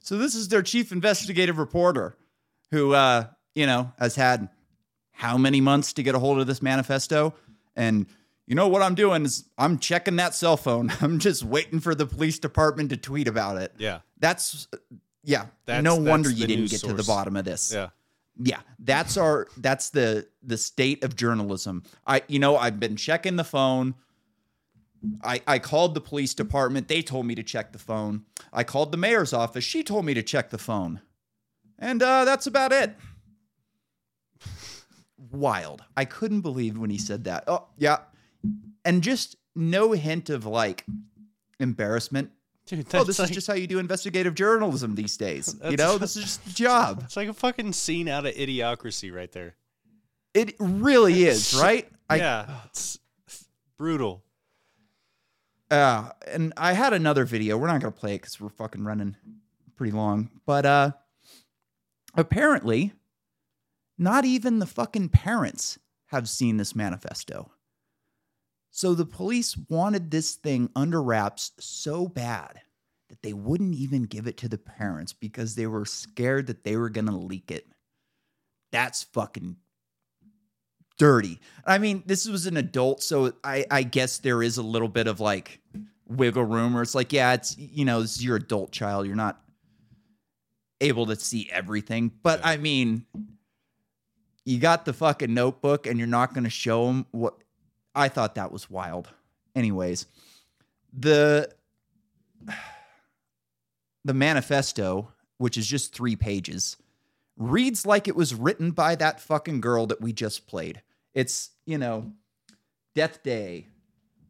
So 0.00 0.18
this 0.18 0.34
is 0.34 0.48
their 0.48 0.62
chief 0.62 0.92
investigative 0.92 1.56
reporter, 1.56 2.14
who 2.70 2.92
uh, 2.92 3.24
you 3.54 3.64
know 3.64 3.90
has 3.98 4.16
had 4.16 4.50
how 5.12 5.38
many 5.38 5.62
months 5.62 5.94
to 5.94 6.02
get 6.02 6.14
a 6.14 6.18
hold 6.18 6.38
of 6.38 6.46
this 6.46 6.60
manifesto, 6.60 7.32
and 7.74 8.04
you 8.46 8.54
know 8.54 8.68
what 8.68 8.82
I'm 8.82 8.94
doing 8.94 9.24
is 9.24 9.44
I'm 9.56 9.78
checking 9.78 10.16
that 10.16 10.34
cell 10.34 10.58
phone. 10.58 10.92
I'm 11.00 11.18
just 11.18 11.42
waiting 11.42 11.80
for 11.80 11.94
the 11.94 12.04
police 12.04 12.38
department 12.38 12.90
to 12.90 12.98
tweet 12.98 13.26
about 13.26 13.56
it. 13.56 13.72
Yeah. 13.78 14.00
That's 14.18 14.68
yeah. 15.24 15.46
That's- 15.64 15.82
no 15.82 15.96
that's 15.96 16.06
wonder 16.06 16.30
you 16.30 16.46
didn't 16.46 16.60
news 16.64 16.72
get 16.72 16.82
to 16.82 16.92
the 16.92 17.02
bottom 17.02 17.34
of 17.34 17.46
this. 17.46 17.72
Yeah. 17.72 17.88
yeah 18.38 18.60
that's 18.78 19.16
our 19.16 19.48
that's 19.56 19.88
the 19.88 20.28
the 20.42 20.58
state 20.58 21.02
of 21.02 21.16
journalism 21.16 21.82
i 22.06 22.20
you 22.28 22.38
know 22.38 22.58
i've 22.58 22.78
been 22.78 22.94
checking 22.94 23.36
the 23.36 23.44
phone 23.44 23.94
i 25.22 25.40
i 25.46 25.58
called 25.58 25.94
the 25.94 26.00
police 26.00 26.34
department. 26.34 26.88
They 26.88 27.02
told 27.02 27.26
me 27.26 27.34
to 27.34 27.42
check 27.42 27.72
the 27.72 27.78
phone. 27.78 28.24
I 28.52 28.64
called 28.64 28.92
the 28.92 28.98
mayor's 28.98 29.32
office. 29.32 29.64
She 29.64 29.82
told 29.82 30.04
me 30.04 30.14
to 30.14 30.22
check 30.22 30.50
the 30.50 30.58
phone. 30.58 31.00
And 31.78 32.02
uh 32.02 32.24
that's 32.24 32.46
about 32.46 32.72
it. 32.72 32.96
Wild. 35.30 35.84
I 35.96 36.04
couldn't 36.04 36.42
believe 36.42 36.78
when 36.78 36.90
he 36.90 36.98
said 36.98 37.24
that. 37.24 37.44
Oh 37.46 37.66
yeah. 37.76 37.98
And 38.84 39.02
just 39.02 39.36
no 39.54 39.92
hint 39.92 40.30
of 40.30 40.46
like 40.46 40.84
embarrassment. 41.58 42.30
Dude, 42.66 42.86
oh 42.94 43.04
this 43.04 43.18
like, 43.18 43.30
is 43.30 43.34
just 43.34 43.46
how 43.46 43.54
you 43.54 43.66
do 43.66 43.78
investigative 43.78 44.34
journalism 44.34 44.94
these 44.94 45.16
days. 45.16 45.54
You 45.70 45.76
know 45.76 45.98
this 45.98 46.16
is 46.16 46.24
just 46.24 46.44
the 46.44 46.52
job. 46.52 47.02
It's 47.04 47.16
like 47.16 47.28
a 47.28 47.34
fucking 47.34 47.72
scene 47.72 48.08
out 48.08 48.26
of 48.26 48.34
Idiocracy 48.34 49.14
right 49.14 49.30
there. 49.30 49.54
It 50.34 50.54
really 50.58 51.24
is, 51.24 51.54
right? 51.54 51.88
I, 52.10 52.16
yeah. 52.16 52.50
It's 52.66 52.98
brutal. 53.78 54.22
Uh, 55.70 56.10
and 56.26 56.52
I 56.56 56.72
had 56.72 56.92
another 56.92 57.24
video. 57.24 57.56
We're 57.56 57.66
not 57.66 57.80
gonna 57.80 57.92
play 57.92 58.14
it 58.14 58.22
because 58.22 58.40
we're 58.40 58.48
fucking 58.50 58.84
running 58.84 59.16
pretty 59.74 59.92
long. 59.92 60.30
But 60.46 60.64
uh, 60.64 60.92
apparently, 62.14 62.92
not 63.98 64.24
even 64.24 64.58
the 64.58 64.66
fucking 64.66 65.08
parents 65.08 65.78
have 66.06 66.28
seen 66.28 66.56
this 66.56 66.74
manifesto. 66.74 67.50
So 68.70 68.94
the 68.94 69.06
police 69.06 69.56
wanted 69.68 70.10
this 70.10 70.34
thing 70.34 70.70
under 70.76 71.02
wraps 71.02 71.52
so 71.58 72.06
bad 72.06 72.60
that 73.08 73.22
they 73.22 73.32
wouldn't 73.32 73.74
even 73.74 74.02
give 74.02 74.26
it 74.26 74.36
to 74.38 74.48
the 74.48 74.58
parents 74.58 75.12
because 75.12 75.54
they 75.54 75.66
were 75.66 75.84
scared 75.84 76.46
that 76.48 76.64
they 76.64 76.76
were 76.76 76.90
gonna 76.90 77.16
leak 77.16 77.50
it. 77.50 77.66
That's 78.72 79.02
fucking 79.02 79.56
dirty. 80.98 81.40
I 81.64 81.78
mean, 81.78 82.02
this 82.06 82.26
was 82.26 82.46
an 82.46 82.56
adult, 82.56 83.02
so 83.02 83.32
I, 83.44 83.66
I 83.70 83.82
guess 83.82 84.18
there 84.18 84.42
is 84.42 84.56
a 84.56 84.62
little 84.62 84.88
bit 84.88 85.06
of 85.06 85.20
like 85.20 85.60
wiggle 86.08 86.44
room 86.44 86.74
where 86.74 86.82
it's 86.82 86.94
like, 86.94 87.12
yeah, 87.12 87.34
it's 87.34 87.56
you 87.58 87.84
know, 87.84 88.00
this 88.00 88.16
is 88.16 88.24
your 88.24 88.36
adult 88.36 88.72
child. 88.72 89.06
You're 89.06 89.16
not 89.16 89.40
able 90.80 91.06
to 91.06 91.16
see 91.16 91.48
everything. 91.50 92.12
But 92.22 92.40
I 92.44 92.56
mean, 92.56 93.04
you 94.44 94.58
got 94.58 94.84
the 94.84 94.92
fucking 94.92 95.32
notebook 95.32 95.86
and 95.86 95.98
you're 95.98 96.06
not 96.06 96.34
gonna 96.34 96.50
show 96.50 96.86
them 96.86 97.06
what 97.10 97.34
I 97.94 98.08
thought 98.08 98.34
that 98.36 98.52
was 98.52 98.70
wild. 98.70 99.08
Anyways, 99.54 100.06
the 100.92 101.50
the 104.04 104.14
manifesto, 104.14 105.12
which 105.38 105.58
is 105.58 105.66
just 105.66 105.94
three 105.94 106.14
pages, 106.14 106.76
reads 107.36 107.84
like 107.84 108.06
it 108.06 108.16
was 108.16 108.34
written 108.34 108.70
by 108.70 108.94
that 108.94 109.20
fucking 109.20 109.60
girl 109.60 109.86
that 109.86 110.00
we 110.00 110.12
just 110.12 110.46
played. 110.46 110.82
It's, 111.16 111.52
you 111.64 111.78
know, 111.78 112.12
Death 112.94 113.22
Day. 113.22 113.68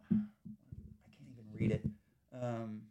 I 0.09 0.14
can't 0.14 1.26
even 1.32 1.45
read 1.53 1.72
it. 1.72 1.84
Um, 2.32 2.82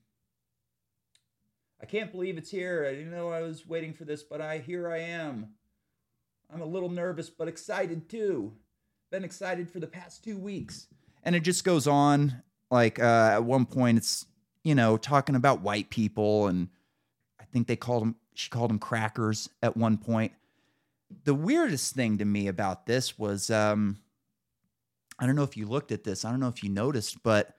I 1.82 1.86
can't 1.86 2.12
believe 2.12 2.38
it's 2.38 2.52
here. 2.52 2.86
I 2.86 2.94
didn't 2.94 3.12
know 3.12 3.30
I 3.30 3.42
was 3.42 3.66
waiting 3.66 3.94
for 3.94 4.04
this, 4.04 4.22
but 4.22 4.42
I 4.42 4.58
here 4.58 4.92
I 4.92 4.98
am. 4.98 5.48
I'm 6.54 6.60
a 6.60 6.66
little 6.66 6.90
nervous, 6.90 7.30
but 7.30 7.48
excited 7.48 8.10
too. 8.10 8.52
Been 9.12 9.24
excited 9.24 9.72
for 9.72 9.80
the 9.80 9.88
past 9.88 10.26
two 10.26 10.38
weeks. 10.38 10.88
And 11.24 11.34
it 11.34 11.44
just 11.44 11.64
goes 11.64 11.88
on. 11.88 12.44
Like 12.70 13.00
uh, 13.00 13.30
at 13.32 13.46
one 13.46 13.66
point, 13.66 14.00
it's, 14.00 14.26
you 14.66 14.76
know, 14.76 14.98
talking 14.98 15.36
about 15.36 15.62
white 15.62 15.90
people 15.90 16.48
and 16.48 16.68
I 17.40 17.46
think 17.46 17.68
they 17.68 17.78
called 17.78 18.02
them 18.02 18.16
she 18.34 18.50
called 18.50 18.72
them 18.72 18.80
crackers 18.80 19.48
at 19.64 19.78
one 19.78 19.98
point. 19.98 20.34
The 21.24 21.34
weirdest 21.36 21.94
thing 21.96 22.18
to 22.18 22.26
me 22.26 22.48
about 22.48 22.86
this 22.86 23.18
was 23.18 23.50
um 23.50 23.98
I 25.20 25.26
don't 25.26 25.36
know 25.36 25.44
if 25.44 25.56
you 25.56 25.66
looked 25.66 25.92
at 25.92 26.04
this. 26.04 26.26
I 26.26 26.32
don't 26.32 26.40
know 26.40 26.50
if 26.50 26.64
you 26.64 26.70
noticed, 26.70 27.24
but 27.24 27.56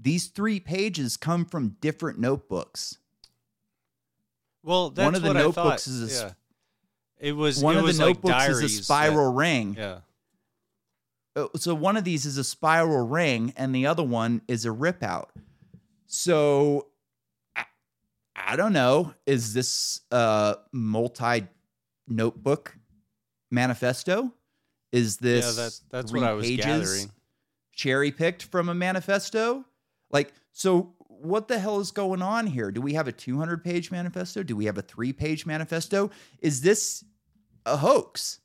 these 0.00 0.26
three 0.26 0.58
pages 0.60 1.16
come 1.16 1.44
from 1.44 1.76
different 1.80 2.18
notebooks. 2.18 2.98
Well, 4.62 4.90
that's 4.90 5.04
One 5.04 5.14
of 5.14 5.22
the 5.22 5.32
notebooks 5.34 5.86
is 5.86 6.20
a 6.20 6.26
yeah. 6.26 6.32
It 7.18 7.32
was 7.32 7.62
One 7.62 7.76
it 7.76 7.80
of 7.80 7.84
was 7.84 7.98
the 7.98 8.06
like 8.06 8.22
notebooks 8.24 8.48
is 8.48 8.62
a 8.80 8.82
spiral 8.82 9.32
ring. 9.32 9.74
yeah. 9.78 10.00
Uh, 11.36 11.46
so 11.56 11.74
one 11.74 11.96
of 11.96 12.04
these 12.04 12.26
is 12.26 12.36
a 12.38 12.44
spiral 12.44 13.06
ring 13.06 13.52
and 13.56 13.74
the 13.74 13.86
other 13.86 14.02
one 14.02 14.42
is 14.48 14.64
a 14.64 14.72
rip 14.72 15.02
out 15.04 15.30
so 16.06 16.86
I, 17.54 17.64
I 18.34 18.56
don't 18.56 18.72
know 18.72 19.14
is 19.26 19.52
this 19.54 20.00
a 20.10 20.56
multi 20.72 21.42
notebook 22.08 22.76
manifesto 23.50 24.32
is 24.92 25.18
this 25.18 25.44
Yeah, 25.44 25.64
that, 25.64 25.80
that's 25.90 26.10
three 26.10 26.20
what 26.20 26.30
I 26.30 26.32
was 26.34 26.46
pages 26.46 26.64
gathering. 26.64 27.10
cherry 27.72 28.12
picked 28.12 28.44
from 28.44 28.68
a 28.68 28.74
manifesto 28.74 29.64
like 30.10 30.32
so 30.52 30.94
what 31.08 31.48
the 31.48 31.58
hell 31.58 31.80
is 31.80 31.90
going 31.90 32.22
on 32.22 32.46
here 32.46 32.70
do 32.70 32.80
we 32.80 32.94
have 32.94 33.08
a 33.08 33.12
200 33.12 33.64
page 33.64 33.90
manifesto 33.90 34.42
do 34.42 34.56
we 34.56 34.66
have 34.66 34.78
a 34.78 34.82
three 34.82 35.12
page 35.12 35.46
manifesto 35.46 36.10
is 36.40 36.60
this 36.60 37.04
a 37.66 37.76
hoax 37.76 38.40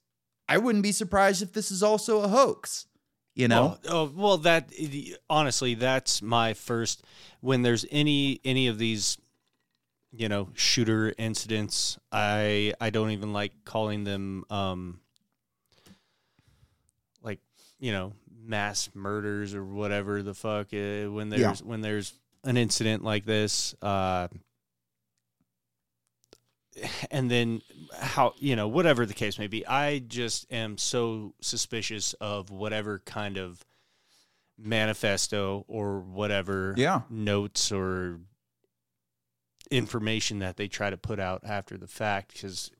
I 0.47 0.57
wouldn't 0.57 0.83
be 0.83 0.91
surprised 0.91 1.41
if 1.41 1.53
this 1.53 1.71
is 1.71 1.83
also 1.83 2.21
a 2.21 2.27
hoax. 2.27 2.85
You 3.35 3.47
know? 3.47 3.79
Well, 3.83 3.95
oh, 3.95 4.11
well, 4.15 4.37
that 4.39 4.71
honestly, 5.29 5.73
that's 5.73 6.21
my 6.21 6.53
first. 6.53 7.03
When 7.41 7.63
there's 7.63 7.85
any 7.89 8.39
any 8.43 8.67
of 8.67 8.77
these, 8.77 9.17
you 10.15 10.29
know, 10.29 10.49
shooter 10.53 11.13
incidents, 11.17 11.97
I 12.11 12.73
I 12.79 12.89
don't 12.91 13.11
even 13.11 13.33
like 13.33 13.51
calling 13.65 14.03
them, 14.03 14.45
um, 14.49 14.99
like 17.21 17.39
you 17.79 17.91
know, 17.91 18.13
mass 18.45 18.89
murders 18.93 19.55
or 19.55 19.63
whatever 19.65 20.21
the 20.21 20.33
fuck. 20.33 20.67
Uh, 20.73 21.11
when 21.11 21.29
there's 21.29 21.41
Yeah. 21.61 21.67
when 21.67 21.81
there's 21.81 22.13
an 22.43 22.57
incident 22.57 23.03
like 23.03 23.25
this, 23.25 23.73
uh, 23.81 24.27
and 27.11 27.29
then 27.29 27.61
how 27.97 28.33
you 28.37 28.55
know 28.55 28.67
whatever 28.67 29.05
the 29.05 29.13
case 29.13 29.37
may 29.37 29.45
be 29.45 29.65
i 29.67 29.99
just 29.99 30.51
am 30.51 30.75
so 30.75 31.33
suspicious 31.39 32.13
of 32.13 32.49
whatever 32.49 32.97
kind 33.05 33.37
of 33.37 33.63
manifesto 34.57 35.63
or 35.67 35.99
whatever 35.99 36.73
Yeah. 36.75 37.01
notes 37.11 37.71
or 37.71 38.19
information 39.77 40.39
that 40.39 40.57
they 40.57 40.67
try 40.67 40.89
to 40.89 40.97
put 40.97 41.19
out 41.19 41.41
after 41.43 41.77
the 41.77 41.87
fact 41.87 42.33
because 42.33 42.71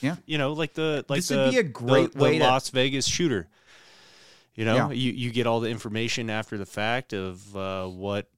Yeah. 0.00 0.16
you 0.26 0.38
know 0.38 0.52
like 0.52 0.74
the 0.74 1.04
like 1.08 1.18
This 1.18 1.28
the, 1.28 1.36
would 1.36 1.50
be 1.52 1.58
a 1.58 1.62
great 1.62 2.12
the, 2.12 2.18
way 2.18 2.32
the 2.32 2.44
to- 2.44 2.50
las 2.50 2.68
vegas 2.70 3.06
shooter 3.06 3.48
you 4.54 4.64
know 4.64 4.74
Yeah. 4.74 4.90
you, 4.90 5.12
you 5.12 5.30
get 5.30 5.46
all 5.46 5.60
the 5.60 5.70
information 5.70 6.28
after 6.30 6.58
the 6.58 6.66
fact 6.66 7.12
of 7.12 7.56
uh, 7.56 7.86
what 7.86 8.28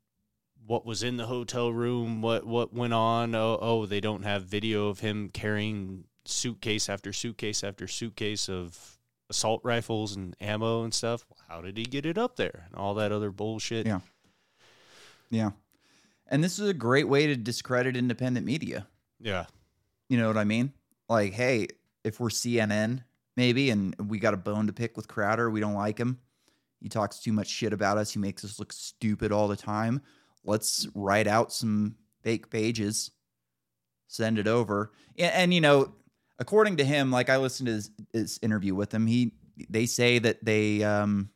what 0.67 0.85
was 0.85 1.03
in 1.03 1.17
the 1.17 1.25
hotel 1.25 1.73
room, 1.73 2.21
what 2.21 2.45
what 2.47 2.75
went 2.75 2.93
on. 2.93 3.35
Oh, 3.35 3.59
oh, 3.59 3.87
they 3.87 4.01
don't 4.01 4.25
have 4.25 4.43
video 4.45 4.89
of 4.89 5.01
him 5.01 5.31
carrying 5.31 6.05
suitcase 6.27 6.91
after 6.91 7.11
suitcase 7.11 7.65
after 7.65 7.89
suitcase 7.89 8.51
of 8.51 8.99
assault 9.31 9.63
rifles 9.65 10.15
and 10.15 10.37
ammo 10.43 10.83
and 10.85 10.93
stuff. 10.93 11.25
How 11.49 11.63
did 11.63 11.79
he 11.79 11.85
get 11.85 12.05
it 12.05 12.19
up 12.19 12.37
there? 12.37 12.65
And 12.67 12.75
all 12.75 12.93
that 12.97 13.13
other 13.13 13.31
bullshit. 13.31 13.87
Yeah. 13.87 14.01
Yeah. 15.31 15.51
And 16.29 16.45
this 16.45 16.59
is 16.59 16.69
a 16.69 16.75
great 16.75 17.09
way 17.09 17.27
to 17.27 17.37
discredit 17.37 17.97
independent 17.97 18.45
media. 18.45 18.87
Yeah. 19.19 19.47
You 20.09 20.19
know 20.19 20.27
what 20.27 20.37
I 20.37 20.45
mean? 20.45 20.73
Like, 21.09 21.33
hey, 21.33 21.69
if 22.05 22.21
we're 22.21 22.29
CNN, 22.29 23.03
maybe, 23.37 23.71
and 23.71 23.95
we 24.09 24.19
got 24.19 24.35
a 24.35 24.39
bone 24.39 24.67
to 24.67 24.73
pick 24.73 24.97
with 24.97 25.09
Crowder, 25.09 25.51
we 25.51 25.61
don't 25.61 25.75
like 25.75 25.99
him. 25.99 26.19
He 26.81 26.89
talks 26.89 27.19
too 27.19 27.33
much 27.33 27.49
shit 27.49 27.73
about 27.73 27.99
us. 27.99 28.13
He 28.13 28.19
makes 28.19 28.45
us 28.45 28.59
look 28.59 28.73
stupid 28.73 29.33
all 29.33 29.49
the 29.49 29.57
time. 29.57 30.03
Let's 30.45 30.87
write 30.95 31.27
out 31.27 31.53
some 31.53 31.97
fake 32.23 32.51
pages, 32.51 33.11
send 34.07 34.39
it 34.39 34.47
over. 34.47 34.93
And, 35.19 35.33
and 35.33 35.55
you 35.55 35.61
know, 35.61 35.93
according 36.39 36.77
to 36.77 36.85
him, 36.85 37.11
like 37.11 37.31
I 37.31 37.39
listened 37.39 37.67
to 37.67 37.73
his, 37.73 37.91
his 38.13 38.39
interview 38.43 38.75
with 38.75 38.93
him, 38.93 39.07
he 39.07 39.33
they 39.69 39.87
say 39.87 40.21
that 40.21 40.45
they 40.45 40.85
um 40.85 41.31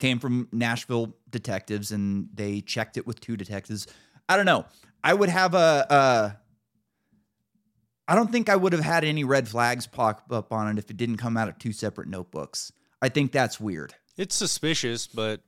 came 0.00 0.18
from 0.18 0.48
Nashville 0.52 1.14
detectives 1.30 1.92
and 1.92 2.28
they 2.34 2.60
checked 2.60 2.96
it 2.96 3.06
with 3.06 3.20
two 3.20 3.36
detectives. 3.36 3.86
I 4.28 4.36
don't 4.36 4.46
know. 4.46 4.64
I 5.04 5.14
would 5.14 5.28
have 5.28 5.54
a, 5.54 5.86
a 5.90 6.36
I 8.08 8.14
don't 8.16 8.32
think 8.32 8.48
I 8.48 8.56
would 8.56 8.72
have 8.72 8.82
had 8.82 9.04
any 9.04 9.22
red 9.24 9.48
flags 9.48 9.86
pop 9.86 10.24
up 10.32 10.52
on 10.52 10.68
it 10.68 10.78
if 10.78 10.90
it 10.90 10.96
didn't 10.96 11.18
come 11.18 11.36
out 11.36 11.48
of 11.48 11.58
two 11.58 11.72
separate 11.72 12.08
notebooks. 12.08 12.72
I 13.00 13.08
think 13.08 13.30
that's 13.30 13.60
weird. 13.60 13.94
It's 14.16 14.34
suspicious, 14.34 15.06
but 15.06 15.40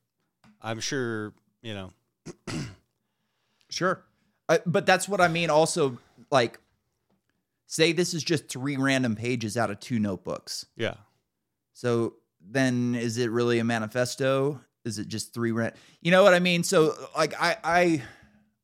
I'm 0.61 0.81
sure, 0.81 1.35
you 1.61 1.75
know. 1.75 1.91
Sure. 3.73 4.05
Uh, 4.49 4.59
but 4.67 4.85
that's 4.85 5.09
what 5.09 5.21
I 5.21 5.29
mean. 5.29 5.49
Also, 5.49 5.99
like, 6.31 6.61
say 7.67 7.93
this 7.93 8.13
is 8.13 8.23
just 8.23 8.49
three 8.49 8.77
random 8.77 9.17
pages 9.17 9.57
out 9.57 9.71
of 9.71 9.81
two 9.81 9.99
notebooks. 9.99 10.67
Yeah. 10.77 10.95
So 11.73 12.15
then 12.51 12.95
is 12.95 13.19
it 13.19 13.31
really 13.31 13.59
a 13.59 13.65
manifesto? 13.65 14.61
Is 14.85 14.99
it 14.99 15.09
just 15.09 15.33
three 15.33 15.53
rent? 15.53 15.75
You 16.01 16.11
know 16.11 16.23
what 16.23 16.35
I 16.35 16.41
mean? 16.41 16.65
So 16.65 16.95
like 17.17 17.35
I 17.41 17.57
I 17.63 18.03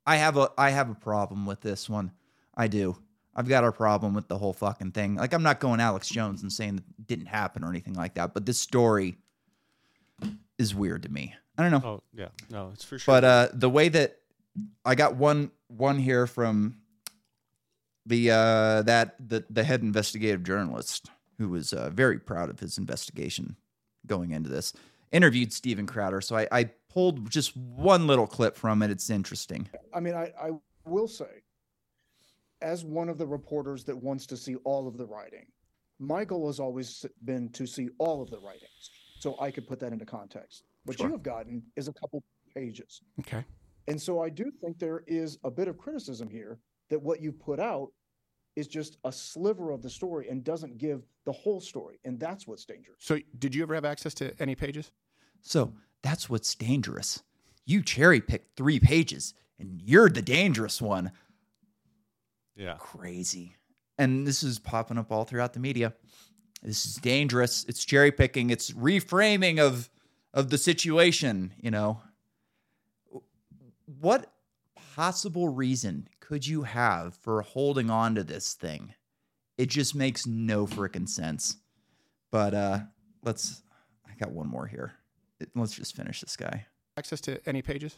I 0.06 0.16
have 0.16 0.36
a 0.36 0.50
I 0.58 0.70
have 0.70 0.90
a 0.90 0.94
problem 0.94 1.46
with 1.46 1.60
this 1.60 1.88
one. 1.88 2.12
I 2.56 2.68
do. 2.68 2.96
I've 3.34 3.48
got 3.48 3.62
a 3.62 3.70
problem 3.70 4.14
with 4.14 4.26
the 4.26 4.36
whole 4.36 4.52
fucking 4.52 4.92
thing. 4.92 5.14
Like 5.14 5.32
I'm 5.32 5.44
not 5.44 5.60
going 5.60 5.80
Alex 5.80 6.08
Jones 6.08 6.42
and 6.42 6.52
saying 6.52 6.76
that 6.76 6.84
it 6.98 7.06
didn't 7.06 7.26
happen 7.26 7.62
or 7.62 7.68
anything 7.68 7.94
like 7.94 8.14
that, 8.14 8.34
but 8.34 8.46
this 8.46 8.58
story 8.58 9.16
is 10.58 10.74
weird 10.74 11.04
to 11.04 11.08
me. 11.08 11.34
I 11.56 11.62
don't 11.62 11.70
know. 11.70 11.88
Oh, 11.88 12.02
yeah. 12.12 12.28
No, 12.50 12.70
it's 12.72 12.84
for 12.84 12.98
sure. 12.98 13.14
But 13.14 13.24
uh, 13.24 13.48
the 13.52 13.70
way 13.70 13.88
that 13.88 14.18
I 14.84 14.94
got 14.94 15.16
one 15.16 15.52
one 15.68 15.98
here 15.98 16.26
from 16.26 16.78
the 18.06 18.30
uh, 18.30 18.82
that 18.82 19.16
the 19.20 19.44
the 19.50 19.62
head 19.62 19.82
investigative 19.82 20.42
journalist 20.42 21.10
who 21.38 21.48
was 21.48 21.72
uh, 21.72 21.90
very 21.90 22.18
proud 22.18 22.50
of 22.50 22.58
his 22.58 22.78
investigation 22.78 23.56
going 24.08 24.32
into 24.32 24.48
this 24.48 24.72
interviewed 25.12 25.52
Steven 25.52 25.86
Crowder. 25.86 26.20
So 26.20 26.36
I, 26.36 26.48
I 26.50 26.64
pulled 26.92 27.30
just 27.30 27.56
one 27.56 28.06
little 28.06 28.26
clip 28.26 28.56
from 28.56 28.82
it. 28.82 28.90
It's 28.90 29.10
interesting. 29.10 29.68
I 29.94 30.00
mean, 30.00 30.14
I, 30.14 30.32
I 30.40 30.50
will 30.84 31.08
say, 31.08 31.42
as 32.60 32.84
one 32.84 33.08
of 33.08 33.18
the 33.18 33.26
reporters 33.26 33.84
that 33.84 33.96
wants 33.96 34.26
to 34.26 34.36
see 34.36 34.56
all 34.64 34.88
of 34.88 34.96
the 34.96 35.06
writing, 35.06 35.46
my 35.98 36.24
goal 36.24 36.46
has 36.46 36.60
always 36.60 37.06
been 37.24 37.48
to 37.50 37.66
see 37.66 37.88
all 37.98 38.20
of 38.22 38.30
the 38.30 38.38
writings 38.38 38.90
so 39.18 39.36
I 39.40 39.50
could 39.50 39.66
put 39.66 39.80
that 39.80 39.92
into 39.92 40.04
context. 40.04 40.64
What 40.84 40.98
Sure. 40.98 41.06
you 41.06 41.12
have 41.12 41.22
gotten 41.22 41.62
is 41.76 41.88
a 41.88 41.92
couple 41.92 42.22
pages. 42.54 43.00
Okay. 43.20 43.44
And 43.88 44.00
so 44.00 44.20
I 44.20 44.28
do 44.28 44.50
think 44.60 44.78
there 44.78 45.02
is 45.06 45.38
a 45.44 45.50
bit 45.50 45.68
of 45.68 45.78
criticism 45.78 46.28
here 46.28 46.58
that 46.90 47.02
what 47.02 47.20
you 47.20 47.32
put 47.32 47.58
out 47.58 47.88
is 48.58 48.66
just 48.66 48.98
a 49.04 49.12
sliver 49.12 49.70
of 49.70 49.82
the 49.82 49.90
story 49.90 50.28
and 50.28 50.42
doesn't 50.42 50.78
give 50.78 51.06
the 51.24 51.32
whole 51.32 51.60
story. 51.60 52.00
And 52.04 52.18
that's 52.18 52.46
what's 52.46 52.64
dangerous. 52.64 52.98
So, 52.98 53.18
did 53.38 53.54
you 53.54 53.62
ever 53.62 53.74
have 53.74 53.84
access 53.84 54.14
to 54.14 54.32
any 54.40 54.54
pages? 54.54 54.90
So 55.40 55.72
that's 56.02 56.28
what's 56.28 56.54
dangerous. 56.54 57.22
You 57.64 57.82
cherry 57.82 58.20
picked 58.20 58.56
three 58.56 58.80
pages, 58.80 59.34
and 59.58 59.80
you're 59.80 60.08
the 60.08 60.22
dangerous 60.22 60.82
one. 60.82 61.12
yeah. 62.56 62.76
crazy. 62.78 63.54
And 63.98 64.26
this 64.26 64.42
is 64.42 64.58
popping 64.58 64.98
up 64.98 65.12
all 65.12 65.24
throughout 65.24 65.52
the 65.52 65.60
media. 65.60 65.94
This 66.62 66.86
is 66.86 66.96
dangerous. 66.96 67.64
It's 67.68 67.84
cherry 67.84 68.10
picking. 68.10 68.50
It's 68.50 68.72
reframing 68.72 69.60
of 69.60 69.88
of 70.34 70.50
the 70.50 70.58
situation. 70.58 71.52
You 71.60 71.70
know, 71.70 72.00
what 74.00 74.32
possible 74.98 75.48
reason 75.48 76.08
could 76.18 76.44
you 76.44 76.64
have 76.64 77.14
for 77.14 77.40
holding 77.42 77.88
on 77.88 78.16
to 78.16 78.24
this 78.24 78.54
thing? 78.54 78.92
It 79.56 79.68
just 79.68 79.94
makes 79.94 80.26
no 80.26 80.66
freaking 80.66 81.08
sense. 81.08 81.56
But 82.32 82.52
uh 82.52 82.80
let's. 83.22 83.62
I 84.08 84.14
got 84.18 84.32
one 84.32 84.48
more 84.48 84.66
here. 84.66 84.94
Let's 85.54 85.74
just 85.74 85.94
finish 85.94 86.20
this 86.20 86.36
guy. 86.36 86.66
Access 86.96 87.20
to 87.22 87.38
any 87.48 87.62
pages? 87.62 87.94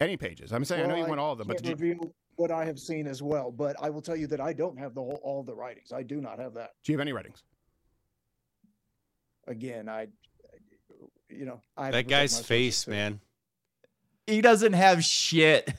Any 0.00 0.18
pages? 0.18 0.52
I'm 0.52 0.66
saying 0.66 0.84
I 0.84 0.86
know 0.86 0.94
you 0.96 1.00
Well, 1.00 1.08
want 1.08 1.20
all 1.20 1.32
of 1.32 1.38
them, 1.38 1.48
but 1.48 1.62
can't 1.62 1.78
did 1.78 1.86
you, 1.86 2.12
what 2.36 2.50
I 2.50 2.66
have 2.66 2.78
seen 2.78 3.06
as 3.06 3.22
well, 3.22 3.50
but 3.50 3.74
I 3.80 3.88
will 3.88 4.02
tell 4.02 4.16
you 4.16 4.26
that 4.26 4.40
I 4.40 4.52
don't 4.52 4.78
have 4.78 4.94
the 4.94 5.00
whole 5.00 5.20
all 5.22 5.42
the 5.42 5.54
writings. 5.54 5.92
I 5.92 6.02
do 6.02 6.20
not 6.20 6.38
have 6.40 6.52
that. 6.54 6.72
do 6.84 6.92
you 6.92 6.98
have 6.98 7.02
any 7.02 7.12
writings? 7.14 7.42
Again, 9.46 9.88
I, 9.88 10.08
you 11.30 11.46
know, 11.46 11.60
I 11.76 11.90
That 11.90 12.06
guy's 12.06 12.32
my 12.32 12.36
sources, 12.36 12.46
face, 12.46 12.84
too. 12.84 12.90
man. 12.90 13.20
He 14.26 14.40
doesn't 14.40 14.72
have 14.74 15.04
shit. 15.04 15.72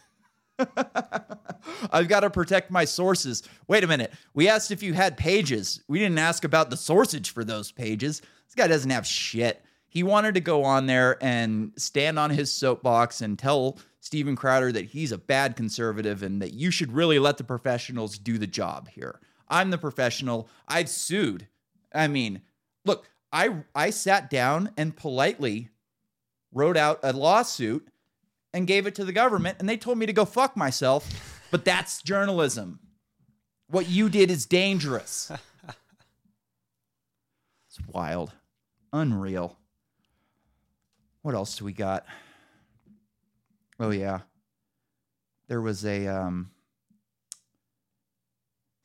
I've 1.91 2.07
got 2.07 2.21
to 2.21 2.29
protect 2.29 2.71
my 2.71 2.85
sources. 2.85 3.43
Wait 3.67 3.83
a 3.83 3.87
minute. 3.87 4.13
We 4.33 4.49
asked 4.49 4.71
if 4.71 4.83
you 4.83 4.93
had 4.93 5.17
pages. 5.17 5.81
We 5.87 5.99
didn't 5.99 6.19
ask 6.19 6.43
about 6.43 6.69
the 6.69 6.75
sourcage 6.75 7.29
for 7.29 7.43
those 7.43 7.71
pages. 7.71 8.21
This 8.21 8.55
guy 8.55 8.67
doesn't 8.67 8.91
have 8.91 9.07
shit. 9.07 9.63
He 9.87 10.03
wanted 10.03 10.33
to 10.35 10.41
go 10.41 10.63
on 10.63 10.87
there 10.87 11.17
and 11.23 11.71
stand 11.77 12.17
on 12.17 12.31
his 12.31 12.51
soapbox 12.51 13.21
and 13.21 13.37
tell 13.37 13.77
Steven 13.99 14.35
Crowder 14.35 14.71
that 14.71 14.85
he's 14.85 15.11
a 15.11 15.17
bad 15.17 15.55
conservative 15.55 16.23
and 16.23 16.41
that 16.41 16.53
you 16.53 16.71
should 16.71 16.91
really 16.91 17.19
let 17.19 17.37
the 17.37 17.43
professionals 17.43 18.17
do 18.17 18.37
the 18.37 18.47
job 18.47 18.89
here. 18.89 19.19
I'm 19.47 19.69
the 19.69 19.77
professional. 19.77 20.49
I've 20.67 20.89
sued. 20.89 21.47
I 21.93 22.07
mean, 22.07 22.41
look, 22.85 23.07
I 23.31 23.63
I 23.75 23.91
sat 23.91 24.29
down 24.29 24.71
and 24.77 24.95
politely 24.95 25.69
wrote 26.51 26.77
out 26.77 26.99
a 27.03 27.13
lawsuit 27.13 27.87
and 28.53 28.67
gave 28.67 28.85
it 28.85 28.95
to 28.95 29.05
the 29.05 29.11
government 29.11 29.57
and 29.59 29.67
they 29.67 29.77
told 29.77 29.97
me 29.97 30.05
to 30.05 30.13
go 30.13 30.25
fuck 30.25 30.55
myself. 30.55 31.41
But 31.51 31.65
that's 31.65 32.01
journalism. 32.01 32.79
What 33.67 33.89
you 33.89 34.09
did 34.09 34.29
is 34.29 34.45
dangerous. 34.45 35.31
it's 37.67 37.79
wild. 37.87 38.31
Unreal. 38.91 39.57
What 41.21 41.35
else 41.35 41.55
do 41.57 41.65
we 41.65 41.73
got? 41.73 42.05
Oh 43.79 43.89
yeah. 43.89 44.19
There 45.47 45.61
was 45.61 45.85
a 45.85 46.07
um 46.07 46.51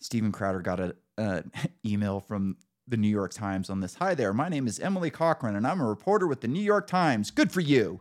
Steven 0.01 0.33
Crowder 0.33 0.61
got 0.61 0.81
a 0.81 0.97
an 1.19 1.51
email 1.87 2.21
from 2.21 2.57
the 2.87 2.97
New 2.97 3.09
York 3.09 3.35
Times 3.35 3.69
on 3.69 3.81
this. 3.81 3.97
Hi 3.97 4.14
there, 4.14 4.33
my 4.33 4.49
name 4.49 4.66
is 4.66 4.81
Emily 4.81 5.11
Cochrane 5.11 5.57
and 5.57 5.66
I'm 5.66 5.81
a 5.81 5.87
reporter 5.87 6.27
with 6.27 6.41
the 6.41 6.49
New 6.49 6.62
York 6.62 6.87
Times. 6.87 7.31
Good 7.31 7.53
for 7.53 7.61
you. 7.61 8.01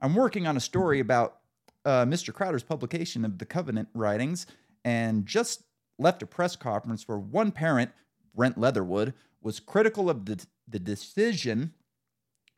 I'm 0.00 0.14
working 0.14 0.46
on 0.46 0.56
a 0.56 0.60
story 0.60 1.00
about 1.00 1.38
uh, 1.84 2.04
Mr. 2.04 2.32
Crowder's 2.32 2.62
publication 2.62 3.24
of 3.24 3.38
the 3.38 3.46
Covenant 3.46 3.88
writings 3.94 4.46
and 4.84 5.26
just 5.26 5.62
left 5.98 6.22
a 6.22 6.26
press 6.26 6.54
conference 6.56 7.08
where 7.08 7.18
one 7.18 7.50
parent, 7.50 7.90
Brent 8.34 8.58
Leatherwood, 8.58 9.14
was 9.42 9.60
critical 9.60 10.08
of 10.08 10.26
the, 10.26 10.44
the 10.68 10.78
decision 10.78 11.72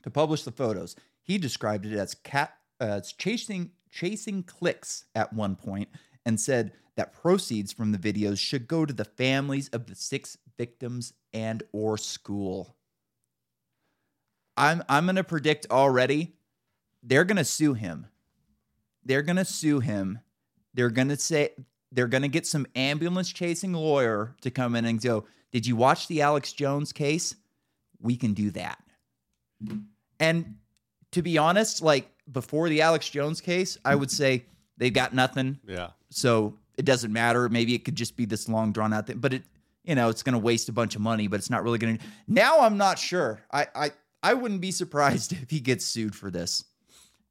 to 0.03 0.11
publish 0.11 0.43
the 0.43 0.53
photos. 0.53 0.97
He 1.23 1.39
described 1.39 1.87
it 1.87 1.97
as 1.97 2.15
cat 2.15 2.55
uh, 2.81 2.85
as 2.85 3.13
chasing 3.13 3.73
chasing 3.91 4.43
clicks 4.43 5.05
at 5.15 5.33
one 5.33 5.57
point 5.57 5.89
and 6.25 6.41
said 6.41 6.73
that 6.97 7.13
proceeds 7.13 7.73
from 7.73 7.93
the 7.93 7.99
videos 7.99 8.39
should 8.39 8.69
go 8.69 8.87
to 8.87 8.93
the 8.93 9.05
families 9.05 9.69
of 9.69 9.87
the 9.87 9.95
six 9.95 10.37
victims 10.57 11.13
and 11.33 11.63
or 11.73 11.99
school. 11.99 12.77
I'm 14.57 14.83
I'm 14.89 15.07
going 15.07 15.17
to 15.17 15.25
predict 15.25 15.67
already 15.71 16.35
they're 17.03 17.25
going 17.25 17.37
to 17.37 17.45
sue 17.45 17.75
him. 17.75 18.07
They're 19.05 19.23
going 19.23 19.37
to 19.37 19.45
sue 19.45 19.81
him. 19.81 20.21
They're 20.75 20.91
going 20.91 21.09
to 21.09 21.17
say 21.17 21.51
they're 21.93 22.07
going 22.07 22.23
to 22.23 22.29
get 22.29 22.47
some 22.47 22.67
ambulance 22.77 23.33
chasing 23.33 23.73
lawyer 23.73 24.37
to 24.43 24.51
come 24.51 24.77
in 24.77 24.85
and 24.85 25.01
go, 25.01 25.25
"Did 25.53 25.67
you 25.67 25.77
watch 25.77 26.07
the 26.07 26.23
Alex 26.23 26.53
Jones 26.53 26.93
case? 26.93 27.35
We 28.01 28.17
can 28.17 28.35
do 28.35 28.51
that." 28.53 28.79
And 30.19 30.57
to 31.13 31.23
be 31.23 31.39
honest, 31.39 31.83
like 31.83 32.09
before 32.31 32.69
the 32.69 32.83
Alex 32.83 33.09
Jones 33.09 33.41
case, 33.41 33.79
I 33.85 33.95
would 33.95 34.11
say 34.11 34.45
they've 34.77 34.93
got 34.93 35.15
nothing. 35.15 35.59
Yeah. 35.67 35.91
So 36.11 36.59
it 36.77 36.85
doesn't 36.85 37.13
matter. 37.13 37.49
Maybe 37.49 37.75
it 37.75 37.85
could 37.85 37.97
just 37.97 38.17
be 38.17 38.25
this 38.25 38.49
long 38.49 38.73
drawn 38.73 38.93
out 38.93 39.07
thing, 39.07 39.19
but 39.19 39.35
it, 39.35 39.43
you 39.85 39.95
know, 39.95 40.09
it's 40.09 40.23
going 40.23 40.35
to 40.35 40.39
waste 40.39 40.69
a 40.69 40.73
bunch 40.73 40.95
of 40.95 41.01
money, 41.01 41.27
but 41.27 41.39
it's 41.39 41.51
not 41.51 41.63
really 41.63 41.79
going 41.79 41.99
to. 41.99 42.05
Now 42.29 42.61
I'm 42.61 42.77
not 42.77 42.99
sure. 42.99 43.41
I, 43.51 43.67
I, 43.75 43.91
I 44.23 44.35
wouldn't 44.35 44.61
be 44.61 44.71
surprised 44.71 45.33
if 45.43 45.51
he 45.51 45.61
gets 45.61 45.85
sued 45.85 46.15
for 46.15 46.31
this. 46.31 46.65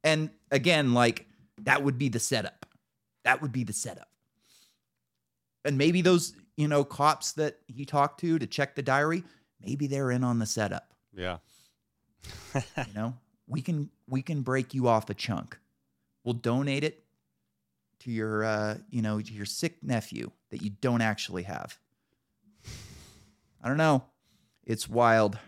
And 0.02 0.30
again, 0.50 0.94
like 0.94 1.26
that 1.62 1.82
would 1.82 1.98
be 1.98 2.08
the 2.08 2.20
setup. 2.20 2.66
That 3.24 3.42
would 3.42 3.52
be 3.52 3.64
the 3.64 3.72
setup. 3.72 4.08
And 5.64 5.76
maybe 5.76 6.00
those, 6.00 6.34
you 6.56 6.68
know, 6.68 6.84
cops 6.84 7.32
that 7.32 7.58
he 7.66 7.84
talked 7.84 8.20
to 8.20 8.38
to 8.38 8.46
check 8.46 8.74
the 8.74 8.82
diary, 8.82 9.24
maybe 9.60 9.86
they're 9.86 10.10
in 10.10 10.24
on 10.24 10.38
the 10.38 10.46
setup. 10.46 10.94
Yeah. 11.14 11.38
you 12.54 12.94
know, 12.94 13.14
we 13.46 13.60
can 13.60 13.90
we 14.08 14.22
can 14.22 14.42
break 14.42 14.74
you 14.74 14.88
off 14.88 15.10
a 15.10 15.14
chunk. 15.14 15.58
We'll 16.24 16.34
donate 16.34 16.84
it 16.84 17.04
to 18.00 18.10
your 18.10 18.44
uh, 18.44 18.78
you 18.88 19.02
know, 19.02 19.20
to 19.20 19.32
your 19.32 19.46
sick 19.46 19.82
nephew 19.82 20.30
that 20.50 20.62
you 20.62 20.70
don't 20.80 21.02
actually 21.02 21.42
have. 21.44 21.78
I 23.62 23.68
don't 23.68 23.76
know. 23.76 24.04
It's 24.64 24.88
wild. 24.88 25.38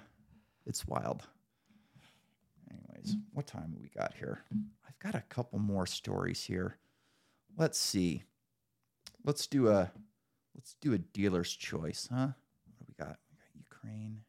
It's 0.66 0.86
wild. 0.86 1.22
Anyways, 3.02 3.16
what 3.32 3.46
time 3.46 3.72
have 3.72 3.80
we 3.80 3.88
got 3.88 4.14
here? 4.14 4.40
I've 4.86 4.98
got 4.98 5.14
a 5.14 5.24
couple 5.28 5.58
more 5.58 5.86
stories 5.86 6.44
here. 6.44 6.76
Let's 7.56 7.78
see. 7.78 8.24
Let's 9.24 9.46
do 9.46 9.68
a 9.68 9.90
let's 10.54 10.76
do 10.80 10.92
a 10.92 10.98
dealer's 10.98 11.54
choice, 11.54 12.08
huh? 12.10 12.28
What 12.64 12.78
do 12.78 12.84
we 12.88 12.94
got? 13.04 13.16
We 13.30 13.36
got 13.36 13.54
Ukraine. 13.54 14.20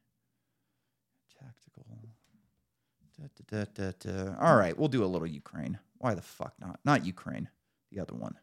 Tactical. 1.39 1.85
Da, 3.49 3.65
da, 3.73 3.91
da. 3.99 4.35
All 4.39 4.57
right, 4.57 4.77
we'll 4.77 4.89
do 4.89 5.03
a 5.03 5.05
little 5.05 5.27
Ukraine. 5.27 5.79
Why 5.99 6.13
the 6.13 6.21
fuck 6.21 6.53
not? 6.59 6.79
Not 6.83 7.05
Ukraine. 7.05 7.47
The 7.91 7.99
other 7.99 8.15
one. 8.15 8.35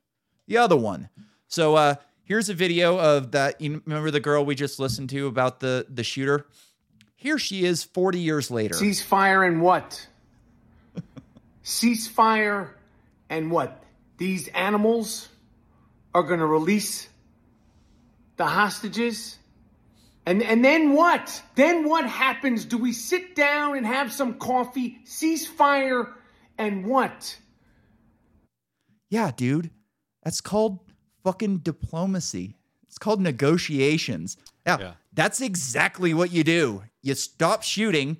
The 0.46 0.56
other 0.56 0.76
one. 0.76 1.08
So 1.48 1.74
uh 1.74 1.96
here's 2.22 2.48
a 2.48 2.54
video 2.54 2.98
of 2.98 3.32
that. 3.32 3.60
You 3.60 3.82
remember 3.84 4.10
the 4.10 4.20
girl 4.20 4.44
we 4.44 4.54
just 4.54 4.78
listened 4.78 5.10
to 5.10 5.26
about 5.26 5.60
the 5.60 5.86
the 5.88 6.04
shooter? 6.04 6.46
Here 7.16 7.38
she 7.38 7.66
is 7.66 7.84
40 7.84 8.18
years 8.18 8.50
later. 8.50 8.74
Ceasefire 8.76 9.46
and 9.46 9.60
what? 9.60 10.06
Ceasefire 11.64 12.70
and 13.28 13.50
what? 13.50 13.82
These 14.18 14.48
animals 14.48 15.28
are 16.14 16.22
going 16.22 16.40
to 16.40 16.46
release 16.46 17.08
the 18.36 18.46
hostages? 18.46 19.36
And 20.26 20.42
and 20.42 20.64
then 20.64 20.92
what? 20.92 21.42
Then 21.54 21.88
what 21.88 22.06
happens? 22.06 22.64
Do 22.64 22.76
we 22.78 22.92
sit 22.92 23.34
down 23.34 23.76
and 23.76 23.86
have 23.86 24.12
some 24.12 24.34
coffee? 24.34 24.98
Ceasefire 25.06 26.12
and 26.58 26.84
what? 26.86 27.38
Yeah, 29.08 29.30
dude. 29.34 29.70
That's 30.22 30.40
called 30.40 30.80
fucking 31.24 31.58
diplomacy. 31.58 32.56
It's 32.86 32.98
called 32.98 33.20
negotiations. 33.20 34.36
Yeah, 34.66 34.78
Yeah. 34.78 34.92
that's 35.12 35.40
exactly 35.40 36.12
what 36.12 36.32
you 36.32 36.44
do. 36.44 36.84
You 37.02 37.14
stop 37.14 37.62
shooting 37.62 38.18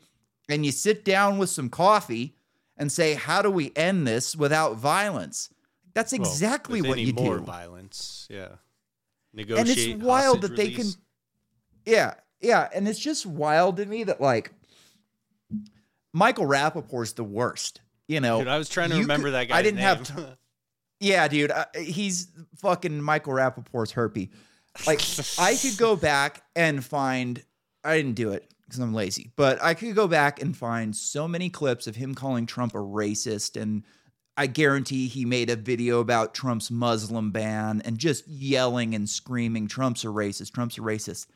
and 0.49 0.65
you 0.65 0.73
sit 0.73 1.05
down 1.05 1.39
with 1.39 1.51
some 1.51 1.69
coffee 1.69 2.35
and 2.81 2.91
say, 2.91 3.15
"How 3.15 3.43
do 3.43 3.51
we 3.51 3.71
end 3.77 4.07
this 4.09 4.35
without 4.35 4.77
violence?" 4.77 5.49
That's 5.95 6.13
exactly 6.13 6.81
with 6.83 6.89
what 6.89 6.99
any 6.99 7.09
you 7.09 7.13
more 7.13 7.39
do. 7.39 7.45
violence. 7.45 8.27
Yeah. 8.29 8.57
Negotiate 9.33 9.69
and 9.69 9.79
it's 9.97 10.03
wild 10.05 10.41
that 10.43 10.57
they 10.57 10.71
can 10.73 10.87
yeah 11.87 12.15
yeah 12.41 12.69
and 12.75 12.89
it's 12.89 12.99
just 12.99 13.25
wild 13.25 13.77
to 13.77 13.87
me 13.87 14.03
that 14.03 14.21
like 14.21 14.51
michael 16.13 16.47
rapaport's 16.47 17.13
the 17.13 17.23
worst 17.25 17.81
you 18.09 18.21
know 18.21 18.41
Dude, 18.41 18.49
I 18.49 18.59
was 18.59 18.69
trying 18.69 18.91
to 18.91 18.97
remember 18.99 19.29
could- 19.29 19.35
that 19.35 19.49
guy. 19.49 19.57
i 19.59 19.63
didn't 19.63 19.79
have 19.81 20.17
name. 20.17 20.27
t- 20.27 20.33
yeah 21.09 21.29
dude 21.29 21.51
uh, 21.53 21.65
he's 21.77 22.29
fucking 22.57 23.01
michael 23.01 23.33
rapaport's 23.33 23.93
herpy 23.93 24.31
like 24.87 25.01
i 25.39 25.55
could 25.55 25.77
go 25.79 25.95
back 25.97 26.43
and 26.57 26.85
find 26.85 27.43
i 27.85 27.97
didn't 27.97 28.15
do 28.15 28.33
it 28.33 28.53
because 28.71 28.81
i'm 28.81 28.95
lazy 28.95 29.33
but 29.37 29.63
i 29.63 29.75
could 29.75 29.95
go 29.95 30.07
back 30.09 30.41
and 30.41 30.57
find 30.57 30.95
so 30.95 31.27
many 31.27 31.51
clips 31.51 31.87
of 31.87 31.97
him 31.97 32.15
calling 32.15 32.47
trump 32.47 32.75
a 32.75 32.79
racist 32.79 33.61
and 33.61 33.83
I 34.37 34.47
guarantee 34.47 35.07
he 35.09 35.27
made 35.27 35.51
a 35.51 35.57
video 35.57 36.01
about 36.01 36.33
Trump's 36.33 36.71
Muslim 36.71 37.31
ban 37.31 37.83
and 37.85 37.99
just 37.99 38.27
yelling 38.27 38.95
and 38.95 39.07
screaming, 39.07 39.69
Trump's 39.69 40.03
a 40.03 40.07
racist, 40.07 40.53
Trump's 40.55 40.79
a 40.79 40.81
racist. 40.81 41.27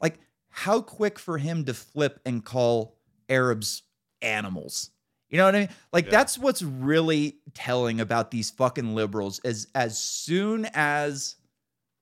Like, 0.00 0.18
how 0.48 0.80
quick 0.80 1.20
for 1.20 1.38
him 1.38 1.64
to 1.66 1.74
flip 1.74 2.18
and 2.26 2.44
call 2.44 2.96
Arabs 3.28 3.82
animals? 4.22 4.90
You 5.30 5.38
know 5.38 5.44
what 5.44 5.54
I 5.54 5.58
mean? 5.60 5.68
Like, 5.92 6.06
Yeah. 6.06 6.10
that's 6.10 6.36
what's 6.36 6.62
really 6.62 7.36
telling 7.54 8.00
about 8.00 8.32
these 8.32 8.50
fucking 8.50 8.92
liberals 8.92 9.40
is 9.44 9.68
as 9.76 9.96
soon 9.96 10.66
as 10.74 11.36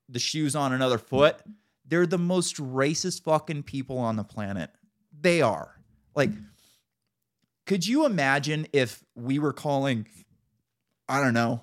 the 0.09 0.21
shoe's 0.21 0.57
on 0.57 0.73
another 0.73 0.97
foot, 0.99 1.37
they're 1.91 2.07
the 2.07 2.19
most 2.19 2.57
racist 2.57 3.25
fucking 3.25 3.65
people 3.65 3.99
on 3.99 4.17
the 4.17 4.25
planet. 4.25 4.71
They 5.21 5.43
are. 5.43 5.77
Like, 6.15 6.31
could 7.67 7.87
you 7.87 8.07
imagine 8.07 8.67
if 8.73 9.05
we 9.15 9.39
were 9.39 9.53
calling, 9.53 10.07
I 11.09 11.23
don't 11.23 11.35
know, 11.35 11.63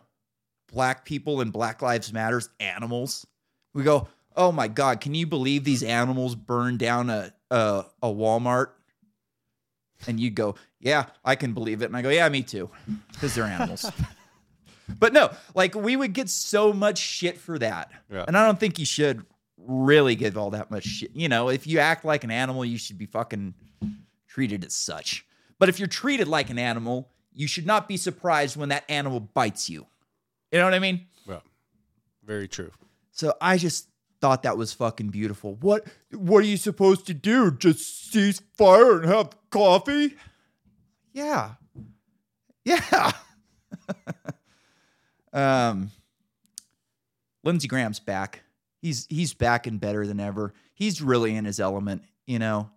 black 0.71 1.05
people 1.05 1.41
and 1.41 1.51
Black 1.51 1.81
Lives 1.81 2.13
Matters 2.13 2.49
animals? 2.59 3.25
We 3.73 3.83
go, 3.83 4.09
oh 4.35 4.51
my 4.51 4.67
God, 4.67 5.01
can 5.01 5.15
you 5.15 5.25
believe 5.25 5.63
these 5.63 5.81
animals 5.81 6.35
burned 6.35 6.79
down 6.79 7.09
a, 7.09 7.33
a, 7.49 7.85
a 8.03 8.07
Walmart? 8.07 8.67
And 10.07 10.19
you 10.19 10.29
go, 10.29 10.55
yeah, 10.79 11.05
I 11.25 11.35
can 11.35 11.53
believe 11.53 11.81
it. 11.81 11.85
And 11.85 11.97
I 11.97 12.01
go, 12.01 12.09
yeah, 12.09 12.29
me 12.29 12.43
too, 12.43 12.69
because 13.11 13.33
they're 13.33 13.45
animals. 13.45 13.89
but 14.99 15.13
no, 15.13 15.31
like 15.55 15.73
we 15.73 15.95
would 15.95 16.13
get 16.13 16.29
so 16.29 16.71
much 16.71 16.99
shit 16.99 17.37
for 17.37 17.57
that. 17.59 17.91
Yeah. 18.11 18.25
And 18.27 18.37
I 18.37 18.45
don't 18.45 18.59
think 18.59 18.77
you 18.77 18.85
should 18.85 19.25
really 19.67 20.15
give 20.15 20.37
all 20.37 20.51
that 20.51 20.71
much 20.71 20.85
shit. 20.85 21.11
You 21.13 21.29
know, 21.29 21.49
if 21.49 21.67
you 21.67 21.79
act 21.79 22.05
like 22.05 22.23
an 22.23 22.31
animal, 22.31 22.63
you 22.65 22.77
should 22.77 22.97
be 22.97 23.05
fucking 23.05 23.53
treated 24.27 24.63
as 24.65 24.73
such. 24.73 25.25
But 25.59 25.69
if 25.69 25.79
you're 25.79 25.87
treated 25.87 26.27
like 26.27 26.49
an 26.49 26.57
animal, 26.57 27.09
you 27.33 27.47
should 27.47 27.65
not 27.65 27.87
be 27.87 27.97
surprised 27.97 28.55
when 28.55 28.69
that 28.69 28.83
animal 28.89 29.19
bites 29.19 29.69
you. 29.69 29.85
You 30.51 30.59
know 30.59 30.65
what 30.65 30.73
I 30.73 30.79
mean? 30.79 31.05
Well, 31.27 31.43
Very 32.25 32.47
true. 32.47 32.71
So 33.11 33.33
I 33.41 33.57
just 33.57 33.89
thought 34.21 34.43
that 34.43 34.57
was 34.57 34.73
fucking 34.73 35.09
beautiful. 35.09 35.55
What 35.55 35.85
what 36.11 36.39
are 36.43 36.47
you 36.47 36.57
supposed 36.57 37.05
to 37.07 37.13
do? 37.13 37.51
Just 37.51 38.11
cease 38.11 38.41
fire 38.57 39.01
and 39.01 39.09
have 39.09 39.29
coffee? 39.49 40.15
Yeah. 41.13 41.51
Yeah. 42.63 43.11
um 45.33 45.91
Lindsey 47.43 47.67
Graham's 47.67 47.99
back. 47.99 48.43
He's 48.81 49.07
he's 49.09 49.33
back 49.33 49.67
and 49.67 49.79
better 49.79 50.05
than 50.05 50.19
ever. 50.19 50.53
He's 50.73 51.01
really 51.01 51.35
in 51.35 51.45
his 51.45 51.59
element, 51.59 52.03
you 52.25 52.39
know. 52.39 52.69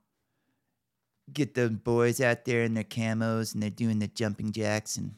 Get 1.32 1.54
the 1.54 1.68
boys 1.70 2.20
out 2.20 2.44
there 2.44 2.62
in 2.64 2.74
their 2.74 2.84
camos 2.84 3.54
and 3.54 3.62
they're 3.62 3.70
doing 3.70 3.98
the 3.98 4.08
jumping 4.08 4.52
jacks 4.52 4.96
and 4.96 5.14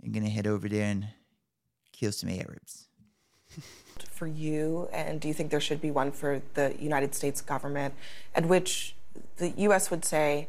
they're 0.00 0.12
gonna 0.12 0.30
head 0.30 0.46
over 0.46 0.68
there 0.68 0.84
and 0.84 1.08
kill 1.92 2.12
some 2.12 2.30
Arabs. 2.30 2.88
for 4.20 4.26
you, 4.26 4.86
and 4.92 5.18
do 5.18 5.28
you 5.28 5.34
think 5.34 5.50
there 5.50 5.60
should 5.60 5.80
be 5.80 5.90
one 5.90 6.12
for 6.12 6.42
the 6.52 6.74
United 6.78 7.14
States 7.14 7.40
government, 7.40 7.94
at 8.34 8.44
which 8.46 8.94
the 9.38 9.48
U.S. 9.50 9.90
would 9.90 10.04
say, 10.04 10.48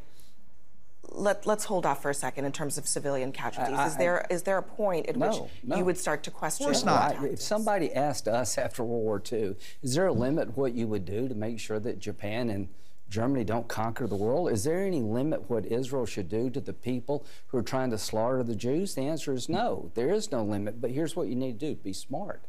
Let, 1.09 1.45
let's 1.45 1.65
hold 1.65 1.85
off 1.85 2.01
for 2.01 2.09
a 2.09 2.13
second 2.13 2.45
in 2.45 2.51
terms 2.51 2.77
of 2.77 2.87
civilian 2.87 3.31
casualties. 3.31 3.77
I- 3.77 3.87
is 3.87 3.97
there 3.97 4.25
is 4.29 4.43
there 4.43 4.57
a 4.57 4.63
point 4.63 5.07
at 5.07 5.15
No, 5.17 5.29
which 5.29 5.51
no. 5.63 5.77
you 5.77 5.85
would 5.85 5.97
start 5.97 6.23
to 6.23 6.31
question? 6.31 6.71
No, 6.85 6.93
I- 6.93 7.17
if 7.31 7.41
somebody 7.41 7.93
asked 7.93 8.27
us 8.27 8.57
after 8.57 8.83
World 8.83 9.03
War 9.03 9.21
II, 9.31 9.55
is 9.81 9.95
there 9.95 10.07
a 10.07 10.13
limit 10.13 10.55
what 10.57 10.73
you 10.73 10.87
would 10.87 11.05
do 11.05 11.27
to 11.27 11.35
make 11.35 11.59
sure 11.59 11.79
that 11.79 11.99
Japan 11.99 12.49
and 12.49 12.69
Germany 13.09 13.43
don't 13.43 13.67
conquer 13.67 14.07
the 14.07 14.15
world? 14.15 14.51
Is 14.51 14.63
there 14.63 14.81
any 14.81 15.01
limit 15.01 15.49
what 15.49 15.65
Israel 15.65 16.05
should 16.05 16.29
do 16.29 16.49
to 16.49 16.61
the 16.61 16.71
people 16.71 17.25
who 17.47 17.57
are 17.57 17.63
trying 17.63 17.89
to 17.91 17.97
slaughter 17.97 18.41
the 18.41 18.55
Jews? 18.55 18.95
The 18.95 19.01
answer 19.01 19.33
is 19.33 19.49
no. 19.49 19.91
There 19.95 20.13
is 20.13 20.31
no 20.31 20.43
limit. 20.43 20.79
But 20.79 20.91
here's 20.91 21.15
what 21.15 21.27
you 21.27 21.35
need 21.35 21.59
to 21.59 21.73
do: 21.73 21.75
be 21.75 21.93
smart. 21.93 22.41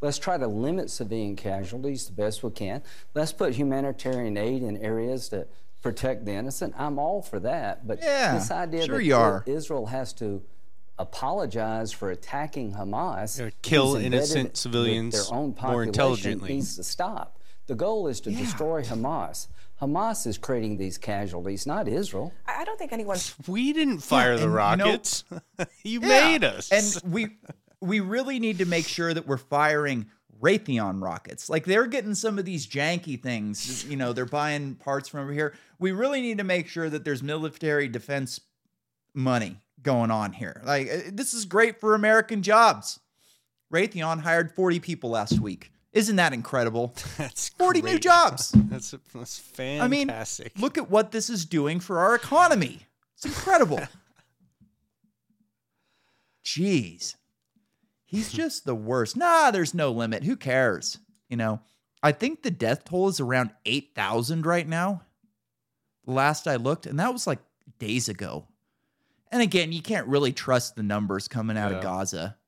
Let's 0.00 0.18
try 0.18 0.38
to 0.38 0.46
limit 0.48 0.90
civilian 0.90 1.36
casualties 1.36 2.06
the 2.06 2.12
best 2.12 2.42
we 2.42 2.50
can. 2.50 2.82
Let's 3.14 3.32
put 3.32 3.54
humanitarian 3.54 4.36
aid 4.36 4.62
in 4.62 4.76
areas 4.78 5.28
to 5.28 5.46
protect 5.82 6.24
the 6.24 6.32
innocent. 6.32 6.74
I'm 6.76 6.98
all 6.98 7.22
for 7.22 7.40
that. 7.40 7.86
But 7.86 8.00
Yeah, 8.02 8.34
this 8.34 8.50
idea 8.50 8.84
sure 8.84 8.98
that 8.98 9.04
you 9.04 9.16
are. 9.16 9.42
Israel 9.46 9.86
has 9.86 10.12
to 10.14 10.42
apologize 10.98 11.92
for 11.92 12.10
attacking 12.10 12.72
Hamas, 12.74 13.38
Yeah, 13.38 13.50
kill 13.62 13.94
innocent 13.96 14.56
civilians 14.56 15.14
their 15.14 15.36
own 15.36 15.48
more 15.50 15.52
population 15.52 15.88
intelligently. 15.88 16.54
needs 16.54 16.76
to 16.76 16.82
stop. 16.82 17.38
The 17.66 17.74
goal 17.74 18.08
is 18.08 18.20
to 18.22 18.30
destroy 18.30 18.82
Hamas. 18.82 19.46
Hamas 19.80 20.26
is 20.26 20.38
creating 20.38 20.76
these 20.76 20.98
casualties, 20.98 21.66
not 21.66 21.86
Israel. 21.86 22.32
I 22.46 22.58
I 22.62 22.64
don't 22.64 22.78
think 22.78 22.92
anyone. 22.92 23.18
We 23.46 23.72
didn't 23.72 24.00
fire 24.00 24.36
the 24.36 24.42
and 24.44 24.50
you 24.52 24.56
rockets. 24.56 25.24
you 25.84 26.00
Yeah. 26.00 26.08
made 26.08 26.44
us. 26.44 26.70
And 26.72 27.12
we 27.12 27.36
we 27.80 28.00
really 28.00 28.40
need 28.40 28.58
to 28.58 28.64
make 28.66 28.88
sure 28.88 29.14
that 29.14 29.26
we're 29.28 29.36
firing 29.36 30.06
Raytheon 30.40 31.02
rockets. 31.02 31.48
Like 31.48 31.64
they're 31.64 31.86
getting 31.86 32.14
some 32.14 32.38
of 32.38 32.44
these 32.44 32.66
janky 32.66 33.20
things, 33.20 33.84
you 33.84 33.96
know, 33.96 34.12
they're 34.12 34.24
buying 34.24 34.74
parts 34.76 35.08
from 35.08 35.20
over 35.20 35.32
here. 35.32 35.54
We 35.78 35.92
really 35.92 36.20
need 36.20 36.38
to 36.38 36.44
make 36.44 36.68
sure 36.68 36.88
that 36.90 37.04
there's 37.04 37.22
military 37.22 37.88
defense 37.88 38.40
money 39.14 39.56
going 39.82 40.10
on 40.10 40.32
here. 40.32 40.60
Like 40.64 40.88
uh, 40.90 40.98
this 41.12 41.34
is 41.34 41.44
great 41.44 41.80
for 41.80 41.94
American 41.94 42.42
jobs. 42.42 43.00
Raytheon 43.72 44.20
hired 44.20 44.52
40 44.52 44.80
people 44.80 45.10
last 45.10 45.40
week. 45.40 45.72
Isn't 45.92 46.16
that 46.16 46.32
incredible? 46.32 46.94
That's 47.18 47.48
40 47.50 47.82
new 47.82 47.98
jobs. 47.98 48.52
That's 48.54 48.94
that's 49.14 49.52
I 49.58 49.88
mean, 49.88 50.12
look 50.58 50.78
at 50.78 50.90
what 50.90 51.12
this 51.12 51.30
is 51.30 51.44
doing 51.44 51.80
for 51.80 51.98
our 51.98 52.14
economy. 52.14 52.80
It's 53.16 53.24
incredible. 53.24 53.80
Jeez. 56.44 57.16
He's 58.08 58.32
just 58.32 58.64
the 58.64 58.74
worst. 58.74 59.16
Nah, 59.18 59.50
there's 59.50 59.74
no 59.74 59.92
limit. 59.92 60.24
Who 60.24 60.34
cares? 60.34 60.98
You 61.28 61.36
know, 61.36 61.60
I 62.02 62.12
think 62.12 62.42
the 62.42 62.50
death 62.50 62.84
toll 62.84 63.08
is 63.08 63.20
around 63.20 63.50
8,000 63.66 64.46
right 64.46 64.66
now. 64.66 65.02
Last 66.06 66.48
I 66.48 66.56
looked, 66.56 66.86
and 66.86 66.98
that 66.98 67.12
was 67.12 67.26
like 67.26 67.40
days 67.78 68.08
ago. 68.08 68.46
And 69.30 69.42
again, 69.42 69.72
you 69.72 69.82
can't 69.82 70.06
really 70.06 70.32
trust 70.32 70.74
the 70.74 70.82
numbers 70.82 71.28
coming 71.28 71.58
out 71.58 71.70
Yeah. 71.70 71.76
of 71.78 71.82
Gaza. 71.82 72.38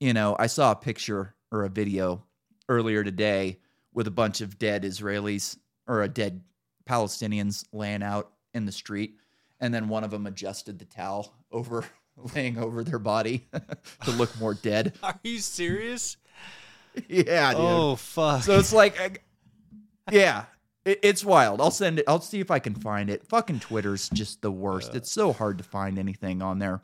You 0.00 0.12
know, 0.12 0.36
I 0.38 0.48
saw 0.48 0.72
a 0.72 0.76
picture 0.76 1.34
or 1.50 1.64
a 1.64 1.70
video 1.70 2.26
earlier 2.68 3.02
today 3.02 3.60
with 3.94 4.06
a 4.06 4.10
bunch 4.10 4.42
of 4.42 4.58
dead 4.58 4.82
Israelis 4.82 5.56
or 5.86 6.02
a 6.02 6.08
dead 6.08 6.42
Palestinians 6.84 7.64
laying 7.72 8.02
out 8.02 8.32
in 8.52 8.66
the 8.66 8.72
street. 8.72 9.16
And 9.60 9.72
then 9.72 9.88
one 9.88 10.04
of 10.04 10.10
them 10.10 10.26
adjusted 10.26 10.78
the 10.78 10.84
towel 10.84 11.32
over, 11.50 11.86
laying 12.34 12.58
over 12.58 12.84
their 12.84 12.98
body 12.98 13.46
to 14.04 14.10
look 14.12 14.38
more 14.38 14.54
dead. 14.54 14.94
Are 15.02 15.18
you 15.22 15.38
serious? 15.38 16.16
Yeah, 17.08 17.52
dude. 17.52 17.60
Oh 17.60 17.96
fuck. 17.96 18.42
So 18.42 18.58
it's 18.58 18.72
like, 18.72 19.24
yeah, 20.10 20.44
it, 20.84 21.00
it's 21.02 21.24
wild. 21.24 21.60
I'll 21.60 21.70
send 21.70 21.98
it. 21.98 22.04
I'll 22.06 22.20
see 22.20 22.40
if 22.40 22.50
I 22.50 22.58
can 22.58 22.74
find 22.74 23.10
it. 23.10 23.26
Fucking 23.26 23.60
Twitter's 23.60 24.08
just 24.10 24.42
the 24.42 24.52
worst. 24.52 24.94
It's 24.94 25.10
so 25.10 25.32
hard 25.32 25.58
to 25.58 25.64
find 25.64 25.98
anything 25.98 26.40
on 26.40 26.58
there. 26.58 26.80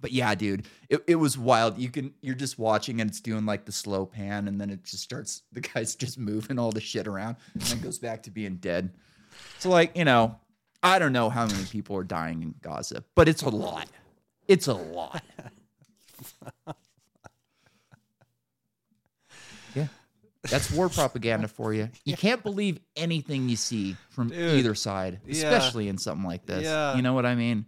But 0.00 0.12
yeah, 0.12 0.34
dude, 0.34 0.66
it, 0.90 1.02
it 1.06 1.14
was 1.14 1.38
wild. 1.38 1.78
You 1.78 1.88
can 1.88 2.12
you're 2.20 2.34
just 2.34 2.58
watching 2.58 3.00
and 3.00 3.08
it's 3.08 3.20
doing 3.20 3.46
like 3.46 3.64
the 3.64 3.72
slow 3.72 4.04
pan, 4.04 4.48
and 4.48 4.60
then 4.60 4.70
it 4.70 4.84
just 4.84 5.02
starts. 5.02 5.42
The 5.52 5.60
guy's 5.60 5.94
just 5.94 6.18
moving 6.18 6.58
all 6.58 6.72
the 6.72 6.80
shit 6.80 7.06
around, 7.06 7.36
and 7.54 7.62
then 7.62 7.80
goes 7.80 7.98
back 7.98 8.24
to 8.24 8.30
being 8.30 8.56
dead. 8.56 8.92
So 9.60 9.70
like 9.70 9.96
you 9.96 10.04
know, 10.04 10.36
I 10.82 10.98
don't 10.98 11.12
know 11.12 11.30
how 11.30 11.46
many 11.46 11.64
people 11.64 11.96
are 11.96 12.04
dying 12.04 12.42
in 12.42 12.54
Gaza, 12.60 13.04
but 13.14 13.28
it's 13.28 13.42
a 13.42 13.48
lot. 13.48 13.88
It's 14.48 14.66
a 14.66 14.74
lot. 14.74 15.22
Yeah. 19.74 19.88
That's 20.50 20.70
war 20.70 20.88
propaganda 20.88 21.48
for 21.48 21.72
you. 21.72 21.88
You 22.04 22.16
can't 22.16 22.42
believe 22.42 22.78
anything 22.96 23.48
you 23.48 23.56
see 23.56 23.96
from 24.10 24.28
Dude. 24.28 24.58
either 24.58 24.74
side, 24.74 25.20
Yeah. 25.26 25.32
especially 25.50 25.88
in 25.88 25.98
something 25.98 26.24
like 26.26 26.46
this. 26.46 26.64
Yeah. 26.64 26.94
You 26.96 27.02
know 27.02 27.14
what 27.14 27.26
I 27.26 27.34
mean? 27.34 27.66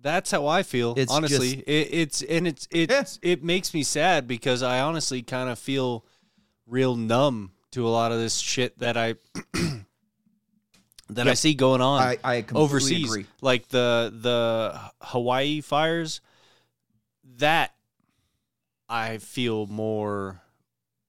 That's 0.00 0.30
how 0.30 0.46
I 0.46 0.62
feel. 0.64 0.94
It's 0.96 1.12
honestly, 1.12 1.54
just- 1.56 1.68
it, 1.68 1.88
it's 1.92 2.22
and 2.22 2.46
it's 2.48 2.66
it's 2.72 3.18
it 3.22 3.44
makes 3.44 3.72
me 3.72 3.82
sad 3.84 4.26
because 4.26 4.62
I 4.62 4.80
honestly 4.80 5.22
kind 5.22 5.48
of 5.48 5.58
feel 5.60 6.04
real 6.66 6.96
numb 6.96 7.52
to 7.70 7.86
a 7.86 7.90
lot 7.90 8.10
of 8.10 8.18
this 8.18 8.36
shit 8.36 8.78
that 8.80 8.96
I 8.96 9.14
that 11.14 11.28
I 11.28 11.34
see 11.34 11.54
going 11.54 11.80
on 11.80 12.00
I- 12.02 12.18
I 12.24 12.42
completely 12.42 12.62
overseas, 12.62 13.04
agree. 13.10 13.26
like 13.40 13.68
the 13.68 14.12
the 14.14 14.80
Hawaii 15.00 15.60
fires. 15.60 16.20
That 17.38 17.74
I 18.88 19.18
feel 19.18 19.66
more 19.66 20.42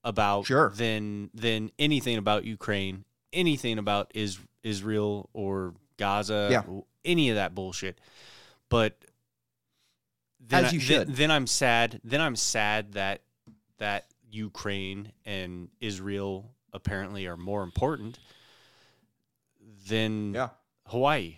about 0.03 0.45
Sure. 0.45 0.69
than 0.75 1.29
than 1.33 1.71
anything 1.79 2.17
about 2.17 2.45
Ukraine, 2.45 3.05
anything 3.31 3.77
about 3.77 4.11
is 4.13 4.39
Israel 4.63 5.29
or 5.33 5.73
Gaza, 5.97 6.47
Yeah. 6.51 6.63
any 7.05 7.29
of 7.29 7.35
that 7.35 7.53
bullshit. 7.55 7.99
But 8.69 8.97
then 10.39 10.65
As 10.65 10.71
I- 10.71 10.75
you 10.75 10.79
then- 10.79 10.87
should. 11.07 11.15
Then, 11.15 11.31
I'm 11.31 11.47
sad. 11.47 12.01
Then 12.03 12.21
I'm 12.21 12.35
sad 12.35 12.93
that 12.93 13.21
that 13.77 14.07
Ukraine 14.31 15.11
and 15.25 15.69
Israel 15.79 16.55
apparently 16.73 17.27
are 17.27 17.37
more 17.37 17.63
important 17.63 18.17
than 19.87 20.33
Yeah. 20.33 20.49
Hawaii, 20.87 21.37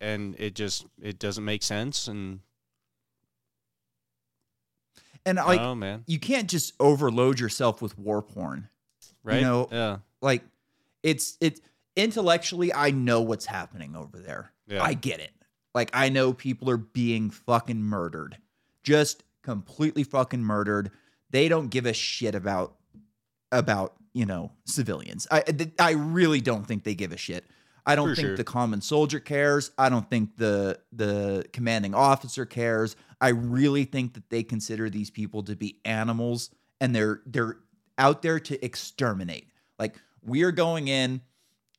and 0.00 0.34
it 0.38 0.54
just 0.54 0.86
it 1.00 1.18
doesn't 1.18 1.44
make 1.44 1.62
sense. 1.62 2.08
And 2.08 2.40
And 5.24 5.40
I 5.40 5.44
like, 5.46 5.58
don't 5.60 5.78
man. 5.80 6.04
you 6.06 6.18
can't 6.20 6.48
just 6.48 6.72
overload 6.78 7.40
yourself 7.40 7.82
with 7.82 7.98
war 7.98 8.22
porn. 8.22 8.68
Right? 9.24 9.36
You 9.36 9.42
know, 9.42 9.68
Yeah. 9.72 9.98
like 10.20 10.44
it's 11.02 11.36
it 11.40 11.60
intellectually 11.96 12.72
I 12.72 12.90
know 12.90 13.20
what's 13.22 13.46
happening 13.46 13.96
over 13.96 14.18
there. 14.18 14.52
Yeah. 14.68 14.82
I 14.82 14.94
get 14.94 15.20
it. 15.20 15.32
Like 15.74 15.90
I 15.92 16.08
know 16.08 16.32
people 16.32 16.70
are 16.70 16.76
being 16.76 17.30
fucking 17.30 17.82
murdered. 17.82 18.38
Just 18.84 19.24
completely 19.42 20.04
fucking 20.04 20.42
murdered. 20.42 20.90
They 21.30 21.48
don't 21.48 21.68
give 21.68 21.86
a 21.86 21.92
shit 21.92 22.34
about 22.34 22.76
about, 23.52 23.94
you 24.16 24.24
know, 24.24 24.50
civilians. 24.64 25.26
I 25.30 25.44
I 25.78 25.90
really 25.90 26.40
don't 26.40 26.66
think 26.66 26.84
they 26.84 26.94
give 26.94 27.12
a 27.12 27.18
shit. 27.18 27.44
I 27.84 27.94
don't 27.94 28.08
For 28.08 28.14
think 28.14 28.28
sure. 28.28 28.36
the 28.38 28.44
common 28.44 28.80
soldier 28.80 29.20
cares. 29.20 29.72
I 29.76 29.90
don't 29.90 30.08
think 30.08 30.38
the 30.38 30.80
the 30.90 31.44
commanding 31.52 31.94
officer 31.94 32.46
cares. 32.46 32.96
I 33.20 33.28
really 33.28 33.84
think 33.84 34.14
that 34.14 34.30
they 34.30 34.42
consider 34.42 34.88
these 34.88 35.10
people 35.10 35.42
to 35.42 35.54
be 35.54 35.80
animals 35.84 36.48
and 36.80 36.96
they're 36.96 37.20
they're 37.26 37.58
out 37.98 38.22
there 38.22 38.40
to 38.40 38.64
exterminate. 38.64 39.50
Like 39.78 39.96
we 40.22 40.44
are 40.44 40.52
going 40.52 40.88
in 40.88 41.20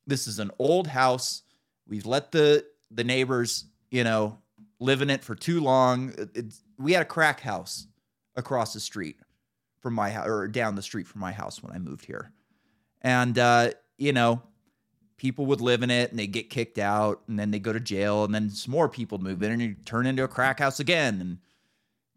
this 0.05 0.27
is 0.27 0.37
an 0.37 0.51
old 0.59 0.85
house. 0.85 1.41
We've 1.87 2.05
let 2.05 2.31
the 2.31 2.65
the 2.91 3.03
neighbors, 3.03 3.65
you 3.89 4.03
know, 4.03 4.37
live 4.79 5.01
in 5.01 5.09
it 5.09 5.23
for 5.23 5.33
too 5.33 5.59
long. 5.59 6.13
It's, 6.35 6.63
we 6.77 6.93
had 6.93 7.01
a 7.01 7.05
crack 7.05 7.39
house 7.39 7.87
across 8.35 8.75
the 8.75 8.79
street 8.79 9.17
from 9.87 9.93
my 9.93 10.09
house 10.09 10.27
or 10.27 10.49
down 10.49 10.75
the 10.75 10.81
street 10.81 11.07
from 11.07 11.21
my 11.21 11.31
house 11.31 11.63
when 11.63 11.71
I 11.71 11.79
moved 11.79 12.03
here. 12.03 12.33
And 13.01 13.39
uh, 13.39 13.71
you 13.97 14.11
know, 14.11 14.41
people 15.15 15.45
would 15.45 15.61
live 15.61 15.81
in 15.81 15.89
it 15.89 16.09
and 16.09 16.19
they 16.19 16.27
get 16.27 16.49
kicked 16.49 16.77
out 16.77 17.21
and 17.29 17.39
then 17.39 17.51
they 17.51 17.59
go 17.59 17.71
to 17.71 17.79
jail 17.79 18.25
and 18.25 18.35
then 18.35 18.49
some 18.49 18.73
more 18.73 18.89
people 18.89 19.17
move 19.17 19.41
in 19.41 19.53
and 19.53 19.61
you 19.61 19.75
turn 19.85 20.05
into 20.05 20.25
a 20.25 20.27
crack 20.27 20.59
house 20.59 20.81
again 20.81 21.21
and 21.21 21.37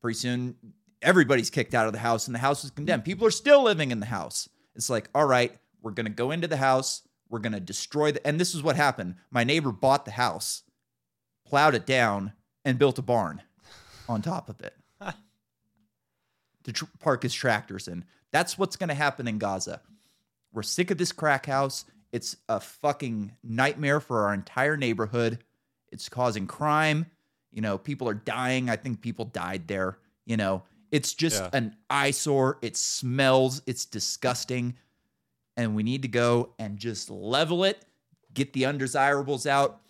pretty 0.00 0.18
soon 0.18 0.56
everybody's 1.00 1.48
kicked 1.48 1.74
out 1.74 1.86
of 1.86 1.92
the 1.92 2.00
house 2.00 2.26
and 2.26 2.34
the 2.34 2.40
house 2.40 2.64
is 2.64 2.72
condemned. 2.72 3.04
People 3.04 3.24
are 3.24 3.30
still 3.30 3.62
living 3.62 3.92
in 3.92 4.00
the 4.00 4.06
house. 4.06 4.48
It's 4.74 4.90
like, 4.90 5.08
all 5.14 5.26
right, 5.26 5.56
we're 5.80 5.92
gonna 5.92 6.10
go 6.10 6.32
into 6.32 6.48
the 6.48 6.56
house, 6.56 7.02
we're 7.28 7.38
gonna 7.38 7.60
destroy 7.60 8.10
the. 8.10 8.26
And 8.26 8.40
this 8.40 8.52
is 8.52 8.64
what 8.64 8.74
happened. 8.74 9.14
My 9.30 9.44
neighbor 9.44 9.70
bought 9.70 10.06
the 10.06 10.10
house, 10.10 10.64
plowed 11.46 11.76
it 11.76 11.86
down, 11.86 12.32
and 12.64 12.80
built 12.80 12.98
a 12.98 13.02
barn 13.02 13.42
on 14.08 14.22
top 14.22 14.48
of 14.48 14.60
it 14.60 14.74
to 16.72 16.84
tr- 16.86 16.90
park 16.98 17.22
his 17.22 17.34
tractors 17.34 17.88
in. 17.88 18.04
That's 18.32 18.56
what's 18.58 18.76
gonna 18.76 18.94
happen 18.94 19.26
in 19.28 19.38
Gaza. 19.38 19.80
We're 20.52 20.62
sick 20.62 20.90
of 20.90 20.98
this 20.98 21.12
crack 21.12 21.46
house. 21.46 21.84
It's 22.12 22.36
a 22.48 22.58
fucking 22.60 23.32
nightmare 23.42 24.00
for 24.00 24.26
our 24.26 24.34
entire 24.34 24.76
neighborhood. 24.76 25.44
It's 25.92 26.08
causing 26.08 26.46
crime. 26.46 27.06
You 27.52 27.62
know, 27.62 27.78
people 27.78 28.08
are 28.08 28.14
dying. 28.14 28.68
I 28.70 28.76
think 28.76 29.00
people 29.00 29.24
died 29.26 29.68
there. 29.68 29.98
You 30.26 30.36
know, 30.36 30.62
it's 30.90 31.14
just 31.14 31.40
Yeah. 31.42 31.50
an 31.52 31.76
eyesore. 31.88 32.58
It 32.62 32.76
smells. 32.76 33.62
It's 33.66 33.84
disgusting. 33.84 34.76
And 35.56 35.74
we 35.74 35.82
need 35.82 36.02
to 36.02 36.08
go 36.08 36.54
and 36.58 36.78
just 36.78 37.10
level 37.10 37.64
it, 37.64 37.84
get 38.32 38.52
the 38.52 38.66
undesirables 38.66 39.46
out, 39.46 39.80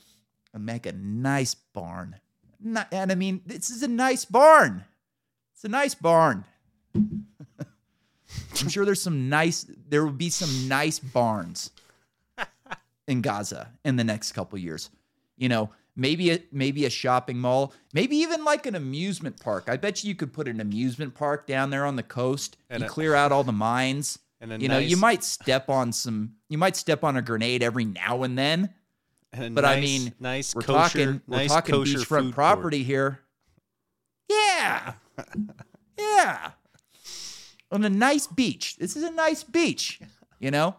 and 0.52 0.64
make 0.66 0.84
a 0.86 0.92
nice 0.92 1.54
barn. 1.54 2.16
Ni- 2.58 2.80
And 2.92 3.12
I 3.12 3.14
mean, 3.14 3.42
this 3.46 3.70
is 3.70 3.82
a 3.82 3.88
nice 3.88 4.24
barn. 4.24 4.84
It's 5.54 5.64
a 5.64 5.68
nice 5.68 5.94
barn. 5.94 6.44
I'm 6.94 8.68
sure 8.68 8.84
there's 8.84 9.02
some 9.02 9.28
nice, 9.28 9.66
there 9.88 10.04
will 10.04 10.12
be 10.12 10.30
some 10.30 10.68
nice 10.68 10.98
barns 10.98 11.70
in 13.08 13.22
Gaza 13.22 13.68
in 13.84 13.96
the 13.96 14.04
next 14.04 14.32
couple 14.32 14.58
years. 14.58 14.90
You 15.36 15.48
know, 15.48 15.70
maybe 15.96 16.30
a 16.30 16.42
maybe 16.52 16.84
a 16.84 16.90
shopping 16.90 17.38
mall, 17.38 17.72
maybe 17.92 18.16
even 18.16 18.44
like 18.44 18.66
an 18.66 18.74
amusement 18.74 19.40
park. 19.40 19.64
I 19.68 19.76
bet 19.76 20.04
you 20.04 20.08
you 20.08 20.14
could 20.14 20.32
put 20.32 20.48
an 20.48 20.60
amusement 20.60 21.14
park 21.14 21.46
down 21.46 21.70
there 21.70 21.86
on 21.86 21.96
the 21.96 22.02
coast. 22.02 22.56
And 22.68 22.82
a- 22.84 22.88
clear 22.88 23.14
out 23.14 23.32
all 23.32 23.44
the 23.44 23.52
mines. 23.52 24.18
And 24.42 24.62
you 24.62 24.68
know, 24.68 24.78
you 24.78 24.96
might 24.96 25.22
step 25.24 25.68
on 25.68 25.92
some. 25.92 26.34
You 26.48 26.56
might 26.58 26.76
step 26.76 27.04
on 27.04 27.16
a 27.16 27.22
grenade 27.22 27.62
every 27.62 27.84
now 27.84 28.22
and 28.22 28.38
then. 28.38 28.70
And 29.32 29.54
but 29.54 29.64
I 29.64 29.80
mean, 29.80 30.12
nice 30.18 30.54
we're 30.54 30.62
kosher- 30.62 30.98
talking 30.98 31.20
we're 31.26 31.36
nice 31.38 31.50
talking 31.50 31.74
beachfront 31.74 32.22
court. 32.22 32.34
property 32.34 32.82
here. 32.82 33.20
Yeah, 34.28 34.94
yeah, 35.98 36.50
on 37.70 37.84
a 37.84 37.90
nice 37.90 38.26
beach. 38.26 38.76
This 38.76 38.96
is 38.96 39.02
a 39.02 39.10
nice 39.10 39.44
beach. 39.44 40.00
You 40.38 40.50
know, 40.50 40.76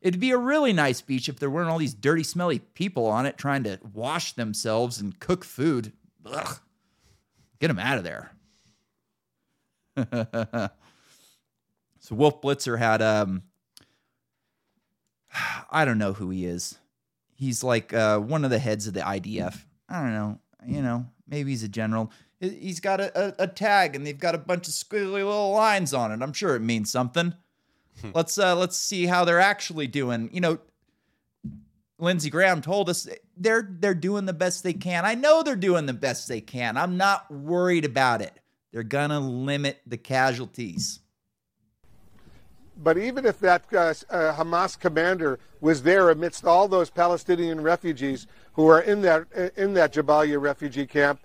it'd 0.00 0.20
be 0.20 0.30
a 0.30 0.38
really 0.38 0.72
nice 0.72 1.00
beach 1.00 1.28
if 1.28 1.38
there 1.38 1.50
weren't 1.50 1.70
all 1.70 1.78
these 1.78 1.94
dirty, 1.94 2.22
smelly 2.22 2.58
people 2.58 3.06
on 3.06 3.26
it 3.26 3.38
trying 3.38 3.64
to 3.64 3.78
wash 3.92 4.32
themselves 4.34 5.00
and 5.00 5.18
cook 5.18 5.44
food. 5.44 5.92
Ugh. 6.26 6.58
Get 7.60 7.68
them 7.68 7.78
out 7.78 7.98
of 7.98 8.04
there. 8.04 8.32
so 11.98 12.14
Wolf 12.14 12.40
Blitzer 12.40 12.78
had 12.78 13.02
um 13.02 13.42
I 15.70 15.84
don't 15.84 15.98
know 15.98 16.12
who 16.12 16.30
he 16.30 16.44
is. 16.46 16.78
He's 17.34 17.62
like 17.62 17.92
uh, 17.92 18.18
one 18.18 18.44
of 18.44 18.50
the 18.50 18.58
heads 18.58 18.86
of 18.86 18.94
the 18.94 19.00
IDF. 19.00 19.64
I 19.88 20.02
don't 20.02 20.12
know. 20.12 20.38
You 20.66 20.82
know, 20.82 21.06
maybe 21.28 21.50
he's 21.50 21.62
a 21.62 21.68
general. 21.68 22.10
He- 22.40 22.48
He's 22.50 22.80
got 22.80 23.00
a, 23.00 23.40
a, 23.40 23.44
a 23.44 23.46
tag 23.46 23.96
and 23.96 24.06
they've 24.06 24.18
got 24.18 24.34
a 24.34 24.38
bunch 24.38 24.68
of 24.68 24.74
squiggly 24.74 25.24
little 25.24 25.52
lines 25.52 25.92
on 25.94 26.12
it. 26.12 26.22
I'm 26.22 26.32
sure 26.32 26.54
it 26.56 26.60
means 26.60 26.90
something. 26.90 27.34
let's 28.14 28.38
uh, 28.38 28.54
let's 28.56 28.76
see 28.76 29.06
how 29.06 29.24
they're 29.24 29.40
actually 29.40 29.86
doing. 29.88 30.30
You 30.32 30.40
know, 30.40 30.58
Lindsey 31.98 32.30
Graham 32.30 32.62
told 32.62 32.88
us 32.88 33.08
they're 33.36 33.68
they're 33.80 33.94
doing 33.94 34.24
the 34.26 34.32
best 34.32 34.62
they 34.62 34.72
can. 34.72 35.04
I 35.04 35.14
know 35.14 35.42
they're 35.42 35.56
doing 35.56 35.86
the 35.86 35.92
best 35.92 36.28
they 36.28 36.40
can. 36.40 36.76
I'm 36.76 36.96
not 36.96 37.28
worried 37.30 37.84
about 37.84 38.22
it. 38.22 38.38
They're 38.72 38.82
gonna 38.84 39.18
limit 39.20 39.80
the 39.86 39.96
casualties. 39.96 41.00
But 42.80 42.96
even 42.96 43.26
if 43.26 43.40
that 43.40 43.64
uh, 43.72 43.78
uh, 44.08 44.36
Hamas 44.36 44.78
commander 44.78 45.40
was 45.60 45.82
there 45.82 46.10
amidst 46.10 46.44
all 46.44 46.68
those 46.68 46.90
Palestinian 46.90 47.60
refugees 47.60 48.28
who 48.52 48.68
are 48.68 48.82
in 48.82 49.02
that 49.02 49.26
in 49.56 49.74
that 49.74 49.92
Jabalia 49.92 50.40
refugee 50.40 50.86
camp, 50.86 51.18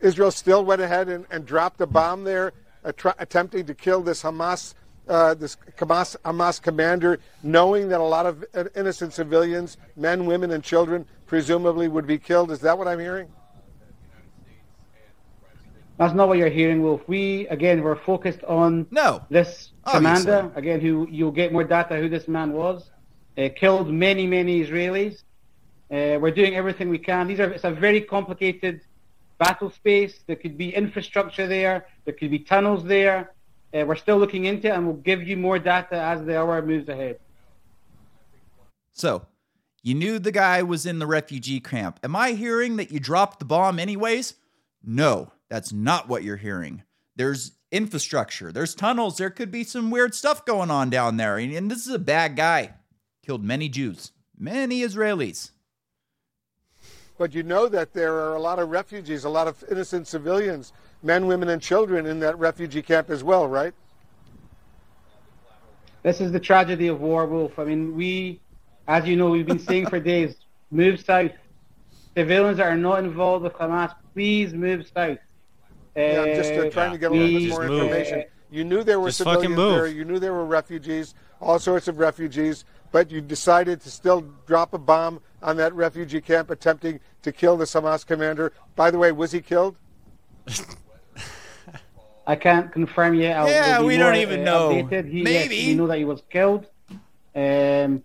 Israel 0.00 0.30
still 0.30 0.64
went 0.64 0.80
ahead 0.80 1.08
and, 1.08 1.26
and 1.30 1.46
dropped 1.46 1.80
a 1.80 1.86
bomb 1.86 2.24
there, 2.24 2.52
attr- 2.84 3.14
attempting 3.18 3.66
to 3.66 3.74
kill 3.74 4.02
this 4.02 4.22
Hamas 4.22 4.74
uh, 5.08 5.34
this 5.34 5.56
Hamas, 5.76 6.16
Hamas 6.24 6.62
commander, 6.62 7.18
knowing 7.42 7.88
that 7.88 8.00
a 8.00 8.04
lot 8.04 8.26
of 8.26 8.44
uh, 8.54 8.64
innocent 8.76 9.12
civilians, 9.12 9.76
men, 9.96 10.24
women, 10.24 10.52
and 10.52 10.62
children, 10.62 11.04
presumably 11.26 11.88
would 11.88 12.06
be 12.06 12.18
killed. 12.18 12.50
Is 12.50 12.60
that 12.60 12.78
what 12.78 12.86
I'm 12.86 13.00
hearing? 13.00 13.28
That's 15.98 16.14
not 16.14 16.28
what 16.28 16.38
you're 16.38 16.48
hearing, 16.48 16.82
Wolf. 16.82 17.02
We 17.06 17.46
again 17.48 17.82
we're 17.82 17.96
focused 17.96 18.42
on 18.44 18.86
no 18.90 19.22
this 19.28 19.72
Obviously. 19.84 20.24
commander 20.24 20.52
again, 20.56 20.80
who 20.80 21.06
you'll 21.10 21.30
get 21.30 21.52
more 21.52 21.64
data 21.64 21.96
who 21.98 22.08
this 22.08 22.26
man 22.26 22.52
was. 22.52 22.90
Uh, 23.36 23.48
killed 23.54 23.92
many 23.92 24.26
many 24.26 24.64
Israelis. 24.64 25.24
Uh, 25.90 26.18
we're 26.20 26.30
doing 26.30 26.54
everything 26.54 26.88
we 26.88 26.98
can. 26.98 27.28
These 27.28 27.40
are 27.40 27.50
it's 27.50 27.64
a 27.64 27.70
very 27.70 28.00
complicated 28.00 28.80
battle 29.40 29.70
space. 29.70 30.20
There 30.26 30.36
could 30.36 30.56
be 30.56 30.72
infrastructure 30.72 31.48
there. 31.48 31.86
There 32.04 32.14
could 32.14 32.30
be 32.30 32.38
tunnels 32.38 32.84
there. 32.84 33.32
Uh, 33.74 33.84
we're 33.86 33.96
still 33.96 34.18
looking 34.18 34.44
into 34.44 34.68
it, 34.68 34.74
and 34.74 34.86
we'll 34.86 34.96
give 34.96 35.26
you 35.26 35.36
more 35.36 35.58
data 35.58 35.96
as 35.96 36.24
the 36.24 36.38
hour 36.38 36.60
moves 36.62 36.88
ahead. 36.88 37.18
So, 38.92 39.26
you 39.82 39.94
knew 39.94 40.18
the 40.18 40.32
guy 40.32 40.62
was 40.62 40.84
in 40.84 40.98
the 40.98 41.06
refugee 41.06 41.60
camp. 41.60 41.98
Am 42.04 42.14
I 42.14 42.32
hearing 42.32 42.76
that 42.76 42.92
you 42.92 43.00
dropped 43.00 43.38
the 43.38 43.44
bomb 43.46 43.78
anyways? 43.78 44.34
No, 44.84 45.32
that's 45.48 45.72
not 45.72 46.08
what 46.08 46.22
you're 46.22 46.36
hearing. 46.36 46.82
There's 47.16 47.52
infrastructure, 47.72 48.52
there's 48.52 48.74
tunnels, 48.74 49.16
there 49.16 49.30
could 49.30 49.50
be 49.50 49.64
some 49.64 49.90
weird 49.90 50.14
stuff 50.14 50.44
going 50.44 50.70
on 50.70 50.90
down 50.90 51.16
there. 51.16 51.38
And, 51.38 51.52
and 51.52 51.70
this 51.70 51.86
is 51.86 51.94
a 51.94 51.98
bad 51.98 52.36
guy. 52.36 52.74
Killed 53.24 53.44
many 53.44 53.68
Jews, 53.68 54.12
many 54.36 54.80
Israelis. 54.80 55.52
But 57.20 57.34
you 57.34 57.42
know 57.42 57.68
that 57.68 57.92
there 57.92 58.14
are 58.14 58.34
a 58.34 58.40
lot 58.40 58.58
of 58.58 58.70
refugees, 58.70 59.24
a 59.24 59.28
lot 59.28 59.46
of 59.46 59.62
innocent 59.70 60.08
civilians, 60.08 60.72
men, 61.02 61.26
women, 61.26 61.50
and 61.50 61.60
children 61.60 62.06
in 62.06 62.18
that 62.20 62.38
refugee 62.38 62.80
camp 62.80 63.10
as 63.10 63.22
well, 63.22 63.46
right? 63.46 63.74
This 66.02 66.22
is 66.22 66.32
the 66.32 66.40
tragedy 66.40 66.86
of 66.86 67.02
war, 67.02 67.26
Wolf. 67.26 67.58
I 67.58 67.64
mean, 67.64 67.94
we, 67.94 68.40
as 68.88 69.06
you 69.06 69.16
know, 69.16 69.28
we've 69.28 69.44
been 69.44 69.58
saying 69.58 69.88
for 69.88 70.00
days, 70.00 70.34
move 70.70 70.98
south. 70.98 71.32
Civilians 72.16 72.56
that 72.56 72.68
are 72.68 72.78
not 72.78 73.04
involved 73.04 73.44
with 73.44 73.52
Hamas, 73.52 73.94
please 74.14 74.54
move 74.54 74.86
south. 74.86 75.18
Yeah, 75.94 76.22
I'm 76.22 76.34
just 76.34 76.54
uh, 76.54 76.68
Uh, 76.68 76.70
trying 76.70 76.92
to 76.92 76.98
get 76.98 77.10
a 77.10 77.14
little 77.14 77.38
bit 77.38 77.50
more 77.50 77.64
information. 77.64 78.24
You 78.50 78.64
knew 78.64 78.82
there 78.82 78.98
were 78.98 79.08
Just 79.08 79.18
civilians 79.18 79.56
there. 79.56 79.86
You 79.88 80.06
knew 80.06 80.18
there 80.18 80.32
were 80.32 80.46
refugees, 80.46 81.14
all 81.38 81.58
sorts 81.58 81.86
of 81.86 81.98
refugees, 81.98 82.64
but 82.92 83.10
you 83.10 83.20
decided 83.20 83.82
to 83.82 83.90
still 83.90 84.22
drop 84.46 84.72
a 84.72 84.78
bomb 84.78 85.20
on 85.42 85.56
that 85.56 85.74
refugee 85.74 86.20
camp, 86.20 86.50
attempting 86.50 87.00
to 87.22 87.32
kill 87.32 87.56
the 87.56 87.64
Hamas 87.64 88.06
commander. 88.06 88.52
By 88.76 88.90
the 88.90 88.98
way, 88.98 89.12
was 89.12 89.32
he 89.32 89.40
killed? 89.40 89.76
I 92.26 92.36
can't 92.36 92.70
confirm 92.72 93.14
yet. 93.14 93.36
I'll, 93.36 93.48
Yeah, 93.48 93.82
we 93.82 93.96
don't 93.96 94.16
even 94.16 94.40
uh, 94.40 94.44
know. 94.44 94.70
Updated. 94.70 95.10
He, 95.10 95.18
yes, 95.18 95.24
Maybe. 95.24 95.66
we 95.66 95.74
know 95.74 95.86
that 95.86 95.98
he 95.98 96.04
was 96.04 96.22
killed. 96.30 96.66
Um, 97.34 98.02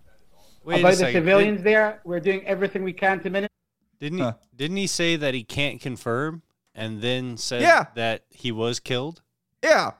Wait 0.63 0.77
a 0.77 0.79
about 0.79 0.91
the 0.91 0.95
second. 0.95 1.13
civilians 1.13 1.63
there, 1.63 2.01
we're 2.05 2.19
doing 2.19 2.43
everything 2.45 2.83
we 2.83 2.93
can 2.93 3.19
to 3.19 3.29
minimize. 3.29 3.49
Didn't 3.99 4.19
he? 4.19 4.31
Didn't 4.55 4.77
he 4.77 4.88
say 4.88 5.15
that 5.15 5.33
he 5.33 5.43
can't 5.43 5.79
confirm, 5.79 6.41
and 6.73 7.01
then 7.01 7.38
said 7.38 7.61
Yeah. 7.61 7.86
that 7.95 8.23
he 8.29 8.51
was 8.51 8.79
killed? 8.79 9.21
Yeah. 9.63 9.91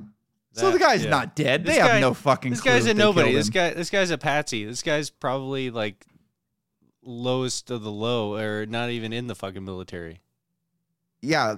So 0.53 0.71
the 0.71 0.79
guy's 0.79 1.03
yeah. 1.03 1.09
not 1.09 1.36
dead. 1.36 1.65
This 1.65 1.75
they 1.75 1.81
have 1.81 1.99
no 1.99 2.13
fucking 2.13 2.51
This 2.51 2.61
guy's 2.61 2.86
if 2.86 2.91
a 2.91 2.97
nobody. 2.97 3.33
This 3.33 3.49
guy. 3.49 3.71
This 3.73 3.89
guy's 3.89 4.09
a 4.09 4.17
patsy. 4.17 4.63
This 4.63 4.81
guy's 4.81 5.09
probably 5.09 5.69
like 5.69 6.05
lowest 7.06 7.70
of 7.72 7.84
the 7.84 7.91
low, 7.91 8.36
or 8.36 8.66
not 8.66 8.89
even 8.89 9.14
in 9.14 9.28
the 9.28 9.36
fucking 9.36 9.64
military. 9.64 10.20
Yeah. 11.22 11.56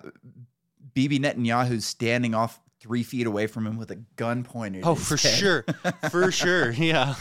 Bibi 0.93 1.20
Netanyahu's 1.20 1.86
standing 1.86 2.36
off 2.36 2.60
three 2.80 3.04
feet 3.04 3.26
away 3.28 3.48
from 3.48 3.66
him 3.66 3.78
with 3.78 3.91
a 3.91 3.95
gun 4.16 4.43
pointed. 4.43 4.84
Oh, 4.86 4.95
for 4.95 5.18
head. 5.18 5.34
sure, 5.34 5.66
for 6.10 6.32
sure. 6.32 6.72
Yeah. 6.72 7.16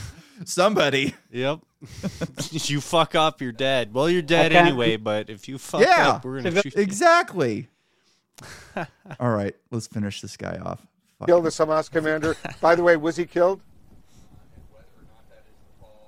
Somebody. 0.45 1.15
Yep. 1.31 1.61
you 2.51 2.81
fuck 2.81 3.15
up, 3.15 3.41
you're 3.41 3.53
dead. 3.53 3.95
Well, 3.95 4.09
you're 4.11 4.23
dead 4.23 4.53
can't- 4.53 4.67
anyway. 4.69 4.97
But 4.97 5.31
if 5.31 5.49
you 5.49 5.57
fuck 5.59 5.81
yeah, 5.81 6.11
up, 6.11 6.25
we're 6.25 6.43
gonna 6.43 6.63
shoot. 6.63 6.75
you. 6.77 6.83
exactly. 6.83 7.69
All 9.21 9.31
right, 9.31 9.55
let's 9.71 9.87
finish 9.87 10.21
this 10.21 10.37
guy 10.37 10.59
off. 10.63 10.87
Fuck. 11.19 11.29
Kill 11.29 11.41
the 11.41 11.49
Hamas 11.49 11.91
commander. 11.91 12.37
By 12.61 12.75
the 12.75 12.83
way, 12.83 12.97
was 12.97 13.17
he 13.17 13.25
killed? 13.25 13.61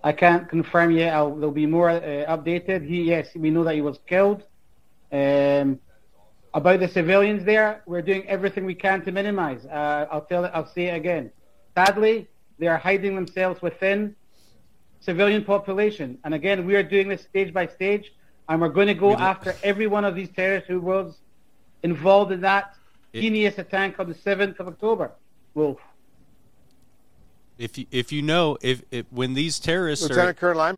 I 0.08 0.12
can't 0.12 0.48
confirm 0.48 0.90
yet. 0.92 1.12
I'll, 1.12 1.34
there'll 1.34 1.50
be 1.50 1.66
more 1.66 1.90
uh, 1.90 2.00
updated. 2.34 2.82
He, 2.88 3.02
yes, 3.02 3.28
we 3.36 3.50
know 3.50 3.62
that 3.64 3.74
he 3.74 3.82
was 3.82 3.98
killed. 4.06 4.42
Um, 5.12 5.80
about 6.54 6.80
the 6.80 6.88
civilians 6.88 7.44
there, 7.44 7.82
we're 7.84 8.00
doing 8.00 8.26
everything 8.26 8.64
we 8.64 8.74
can 8.74 9.04
to 9.04 9.12
minimize. 9.12 9.66
Uh, 9.66 10.06
I'll 10.10 10.24
tell 10.24 10.46
it. 10.46 10.50
I'll 10.54 10.72
say 10.72 10.86
it 10.86 10.96
again. 10.96 11.30
Sadly, 11.76 12.26
they 12.58 12.68
are 12.68 12.78
hiding 12.78 13.16
themselves 13.16 13.60
within 13.60 14.16
civilian 15.00 15.44
population. 15.44 16.16
And 16.24 16.32
again, 16.32 16.64
we 16.64 16.74
are 16.74 16.82
doing 16.82 17.08
this 17.08 17.24
stage 17.24 17.52
by 17.52 17.66
stage, 17.66 18.10
and 18.48 18.62
we're 18.62 18.70
going 18.70 18.88
to 18.88 18.94
go 18.94 19.12
after 19.14 19.54
every 19.62 19.88
one 19.88 20.06
of 20.06 20.14
these 20.14 20.30
terrorists 20.30 20.68
who 20.68 20.80
was 20.80 21.18
involved 21.82 22.32
in 22.32 22.40
that 22.40 22.74
heinous 23.12 23.58
attack 23.58 24.00
on 24.00 24.08
the 24.08 24.14
7th 24.14 24.58
of 24.58 24.68
October. 24.68 25.12
Wolf. 25.52 25.80
If 27.58 27.76
you 27.76 27.86
if 27.90 28.12
you 28.12 28.22
know 28.22 28.56
if, 28.62 28.82
if 28.90 29.06
when 29.10 29.34
these 29.34 29.58
terrorists 29.58 30.04
Lieutenant 30.08 30.30
are 30.30 30.34
Colonel, 30.34 30.76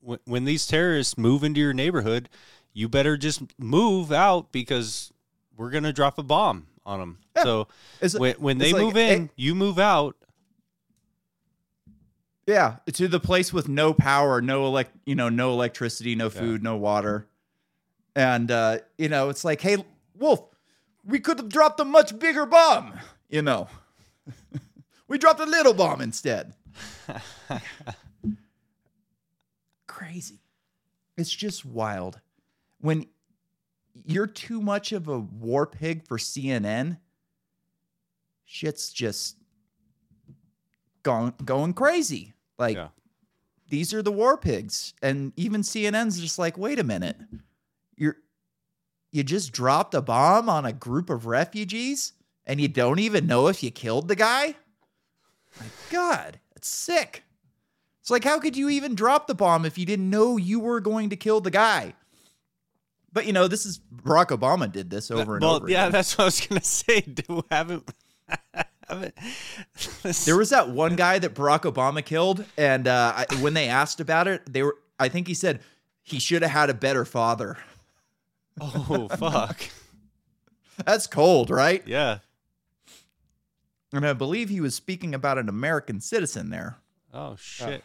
when, 0.00 0.18
when 0.24 0.44
these 0.44 0.66
terrorists 0.66 1.18
move 1.18 1.44
into 1.44 1.60
your 1.60 1.74
neighborhood, 1.74 2.28
you 2.72 2.88
better 2.88 3.16
just 3.16 3.42
move 3.58 4.10
out 4.10 4.50
because 4.52 5.12
we're 5.56 5.70
gonna 5.70 5.92
drop 5.92 6.18
a 6.18 6.22
bomb 6.22 6.66
on 6.86 6.98
them. 6.98 7.18
So 7.42 7.68
It's- 8.00 8.18
when 8.18 8.34
when 8.36 8.58
they 8.58 8.72
like, 8.72 8.82
move 8.82 8.96
in, 8.96 9.30
you 9.36 9.54
move 9.54 9.78
out. 9.78 10.16
Yeah, 12.46 12.78
to 12.92 13.06
the 13.06 13.20
place 13.20 13.52
with 13.52 13.68
no 13.68 13.94
power, 13.94 14.40
no 14.42 14.66
elect, 14.66 14.96
you 15.06 15.14
know, 15.14 15.28
no 15.28 15.52
electricity, 15.52 16.16
no 16.16 16.28
food, 16.28 16.60
no 16.60 16.76
water, 16.76 17.28
and 18.16 18.50
uh, 18.50 18.78
you 18.98 19.08
know, 19.08 19.28
it's 19.28 19.44
like, 19.44 19.60
hey, 19.60 19.84
Wolf, 20.18 20.42
we 21.04 21.20
could 21.20 21.38
have 21.38 21.48
dropped 21.48 21.78
a 21.78 21.84
much 21.84 22.18
bigger 22.18 22.44
bomb. 22.44 22.94
You 23.28 23.42
know, 23.42 23.68
we 25.12 25.18
dropped 25.18 25.40
a 25.40 25.44
little 25.44 25.74
bomb 25.74 26.00
instead. 26.00 26.54
Crazy. 29.86 30.40
It's 31.18 31.30
just 31.30 31.66
wild 31.66 32.18
when 32.80 33.04
you're 34.06 34.26
too 34.26 34.62
much 34.62 34.90
of 34.90 35.08
a 35.08 35.18
war 35.18 35.66
pig 35.66 36.06
for 36.08 36.16
CNN. 36.16 36.96
Shit's 38.46 38.90
just 38.90 39.36
going 41.02 41.34
going 41.44 41.74
crazy. 41.74 42.32
Like 42.58 42.78
these 43.68 43.92
are 43.92 44.00
the 44.00 44.10
war 44.10 44.38
pigs, 44.38 44.94
and 45.02 45.34
even 45.36 45.60
CNN's 45.60 46.20
just 46.20 46.38
like, 46.38 46.56
wait 46.56 46.78
a 46.78 46.84
minute, 46.84 47.18
you're 47.96 48.16
you 49.10 49.22
just 49.22 49.52
dropped 49.52 49.92
a 49.92 50.00
bomb 50.00 50.48
on 50.48 50.64
a 50.64 50.72
group 50.72 51.10
of 51.10 51.26
refugees, 51.26 52.14
and 52.46 52.62
you 52.62 52.68
don't 52.68 52.98
even 52.98 53.26
know 53.26 53.48
if 53.48 53.62
you 53.62 53.70
killed 53.70 54.08
the 54.08 54.16
guy. 54.16 54.56
My 55.60 55.66
God, 55.90 56.40
it's 56.56 56.68
sick. 56.68 57.24
It's 58.00 58.10
like, 58.10 58.24
how 58.24 58.40
could 58.40 58.56
you 58.56 58.68
even 58.68 58.94
drop 58.94 59.26
the 59.26 59.34
bomb 59.34 59.64
if 59.64 59.78
you 59.78 59.86
didn't 59.86 60.10
know 60.10 60.36
you 60.36 60.58
were 60.58 60.80
going 60.80 61.10
to 61.10 61.16
kill 61.16 61.40
the 61.40 61.50
guy? 61.50 61.94
But 63.12 63.26
you 63.26 63.32
know, 63.32 63.46
this 63.46 63.66
is 63.66 63.78
Barack 63.94 64.28
Obama 64.28 64.70
did 64.70 64.90
this 64.90 65.10
over 65.10 65.36
and 65.36 65.44
well, 65.44 65.56
over. 65.56 65.68
yeah, 65.68 65.82
again. 65.82 65.92
that's 65.92 66.16
what 66.16 66.22
I 66.22 66.26
was 66.26 66.40
gonna 66.46 66.60
say. 66.62 67.02
Do 67.02 67.44
haven't 67.50 67.88
haven't 68.88 69.14
There 70.24 70.36
was 70.36 70.50
that 70.50 70.70
one 70.70 70.96
guy 70.96 71.18
that 71.18 71.34
Barack 71.34 71.70
Obama 71.70 72.04
killed, 72.04 72.44
and 72.56 72.88
uh, 72.88 73.12
I, 73.16 73.34
when 73.40 73.54
they 73.54 73.68
asked 73.68 74.00
about 74.00 74.28
it, 74.28 74.50
they 74.50 74.62
were. 74.62 74.76
I 74.98 75.08
think 75.08 75.26
he 75.26 75.34
said 75.34 75.60
he 76.02 76.18
should 76.18 76.42
have 76.42 76.50
had 76.50 76.70
a 76.70 76.74
better 76.74 77.04
father. 77.04 77.58
Oh 78.60 79.08
fuck. 79.08 79.62
That's 80.84 81.06
cold, 81.06 81.50
right? 81.50 81.82
Yeah. 81.86 82.18
And 83.92 84.06
I 84.06 84.12
believe 84.14 84.48
he 84.48 84.60
was 84.60 84.74
speaking 84.74 85.14
about 85.14 85.38
an 85.38 85.48
American 85.48 86.00
citizen 86.00 86.50
there. 86.50 86.78
Oh 87.12 87.36
shit. 87.36 87.84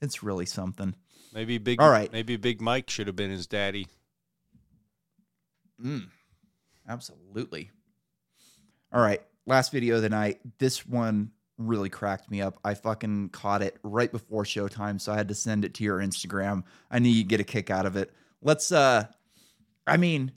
It's 0.00 0.22
really 0.22 0.46
something. 0.46 0.94
Maybe 1.32 1.58
big. 1.58 1.80
All 1.80 1.90
right. 1.90 2.12
Maybe 2.12 2.36
Big 2.36 2.60
Mike 2.60 2.90
should 2.90 3.06
have 3.06 3.16
been 3.16 3.30
his 3.30 3.46
daddy. 3.46 3.88
Mm, 5.82 6.08
absolutely. 6.88 7.70
All 8.92 9.00
right. 9.00 9.22
Last 9.46 9.72
video 9.72 9.96
of 9.96 10.02
the 10.02 10.08
night. 10.08 10.40
This 10.58 10.86
one 10.86 11.30
really 11.56 11.88
cracked 11.88 12.30
me 12.30 12.40
up. 12.40 12.58
I 12.64 12.74
fucking 12.74 13.30
caught 13.30 13.62
it 13.62 13.78
right 13.82 14.10
before 14.10 14.44
showtime, 14.44 15.00
so 15.00 15.12
I 15.12 15.16
had 15.16 15.28
to 15.28 15.34
send 15.34 15.64
it 15.64 15.74
to 15.74 15.84
your 15.84 15.98
Instagram. 15.98 16.64
I 16.90 16.98
knew 16.98 17.08
you'd 17.08 17.28
get 17.28 17.40
a 17.40 17.44
kick 17.44 17.70
out 17.70 17.86
of 17.86 17.96
it. 17.96 18.12
Let's 18.42 18.70
uh 18.70 19.06
I 19.86 19.96
mean, 19.96 20.32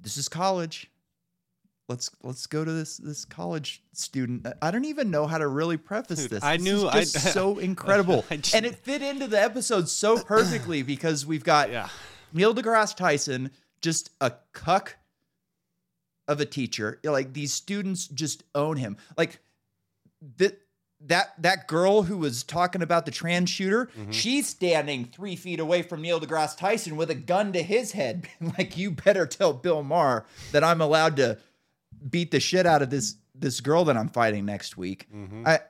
this 0.00 0.16
is 0.16 0.28
college. 0.28 0.90
Let's 1.88 2.10
let's 2.22 2.46
go 2.46 2.64
to 2.64 2.72
this 2.72 2.96
this 2.96 3.24
college 3.24 3.82
student. 3.92 4.46
I 4.60 4.70
don't 4.72 4.84
even 4.86 5.10
know 5.10 5.26
how 5.26 5.38
to 5.38 5.46
really 5.46 5.76
preface 5.76 6.22
Dude, 6.22 6.30
this. 6.30 6.42
I 6.42 6.56
This 6.56 6.64
knew- 6.64 6.88
is 6.88 7.12
just 7.12 7.26
I- 7.28 7.30
so 7.30 7.58
incredible, 7.70 8.24
I 8.30 8.36
just- 8.38 8.54
and 8.56 8.66
it 8.66 8.74
fit 8.76 9.02
into 9.02 9.28
the 9.28 9.40
episode 9.40 9.88
so 9.88 10.18
perfectly 10.20 10.82
because 10.82 11.24
we've 11.24 11.44
got 11.44 11.70
Neil 12.32 12.54
deGrasse 12.54 12.96
Tyson, 12.96 13.50
just 13.80 14.10
a 14.20 14.32
cuck 14.52 14.96
of 16.26 16.40
a 16.40 16.44
teacher. 16.44 16.98
Like 17.04 17.32
these 17.32 17.52
students 17.52 18.08
just 18.08 18.42
own 18.54 18.78
him. 18.78 18.96
Like 19.16 19.38
that 20.38 20.60
that 21.02 21.40
that 21.40 21.68
girl 21.68 22.02
who 22.02 22.18
was 22.18 22.42
talking 22.42 22.82
about 22.82 23.04
the 23.06 23.12
trans 23.12 23.48
shooter, 23.50 23.86
mm-hmm. 23.96 24.10
she's 24.10 24.48
standing 24.48 25.04
three 25.04 25.36
feet 25.36 25.60
away 25.60 25.82
from 25.82 26.02
Neil 26.02 26.20
deGrasse 26.20 26.56
Tyson 26.56 26.96
with 26.96 27.10
a 27.10 27.14
gun 27.14 27.52
to 27.52 27.62
his 27.62 27.92
head. 27.92 28.26
like, 28.58 28.76
you 28.76 28.90
better 28.90 29.24
tell 29.24 29.52
Bill 29.52 29.84
Maher 29.84 30.24
that 30.50 30.64
I'm 30.64 30.80
allowed 30.80 31.14
to 31.18 31.38
beat 32.10 32.30
the 32.30 32.40
shit 32.40 32.66
out 32.66 32.82
of 32.82 32.90
this 32.90 33.16
this 33.34 33.60
girl 33.60 33.84
that 33.84 33.96
I'm 33.96 34.08
fighting 34.08 34.44
next 34.44 34.76
week. 34.76 35.06
Mm-hmm. 35.14 35.46
I 35.46 35.60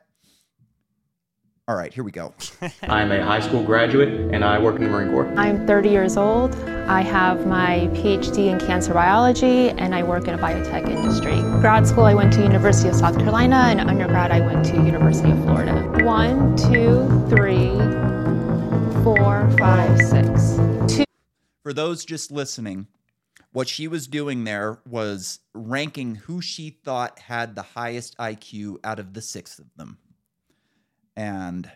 all 1.68 1.74
right, 1.74 1.92
here 1.92 2.04
we 2.04 2.12
go. 2.12 2.32
I'm 2.84 3.10
a 3.10 3.24
high 3.24 3.40
school 3.40 3.60
graduate 3.64 4.32
and 4.32 4.44
I 4.44 4.56
work 4.56 4.76
in 4.76 4.84
the 4.84 4.88
Marine 4.88 5.10
Corps. 5.10 5.26
I'm 5.36 5.66
30 5.66 5.88
years 5.88 6.16
old. 6.16 6.54
I 6.86 7.00
have 7.00 7.44
my 7.44 7.90
PhD 7.92 8.52
in 8.52 8.60
cancer 8.60 8.94
biology 8.94 9.70
and 9.70 9.92
I 9.92 10.04
work 10.04 10.28
in 10.28 10.34
a 10.34 10.38
biotech 10.38 10.88
industry. 10.88 11.40
Grad 11.60 11.84
school, 11.84 12.04
I 12.04 12.14
went 12.14 12.32
to 12.34 12.42
University 12.42 12.88
of 12.88 12.94
South 12.94 13.18
Carolina 13.18 13.56
and 13.56 13.80
undergrad, 13.80 14.30
I 14.30 14.42
went 14.42 14.64
to 14.66 14.76
University 14.76 15.32
of 15.32 15.42
Florida. 15.42 16.04
One, 16.04 16.56
two, 16.56 17.26
three, 17.28 17.70
four, 19.02 19.50
five, 19.58 19.98
six. 19.98 20.54
Two. 20.94 21.04
For 21.64 21.72
those 21.72 22.04
just 22.04 22.30
listening, 22.30 22.86
what 23.56 23.70
she 23.70 23.88
was 23.88 24.06
doing 24.06 24.44
there 24.44 24.78
was 24.86 25.40
ranking 25.54 26.14
who 26.14 26.42
she 26.42 26.68
thought 26.84 27.18
had 27.18 27.54
the 27.54 27.62
highest 27.62 28.14
IQ 28.18 28.76
out 28.84 28.98
of 28.98 29.14
the 29.14 29.22
six 29.22 29.58
of 29.58 29.64
them. 29.76 29.96
And 31.16 31.70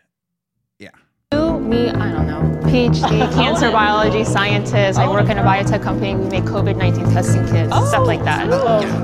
yeah. 0.78 0.90
You 1.32 1.60
me, 1.60 1.88
I 1.88 2.10
don't 2.10 2.26
know. 2.26 2.40
PhD, 2.68 3.32
cancer 3.34 3.70
biology 3.70 4.24
scientist. 4.24 4.98
I 4.98 5.08
work 5.08 5.28
in 5.28 5.38
a 5.38 5.44
biotech 5.44 5.80
company. 5.80 6.16
We 6.16 6.28
make 6.28 6.42
COVID 6.42 6.76
19 6.76 7.04
testing 7.12 7.46
kits, 7.46 7.70
oh, 7.72 7.86
stuff 7.86 8.04
like 8.04 8.24
that. 8.24 8.50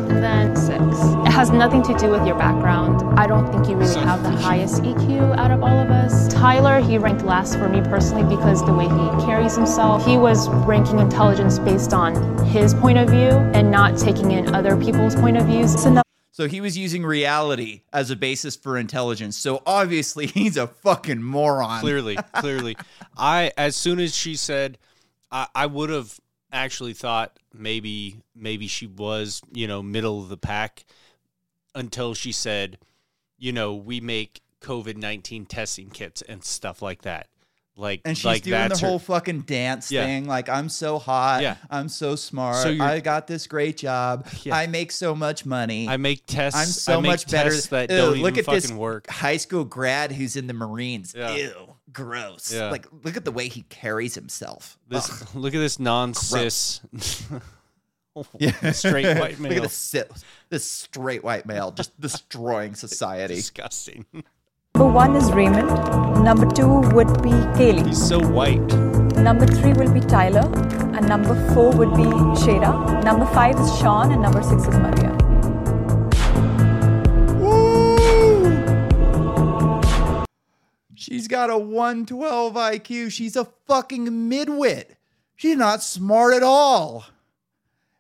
Then 0.09 0.57
six. 0.57 0.81
It 1.25 1.31
has 1.31 1.51
nothing 1.51 1.85
to 1.85 1.95
do 1.95 2.11
with 2.11 2.27
your 2.27 2.37
background. 2.37 3.17
I 3.17 3.29
don't 3.29 3.49
think 3.53 3.69
you 3.69 3.77
really 3.77 4.01
have 4.01 4.25
the 4.25 4.31
highest 4.31 4.83
EQ 4.83 5.37
out 5.39 5.53
of 5.53 5.63
all 5.63 5.79
of 5.79 5.89
us. 5.91 6.27
Tyler, 6.27 6.81
he 6.81 6.99
ranked 6.99 7.25
last 7.25 7.61
for 7.61 7.69
me 7.69 7.81
personally 7.81 8.25
because 8.25 8.67
the 8.67 8.75
way 8.75 8.87
he 8.87 9.25
carries 9.25 9.55
himself. 9.55 10.05
He 10.05 10.19
was 10.19 10.49
ranking 10.67 10.99
intelligence 10.99 11.61
based 11.61 11.93
on 11.93 12.45
his 12.47 12.75
point 12.75 12.99
of 12.99 13.09
view 13.09 13.39
and 13.55 13.71
not 13.71 13.97
taking 13.97 14.33
in 14.33 14.53
other 14.53 14.77
people's 14.77 15.15
point 15.15 15.37
of 15.37 15.47
views. 15.47 15.81
So 15.81 16.03
So 16.37 16.47
he 16.47 16.61
was 16.61 16.77
using 16.77 17.03
reality 17.03 17.81
as 17.95 18.11
a 18.11 18.15
basis 18.15 18.57
for 18.57 18.77
intelligence. 18.77 19.39
So 19.39 19.63
obviously 19.65 20.27
he's 20.35 20.59
a 20.59 20.67
fucking 20.67 21.23
moron. 21.23 21.81
Clearly, 21.81 22.19
clearly. 22.35 22.77
I 23.17 23.53
as 23.57 23.75
soon 23.75 23.99
as 23.99 24.15
she 24.15 24.37
said, 24.37 24.77
I, 25.33 25.47
I 25.55 25.65
would 25.65 25.89
have 25.89 26.21
actually 26.53 26.93
thought 26.93 27.39
maybe 27.55 28.21
maybe 28.35 28.67
she 28.67 28.87
was 28.87 29.41
you 29.51 29.67
know 29.67 29.83
middle 29.83 30.21
of 30.21 30.29
the 30.29 30.37
pack 30.37 30.85
until 31.75 32.13
she 32.13 32.33
said, 32.33 32.77
you 33.39 33.51
know, 33.51 33.75
we 33.75 34.03
make 34.03 34.43
COVID 34.61 34.99
nineteen 34.99 35.47
testing 35.47 35.89
kits 35.89 36.21
and 36.21 36.45
stuff 36.45 36.83
like 36.83 37.01
that. 37.01 37.29
Like 37.79 38.01
And 38.07 38.17
she's 38.17 38.25
like 38.25 38.43
doing 38.43 38.69
the 38.71 38.79
her- 38.79 38.87
whole 38.87 38.99
fucking 38.99 39.43
dance 39.43 39.93
Yeah. 39.93 40.05
thing. 40.07 40.27
Like, 40.27 40.49
I'm 40.49 40.71
so 40.71 40.99
hot. 40.99 41.43
Yeah. 41.43 41.57
I'm 41.69 41.91
so 41.91 42.17
smart. 42.17 42.57
So 42.57 42.71
I 42.83 43.01
got 43.01 43.27
this 43.27 43.47
great 43.47 43.77
job. 43.77 44.27
Yeah. 44.45 44.57
I 44.57 44.67
make 44.67 44.91
so 44.91 45.15
much 45.15 45.45
money. 45.45 45.87
I 45.87 45.99
make 45.99 46.25
tests. 46.27 46.59
I'm 46.59 46.67
so 46.69 47.03
much 47.03 47.31
better. 47.31 47.55
that 47.55 47.91
Ew, 47.91 48.23
look 48.23 48.39
at 48.39 48.47
this 48.47 48.73
work. 48.73 49.11
high 49.11 49.37
school 49.37 49.65
grad 49.65 50.11
who's 50.13 50.37
in 50.37 50.47
the 50.47 50.55
Marines. 50.55 51.15
Yeah. 51.15 51.35
Ew, 51.37 51.75
gross. 51.93 52.51
Yeah. 52.51 52.71
Like, 52.71 52.87
look 53.05 53.19
at 53.19 53.27
the 53.27 53.33
way 53.33 53.49
he 53.49 53.63
carries 53.69 54.15
himself. 54.15 54.79
This 54.89 55.11
Ugh. 55.23 55.29
look 55.35 55.55
at 55.55 55.59
this 55.59 55.79
non 55.79 56.15
cis 56.15 56.81
Yeah. 58.39 58.53
straight 58.73 59.19
white 59.19 59.39
male. 59.39 59.51
Look 59.53 59.57
at 59.59 59.63
this, 59.65 60.25
this 60.49 60.65
straight 60.65 61.23
white 61.23 61.45
male 61.45 61.71
just 61.73 62.01
destroying 62.01 62.75
society. 62.75 63.35
Disgusting. 63.35 64.07
Number 64.77 64.93
one 64.93 65.17
is 65.17 65.33
Raymond. 65.33 65.69
Number 66.23 66.45
two 66.45 66.81
would 66.93 67.23
be 67.23 67.31
Kaylee. 67.57 67.87
He's 67.87 68.09
so 68.09 68.21
white. 68.21 68.61
Number 69.17 69.47
three 69.47 69.73
will 69.73 69.91
be 69.91 70.01
Tyler. 70.01 70.47
And 70.95 71.09
number 71.09 71.35
four 71.55 71.73
would 71.73 71.97
be 71.97 72.03
Shada. 72.43 73.03
Number 73.03 73.25
five 73.25 73.59
is 73.59 73.75
Sean. 73.79 74.13
And 74.13 74.21
number 74.21 74.43
six 74.43 74.65
is 74.65 74.77
Maria. 74.77 75.17
She's 80.95 81.27
got 81.27 81.49
a 81.49 81.57
112 81.57 82.53
IQ. 82.53 83.11
She's 83.11 83.35
a 83.35 83.47
fucking 83.67 84.09
midwit. 84.09 84.97
She's 85.37 85.57
not 85.57 85.83
smart 85.83 86.35
at 86.35 86.43
all. 86.43 87.07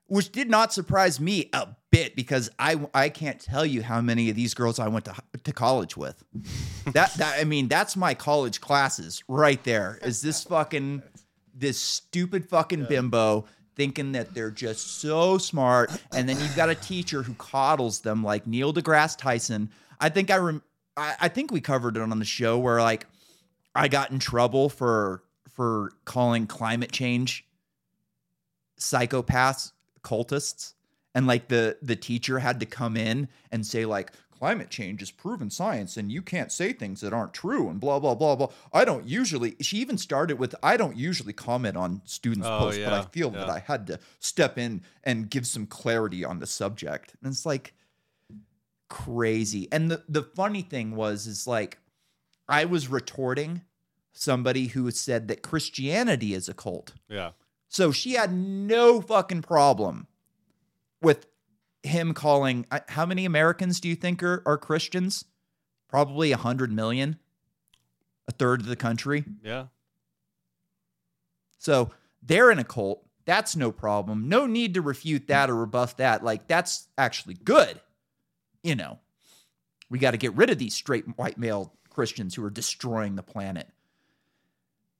Which 0.08 0.30
did 0.30 0.50
not 0.50 0.74
surprise 0.74 1.20
me 1.20 1.48
a 1.54 1.68
bit 1.90 2.16
because 2.16 2.50
I 2.58 2.80
I 2.94 3.08
can't 3.08 3.40
tell 3.40 3.64
you 3.64 3.82
how 3.82 4.00
many 4.00 4.30
of 4.30 4.36
these 4.36 4.54
girls 4.54 4.78
I 4.78 4.88
went 4.88 5.04
to 5.06 5.14
to 5.44 5.52
college 5.52 5.96
with. 5.96 6.22
that 6.92 7.14
that 7.14 7.38
I 7.40 7.44
mean 7.44 7.68
that's 7.68 7.96
my 7.96 8.14
college 8.14 8.60
classes 8.60 9.22
right 9.28 9.62
there. 9.64 9.98
Is 10.02 10.22
this 10.22 10.44
fucking 10.44 11.02
this 11.54 11.80
stupid 11.80 12.48
fucking 12.48 12.84
bimbo 12.84 13.46
thinking 13.76 14.12
that 14.12 14.34
they're 14.34 14.50
just 14.50 15.00
so 15.00 15.38
smart 15.38 15.90
and 16.14 16.28
then 16.28 16.38
you've 16.40 16.56
got 16.56 16.70
a 16.70 16.74
teacher 16.74 17.22
who 17.22 17.34
coddles 17.34 18.00
them 18.00 18.24
like 18.24 18.46
Neil 18.46 18.72
deGrasse 18.72 19.16
Tyson. 19.18 19.70
I 20.00 20.08
think 20.08 20.30
I 20.30 20.36
rem- 20.36 20.62
I, 20.96 21.14
I 21.22 21.28
think 21.28 21.50
we 21.50 21.60
covered 21.60 21.96
it 21.96 22.02
on 22.02 22.18
the 22.18 22.24
show 22.24 22.58
where 22.58 22.80
like 22.80 23.06
I 23.74 23.88
got 23.88 24.10
in 24.10 24.18
trouble 24.18 24.68
for 24.68 25.22
for 25.52 25.92
calling 26.04 26.46
climate 26.46 26.92
change 26.92 27.46
psychopaths 28.78 29.72
cultists 30.02 30.74
and 31.16 31.26
like 31.26 31.48
the 31.48 31.76
the 31.82 31.96
teacher 31.96 32.38
had 32.38 32.60
to 32.60 32.66
come 32.66 32.96
in 32.96 33.28
and 33.50 33.66
say 33.66 33.84
like 33.84 34.12
climate 34.38 34.68
change 34.68 35.00
is 35.00 35.10
proven 35.10 35.48
science 35.48 35.96
and 35.96 36.12
you 36.12 36.20
can't 36.20 36.52
say 36.52 36.70
things 36.72 37.00
that 37.00 37.12
aren't 37.14 37.32
true 37.32 37.70
and 37.70 37.80
blah 37.80 37.98
blah 37.98 38.14
blah 38.14 38.36
blah. 38.36 38.48
I 38.70 38.84
don't 38.84 39.06
usually 39.06 39.56
she 39.62 39.78
even 39.78 39.96
started 39.96 40.38
with 40.38 40.54
i 40.62 40.76
don't 40.76 40.94
usually 40.96 41.32
comment 41.32 41.74
on 41.76 42.02
students 42.04 42.46
Oh, 42.46 42.58
posts 42.58 42.80
but 42.84 42.92
i 42.92 42.98
yeah, 42.98 43.02
feel 43.06 43.30
that 43.30 43.48
i 43.48 43.60
had 43.60 43.86
to 43.86 43.98
step 44.20 44.58
in 44.58 44.82
and 45.04 45.30
give 45.30 45.46
some 45.46 45.66
clarity 45.66 46.22
on 46.22 46.38
the 46.38 46.46
subject. 46.46 47.16
And 47.22 47.32
it's 47.32 47.46
like 47.46 47.72
crazy. 48.88 49.68
And 49.72 49.90
the 49.90 50.02
the 50.08 50.22
funny 50.22 50.62
thing 50.62 50.94
was 50.94 51.26
is 51.26 51.46
like 51.46 51.78
i 52.48 52.64
was 52.64 52.88
retorting 52.88 53.62
somebody 54.12 54.66
who 54.68 54.90
said 54.90 55.28
that 55.28 55.42
christianity 55.42 56.34
is 56.34 56.48
a 56.48 56.54
cult. 56.54 56.92
Yeah. 57.08 57.30
so 57.68 57.90
she 57.90 58.12
had 58.12 58.32
no 58.32 59.00
fucking 59.00 59.42
problem 59.42 60.06
with 61.06 61.28
him 61.84 62.14
calling. 62.14 62.66
How 62.88 63.06
many 63.06 63.24
Americans 63.24 63.78
do 63.78 63.88
you 63.88 63.94
think 63.94 64.24
are, 64.24 64.42
are 64.44 64.58
Christians? 64.58 65.24
Probably 65.88 66.32
a 66.32 66.36
hundred 66.36 66.72
million, 66.72 67.20
a 68.26 68.32
third 68.32 68.60
of 68.60 68.66
the 68.66 68.74
country. 68.74 69.24
Yeah. 69.40 69.66
So 71.58 71.92
they're 72.22 72.50
in 72.50 72.58
a 72.58 72.64
cult. 72.64 73.06
That's 73.24 73.54
no 73.54 73.70
problem. 73.70 74.28
No 74.28 74.46
need 74.46 74.74
to 74.74 74.82
refute 74.82 75.28
that 75.28 75.48
or 75.48 75.54
rebuff 75.54 75.96
that. 75.98 76.24
Like, 76.24 76.48
that's 76.48 76.88
actually 76.98 77.34
good. 77.34 77.80
You 78.64 78.74
know, 78.74 78.98
we 79.88 80.00
got 80.00 80.10
to 80.10 80.16
get 80.16 80.34
rid 80.34 80.50
of 80.50 80.58
these 80.58 80.74
straight 80.74 81.04
white 81.16 81.38
male 81.38 81.72
Christians 81.88 82.34
who 82.34 82.44
are 82.44 82.50
destroying 82.50 83.14
the 83.14 83.22
planet. 83.22 83.68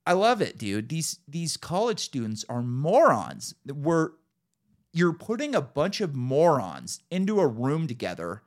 I 0.07 0.13
love 0.13 0.41
it, 0.41 0.57
dude. 0.57 0.89
These 0.89 1.19
these 1.27 1.57
college 1.57 1.99
students 1.99 2.45
are 2.49 2.63
morons. 2.63 3.57
We're 3.67 4.11
you're 4.97 5.13
putting 5.13 5.55
a 5.55 5.61
bunch 5.61 6.01
of 6.01 6.15
morons 6.15 7.01
into 7.11 7.39
a 7.39 7.47
room 7.47 7.87
together 7.87 8.43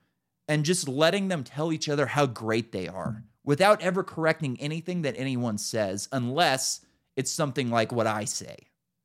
and 0.47 0.65
just 0.65 0.87
letting 0.87 1.27
them 1.27 1.43
tell 1.43 1.71
each 1.71 1.87
other 1.87 2.07
how 2.07 2.25
great 2.25 2.71
they 2.71 2.87
are 2.87 3.23
without 3.43 3.81
ever 3.83 4.03
correcting 4.03 4.59
anything 4.59 5.03
that 5.03 5.13
anyone 5.15 5.59
says 5.59 6.09
unless 6.11 6.81
it's 7.15 7.29
something 7.31 7.69
like 7.69 7.91
what 7.91 8.07
I 8.07 8.25
say. 8.25 8.57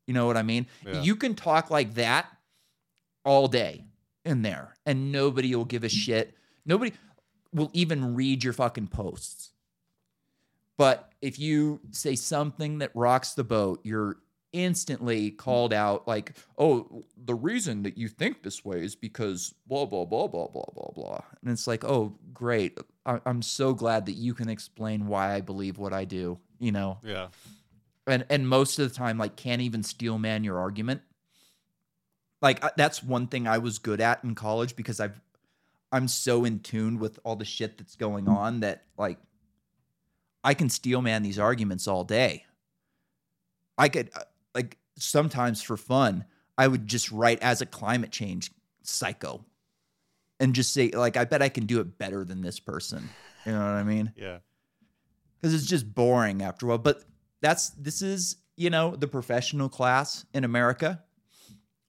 You 0.06 0.14
know 0.14 0.26
what 0.26 0.38
I 0.38 0.42
mean? 0.42 0.66
Yeah. 0.86 1.02
You 1.02 1.16
can 1.16 1.34
talk 1.34 1.70
like 1.70 1.94
that 1.94 2.26
all 3.26 3.46
day 3.46 3.84
in 4.24 4.40
there 4.40 4.74
and 4.86 5.12
nobody 5.12 5.54
will 5.54 5.66
give 5.66 5.84
a 5.84 5.88
shit. 5.90 6.34
Nobody 6.64 6.92
will 7.52 7.70
even 7.74 8.14
read 8.14 8.42
your 8.42 8.54
fucking 8.54 8.88
posts. 8.88 9.50
But 10.78 11.12
if 11.20 11.38
you 11.38 11.80
say 11.90 12.16
something 12.16 12.78
that 12.78 12.90
rocks 12.94 13.34
the 13.34 13.44
boat, 13.44 13.80
you're 13.84 14.16
instantly 14.54 15.30
called 15.32 15.72
out 15.74 16.08
like, 16.08 16.32
oh, 16.56 17.04
the 17.16 17.34
reason 17.34 17.82
that 17.82 17.98
you 17.98 18.08
think 18.08 18.42
this 18.42 18.64
way 18.64 18.82
is 18.82 18.94
because 18.94 19.52
blah, 19.66 19.84
blah, 19.84 20.04
blah, 20.06 20.28
blah, 20.28 20.46
blah, 20.46 20.64
blah, 20.74 20.90
blah. 20.94 21.20
And 21.42 21.50
it's 21.50 21.66
like, 21.66 21.84
oh, 21.84 22.14
great. 22.32 22.78
I- 23.04 23.20
I'm 23.26 23.42
so 23.42 23.74
glad 23.74 24.06
that 24.06 24.12
you 24.12 24.32
can 24.32 24.48
explain 24.48 25.06
why 25.08 25.34
I 25.34 25.40
believe 25.42 25.76
what 25.76 25.92
I 25.92 26.04
do, 26.04 26.38
you 26.58 26.72
know? 26.72 26.98
Yeah. 27.02 27.28
and 28.06 28.24
and 28.30 28.48
most 28.48 28.78
of 28.78 28.88
the 28.88 28.94
time 28.94 29.18
like 29.18 29.34
can't 29.36 29.60
even 29.62 29.82
steel 29.82 30.18
man 30.18 30.44
your 30.44 30.58
argument 30.58 31.00
like 32.42 32.62
that's 32.76 33.02
one 33.02 33.26
thing 33.26 33.48
i 33.48 33.56
was 33.56 33.78
good 33.78 33.98
at 34.00 34.22
in 34.22 34.34
college 34.34 34.76
because 34.76 35.00
i've 35.00 35.18
i'm 35.90 36.06
so 36.06 36.44
in 36.44 36.60
tune 36.60 36.98
with 36.98 37.18
all 37.24 37.34
the 37.36 37.46
shit 37.46 37.78
that's 37.78 37.96
going 37.96 38.28
on 38.28 38.60
that 38.60 38.82
like 38.98 39.18
i 40.42 40.52
can 40.52 40.68
steel 40.68 41.00
man 41.00 41.22
these 41.22 41.38
arguments 41.38 41.88
all 41.88 42.04
day 42.04 42.44
i 43.78 43.88
could 43.88 44.10
uh, 44.14 44.20
sometimes 44.96 45.62
for 45.62 45.76
fun 45.76 46.24
i 46.58 46.66
would 46.66 46.86
just 46.86 47.10
write 47.10 47.42
as 47.42 47.60
a 47.60 47.66
climate 47.66 48.10
change 48.10 48.50
psycho 48.82 49.44
and 50.40 50.54
just 50.54 50.72
say 50.72 50.90
like 50.90 51.16
i 51.16 51.24
bet 51.24 51.42
i 51.42 51.48
can 51.48 51.66
do 51.66 51.80
it 51.80 51.98
better 51.98 52.24
than 52.24 52.40
this 52.42 52.60
person 52.60 53.08
you 53.46 53.52
know 53.52 53.58
what 53.58 53.66
i 53.66 53.82
mean 53.82 54.12
Yeah. 54.16 54.38
because 55.40 55.54
it's 55.54 55.66
just 55.66 55.94
boring 55.94 56.42
after 56.42 56.66
a 56.66 56.68
while. 56.70 56.78
But 56.78 57.02
that's 57.40 57.70
this 57.70 58.00
is 58.02 58.36
you 58.56 58.70
know 58.70 58.96
the 58.96 59.08
professional 59.08 59.68
class 59.68 60.24
in 60.32 60.44
America. 60.44 61.02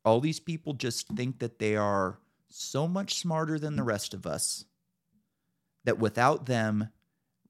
All 0.03 0.19
these 0.19 0.39
people 0.39 0.73
just 0.73 1.07
think 1.09 1.39
that 1.39 1.59
they 1.59 1.75
are 1.75 2.19
so 2.49 2.87
much 2.87 3.15
smarter 3.15 3.57
than 3.57 3.75
the 3.75 3.83
rest 3.83 4.13
of 4.13 4.25
us 4.27 4.65
that 5.85 5.97
without 5.99 6.45
them, 6.45 6.89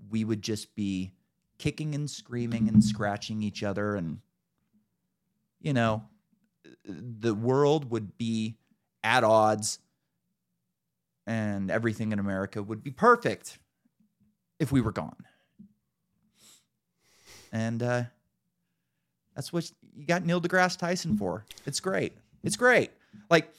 we 0.09 0.23
would 0.23 0.41
just 0.41 0.75
be 0.75 1.13
kicking 1.57 1.95
and 1.95 2.09
screaming 2.09 2.67
and 2.69 2.83
scratching 2.83 3.41
each 3.41 3.63
other, 3.63 3.95
and 3.95 4.19
you 5.65 5.73
know, 5.73 6.03
the 6.85 7.35
world 7.35 7.91
would 7.91 8.17
be 8.17 8.55
at 9.03 9.25
odds, 9.25 9.79
and 11.27 11.69
everything 11.69 12.13
in 12.13 12.19
America 12.19 12.63
would 12.63 12.81
be 12.81 12.91
perfect 12.91 13.59
if 14.59 14.71
we 14.71 14.79
were 14.79 14.93
gone 14.93 15.25
and 17.55 17.81
uh, 17.81 18.03
that's 19.33 19.53
what 19.53 19.71
you 19.95 20.05
got 20.05 20.25
Neil 20.25 20.41
deGrasse 20.41 20.77
Tyson 20.77 21.17
for. 21.17 21.45
It's 21.65 21.79
great. 21.79 22.11
It's 22.43 22.57
great. 22.57 22.91
Like 23.29 23.53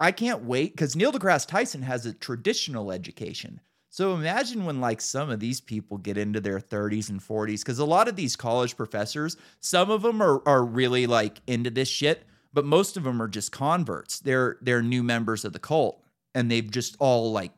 I 0.00 0.10
can't 0.10 0.42
wait 0.42 0.72
because 0.72 0.96
Neil 0.96 1.12
deGrasse 1.12 1.46
Tyson 1.46 1.82
has 1.82 2.04
a 2.04 2.12
traditional 2.12 2.90
education. 2.90 3.60
So 3.98 4.14
imagine 4.14 4.64
when 4.64 4.80
like 4.80 5.00
some 5.00 5.28
of 5.28 5.40
these 5.40 5.60
people 5.60 5.98
get 5.98 6.16
into 6.16 6.40
their 6.40 6.60
30s 6.60 7.10
and 7.10 7.20
40s 7.20 7.62
because 7.62 7.80
a 7.80 7.84
lot 7.84 8.06
of 8.06 8.14
these 8.14 8.36
college 8.36 8.76
professors, 8.76 9.36
some 9.58 9.90
of 9.90 10.02
them 10.02 10.22
are 10.22 10.40
are 10.46 10.64
really 10.64 11.08
like 11.08 11.40
into 11.48 11.68
this 11.68 11.88
shit, 11.88 12.22
but 12.52 12.64
most 12.64 12.96
of 12.96 13.02
them 13.02 13.20
are 13.20 13.26
just 13.26 13.50
converts. 13.50 14.20
They're 14.20 14.56
they're 14.60 14.82
new 14.82 15.02
members 15.02 15.44
of 15.44 15.52
the 15.52 15.58
cult, 15.58 16.00
and 16.32 16.48
they've 16.48 16.70
just 16.70 16.94
all 17.00 17.32
like 17.32 17.50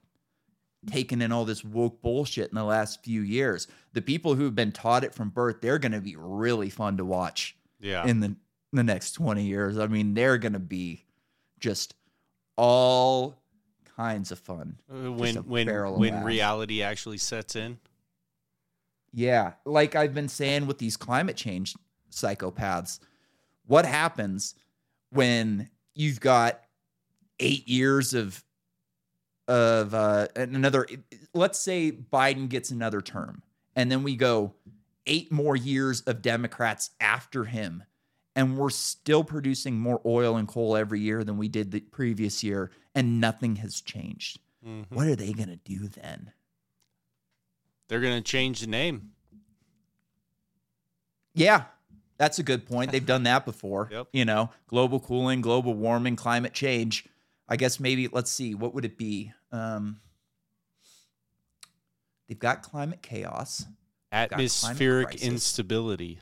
taken 0.87 1.21
in 1.21 1.31
all 1.31 1.45
this 1.45 1.63
woke 1.63 2.01
bullshit 2.01 2.49
in 2.49 2.55
the 2.55 2.65
last 2.65 3.05
few 3.05 3.21
years. 3.21 3.69
The 3.93 4.01
people 4.01 4.35
who've 4.35 4.55
been 4.55 4.73
taught 4.73 5.05
it 5.05 5.15
from 5.15 5.29
birth, 5.29 5.61
they're 5.61 5.79
going 5.79 5.93
to 5.93 6.01
be 6.01 6.17
really 6.17 6.71
fun 6.71 6.97
to 6.97 7.05
watch. 7.05 7.55
Yeah. 7.81 8.07
In 8.07 8.21
the 8.21 8.35
the 8.73 8.83
next 8.83 9.13
20 9.13 9.45
years. 9.45 9.77
I 9.77 9.89
mean, 9.89 10.15
they're 10.15 10.39
going 10.39 10.55
to 10.55 10.59
be 10.59 11.05
just 11.59 11.95
all 12.57 13.40
kinds 14.01 14.33
of 14.33 14.39
fun. 14.39 14.77
Uh, 14.91 15.13
When 15.13 15.37
when 15.37 15.67
when 15.99 16.25
reality 16.25 16.83
actually 16.83 17.19
sets 17.19 17.55
in. 17.55 17.79
Yeah, 19.13 19.55
like 19.65 19.95
I've 19.95 20.15
been 20.15 20.29
saying 20.29 20.67
with 20.67 20.79
these 20.79 20.97
climate 20.97 21.37
change 21.37 21.75
psychopaths, 22.11 23.01
what 23.67 23.85
happens 23.85 24.55
when 25.11 25.69
you've 25.95 26.21
got 26.21 26.61
8 27.41 27.69
years 27.69 28.15
of 28.15 28.43
of 29.49 29.95
uh, 29.95 30.29
another 30.37 30.87
let's 31.35 31.59
say 31.59 31.91
Biden 31.91 32.49
gets 32.49 32.71
another 32.71 33.01
term 33.01 33.43
and 33.75 33.91
then 33.91 34.03
we 34.05 34.15
go 34.15 34.55
8 35.07 35.33
more 35.33 35.57
years 35.57 36.03
of 36.03 36.23
Democrats 36.23 36.91
after 37.01 37.45
him 37.45 37.83
and 38.37 38.57
we're 38.57 38.71
still 38.71 39.25
producing 39.25 39.79
more 39.79 40.01
oil 40.07 40.37
and 40.37 40.47
coal 40.47 40.77
every 40.77 41.01
year 41.01 41.25
than 41.25 41.37
we 41.37 41.49
did 41.49 41.73
the 41.73 41.81
previous 41.81 42.45
year 42.45 42.71
and 42.95 43.21
nothing 43.21 43.57
has 43.57 43.81
changed. 43.81 44.39
Mhm. 44.67 44.87
What 44.91 45.07
are 45.07 45.17
they 45.17 45.33
going 45.33 45.49
to 45.49 45.57
do 45.57 45.89
then? 45.89 46.33
They're 47.89 48.01
gonna 48.01 48.21
change 48.21 48.61
the 48.61 48.69
name. 48.69 49.11
Yeah, 51.35 51.65
that's 52.19 52.39
a 52.39 52.45
good 52.45 52.65
point. 52.65 52.93
They've 52.93 53.05
done 53.05 53.25
that 53.25 53.45
before. 53.45 53.89
Yep. 53.93 54.09
You 54.13 54.25
know, 54.25 54.51
global 54.69 55.01
cooling, 55.01 55.41
global 55.41 55.75
warming, 55.75 56.15
climate 56.15 56.53
change. 56.53 57.05
I 57.49 57.57
guess 57.57 57.81
maybe 57.81 58.07
let's 58.07 58.31
see, 58.31 58.55
what 58.55 58.75
would 58.75 58.85
it 58.85 58.97
be? 58.97 59.33
Um, 59.51 60.01
they've 62.29 62.39
got 62.39 62.63
climate 62.63 63.03
chaos. 63.03 63.65
They've 64.13 64.29
got 64.29 64.29
climate 64.29 64.35
Atmospheric 64.35 65.15
instability. 65.23 66.21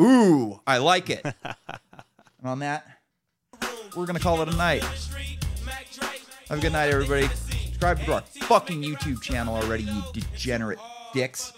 Ooh, 0.00 0.60
I 0.68 0.78
like 0.78 1.10
it. 1.10 1.24
and 1.44 2.44
on 2.44 2.60
that, 2.60 2.97
we're 3.96 4.06
gonna 4.06 4.20
call 4.20 4.40
it 4.42 4.48
a 4.48 4.56
night. 4.56 4.82
Have 6.48 6.58
a 6.58 6.60
good 6.60 6.72
night, 6.72 6.90
everybody. 6.90 7.28
Subscribe 7.28 8.00
to 8.04 8.14
our 8.14 8.20
fucking 8.42 8.82
YouTube 8.82 9.20
channel 9.20 9.54
already, 9.54 9.84
you 9.84 10.02
degenerate 10.12 10.78
dicks. 11.12 11.52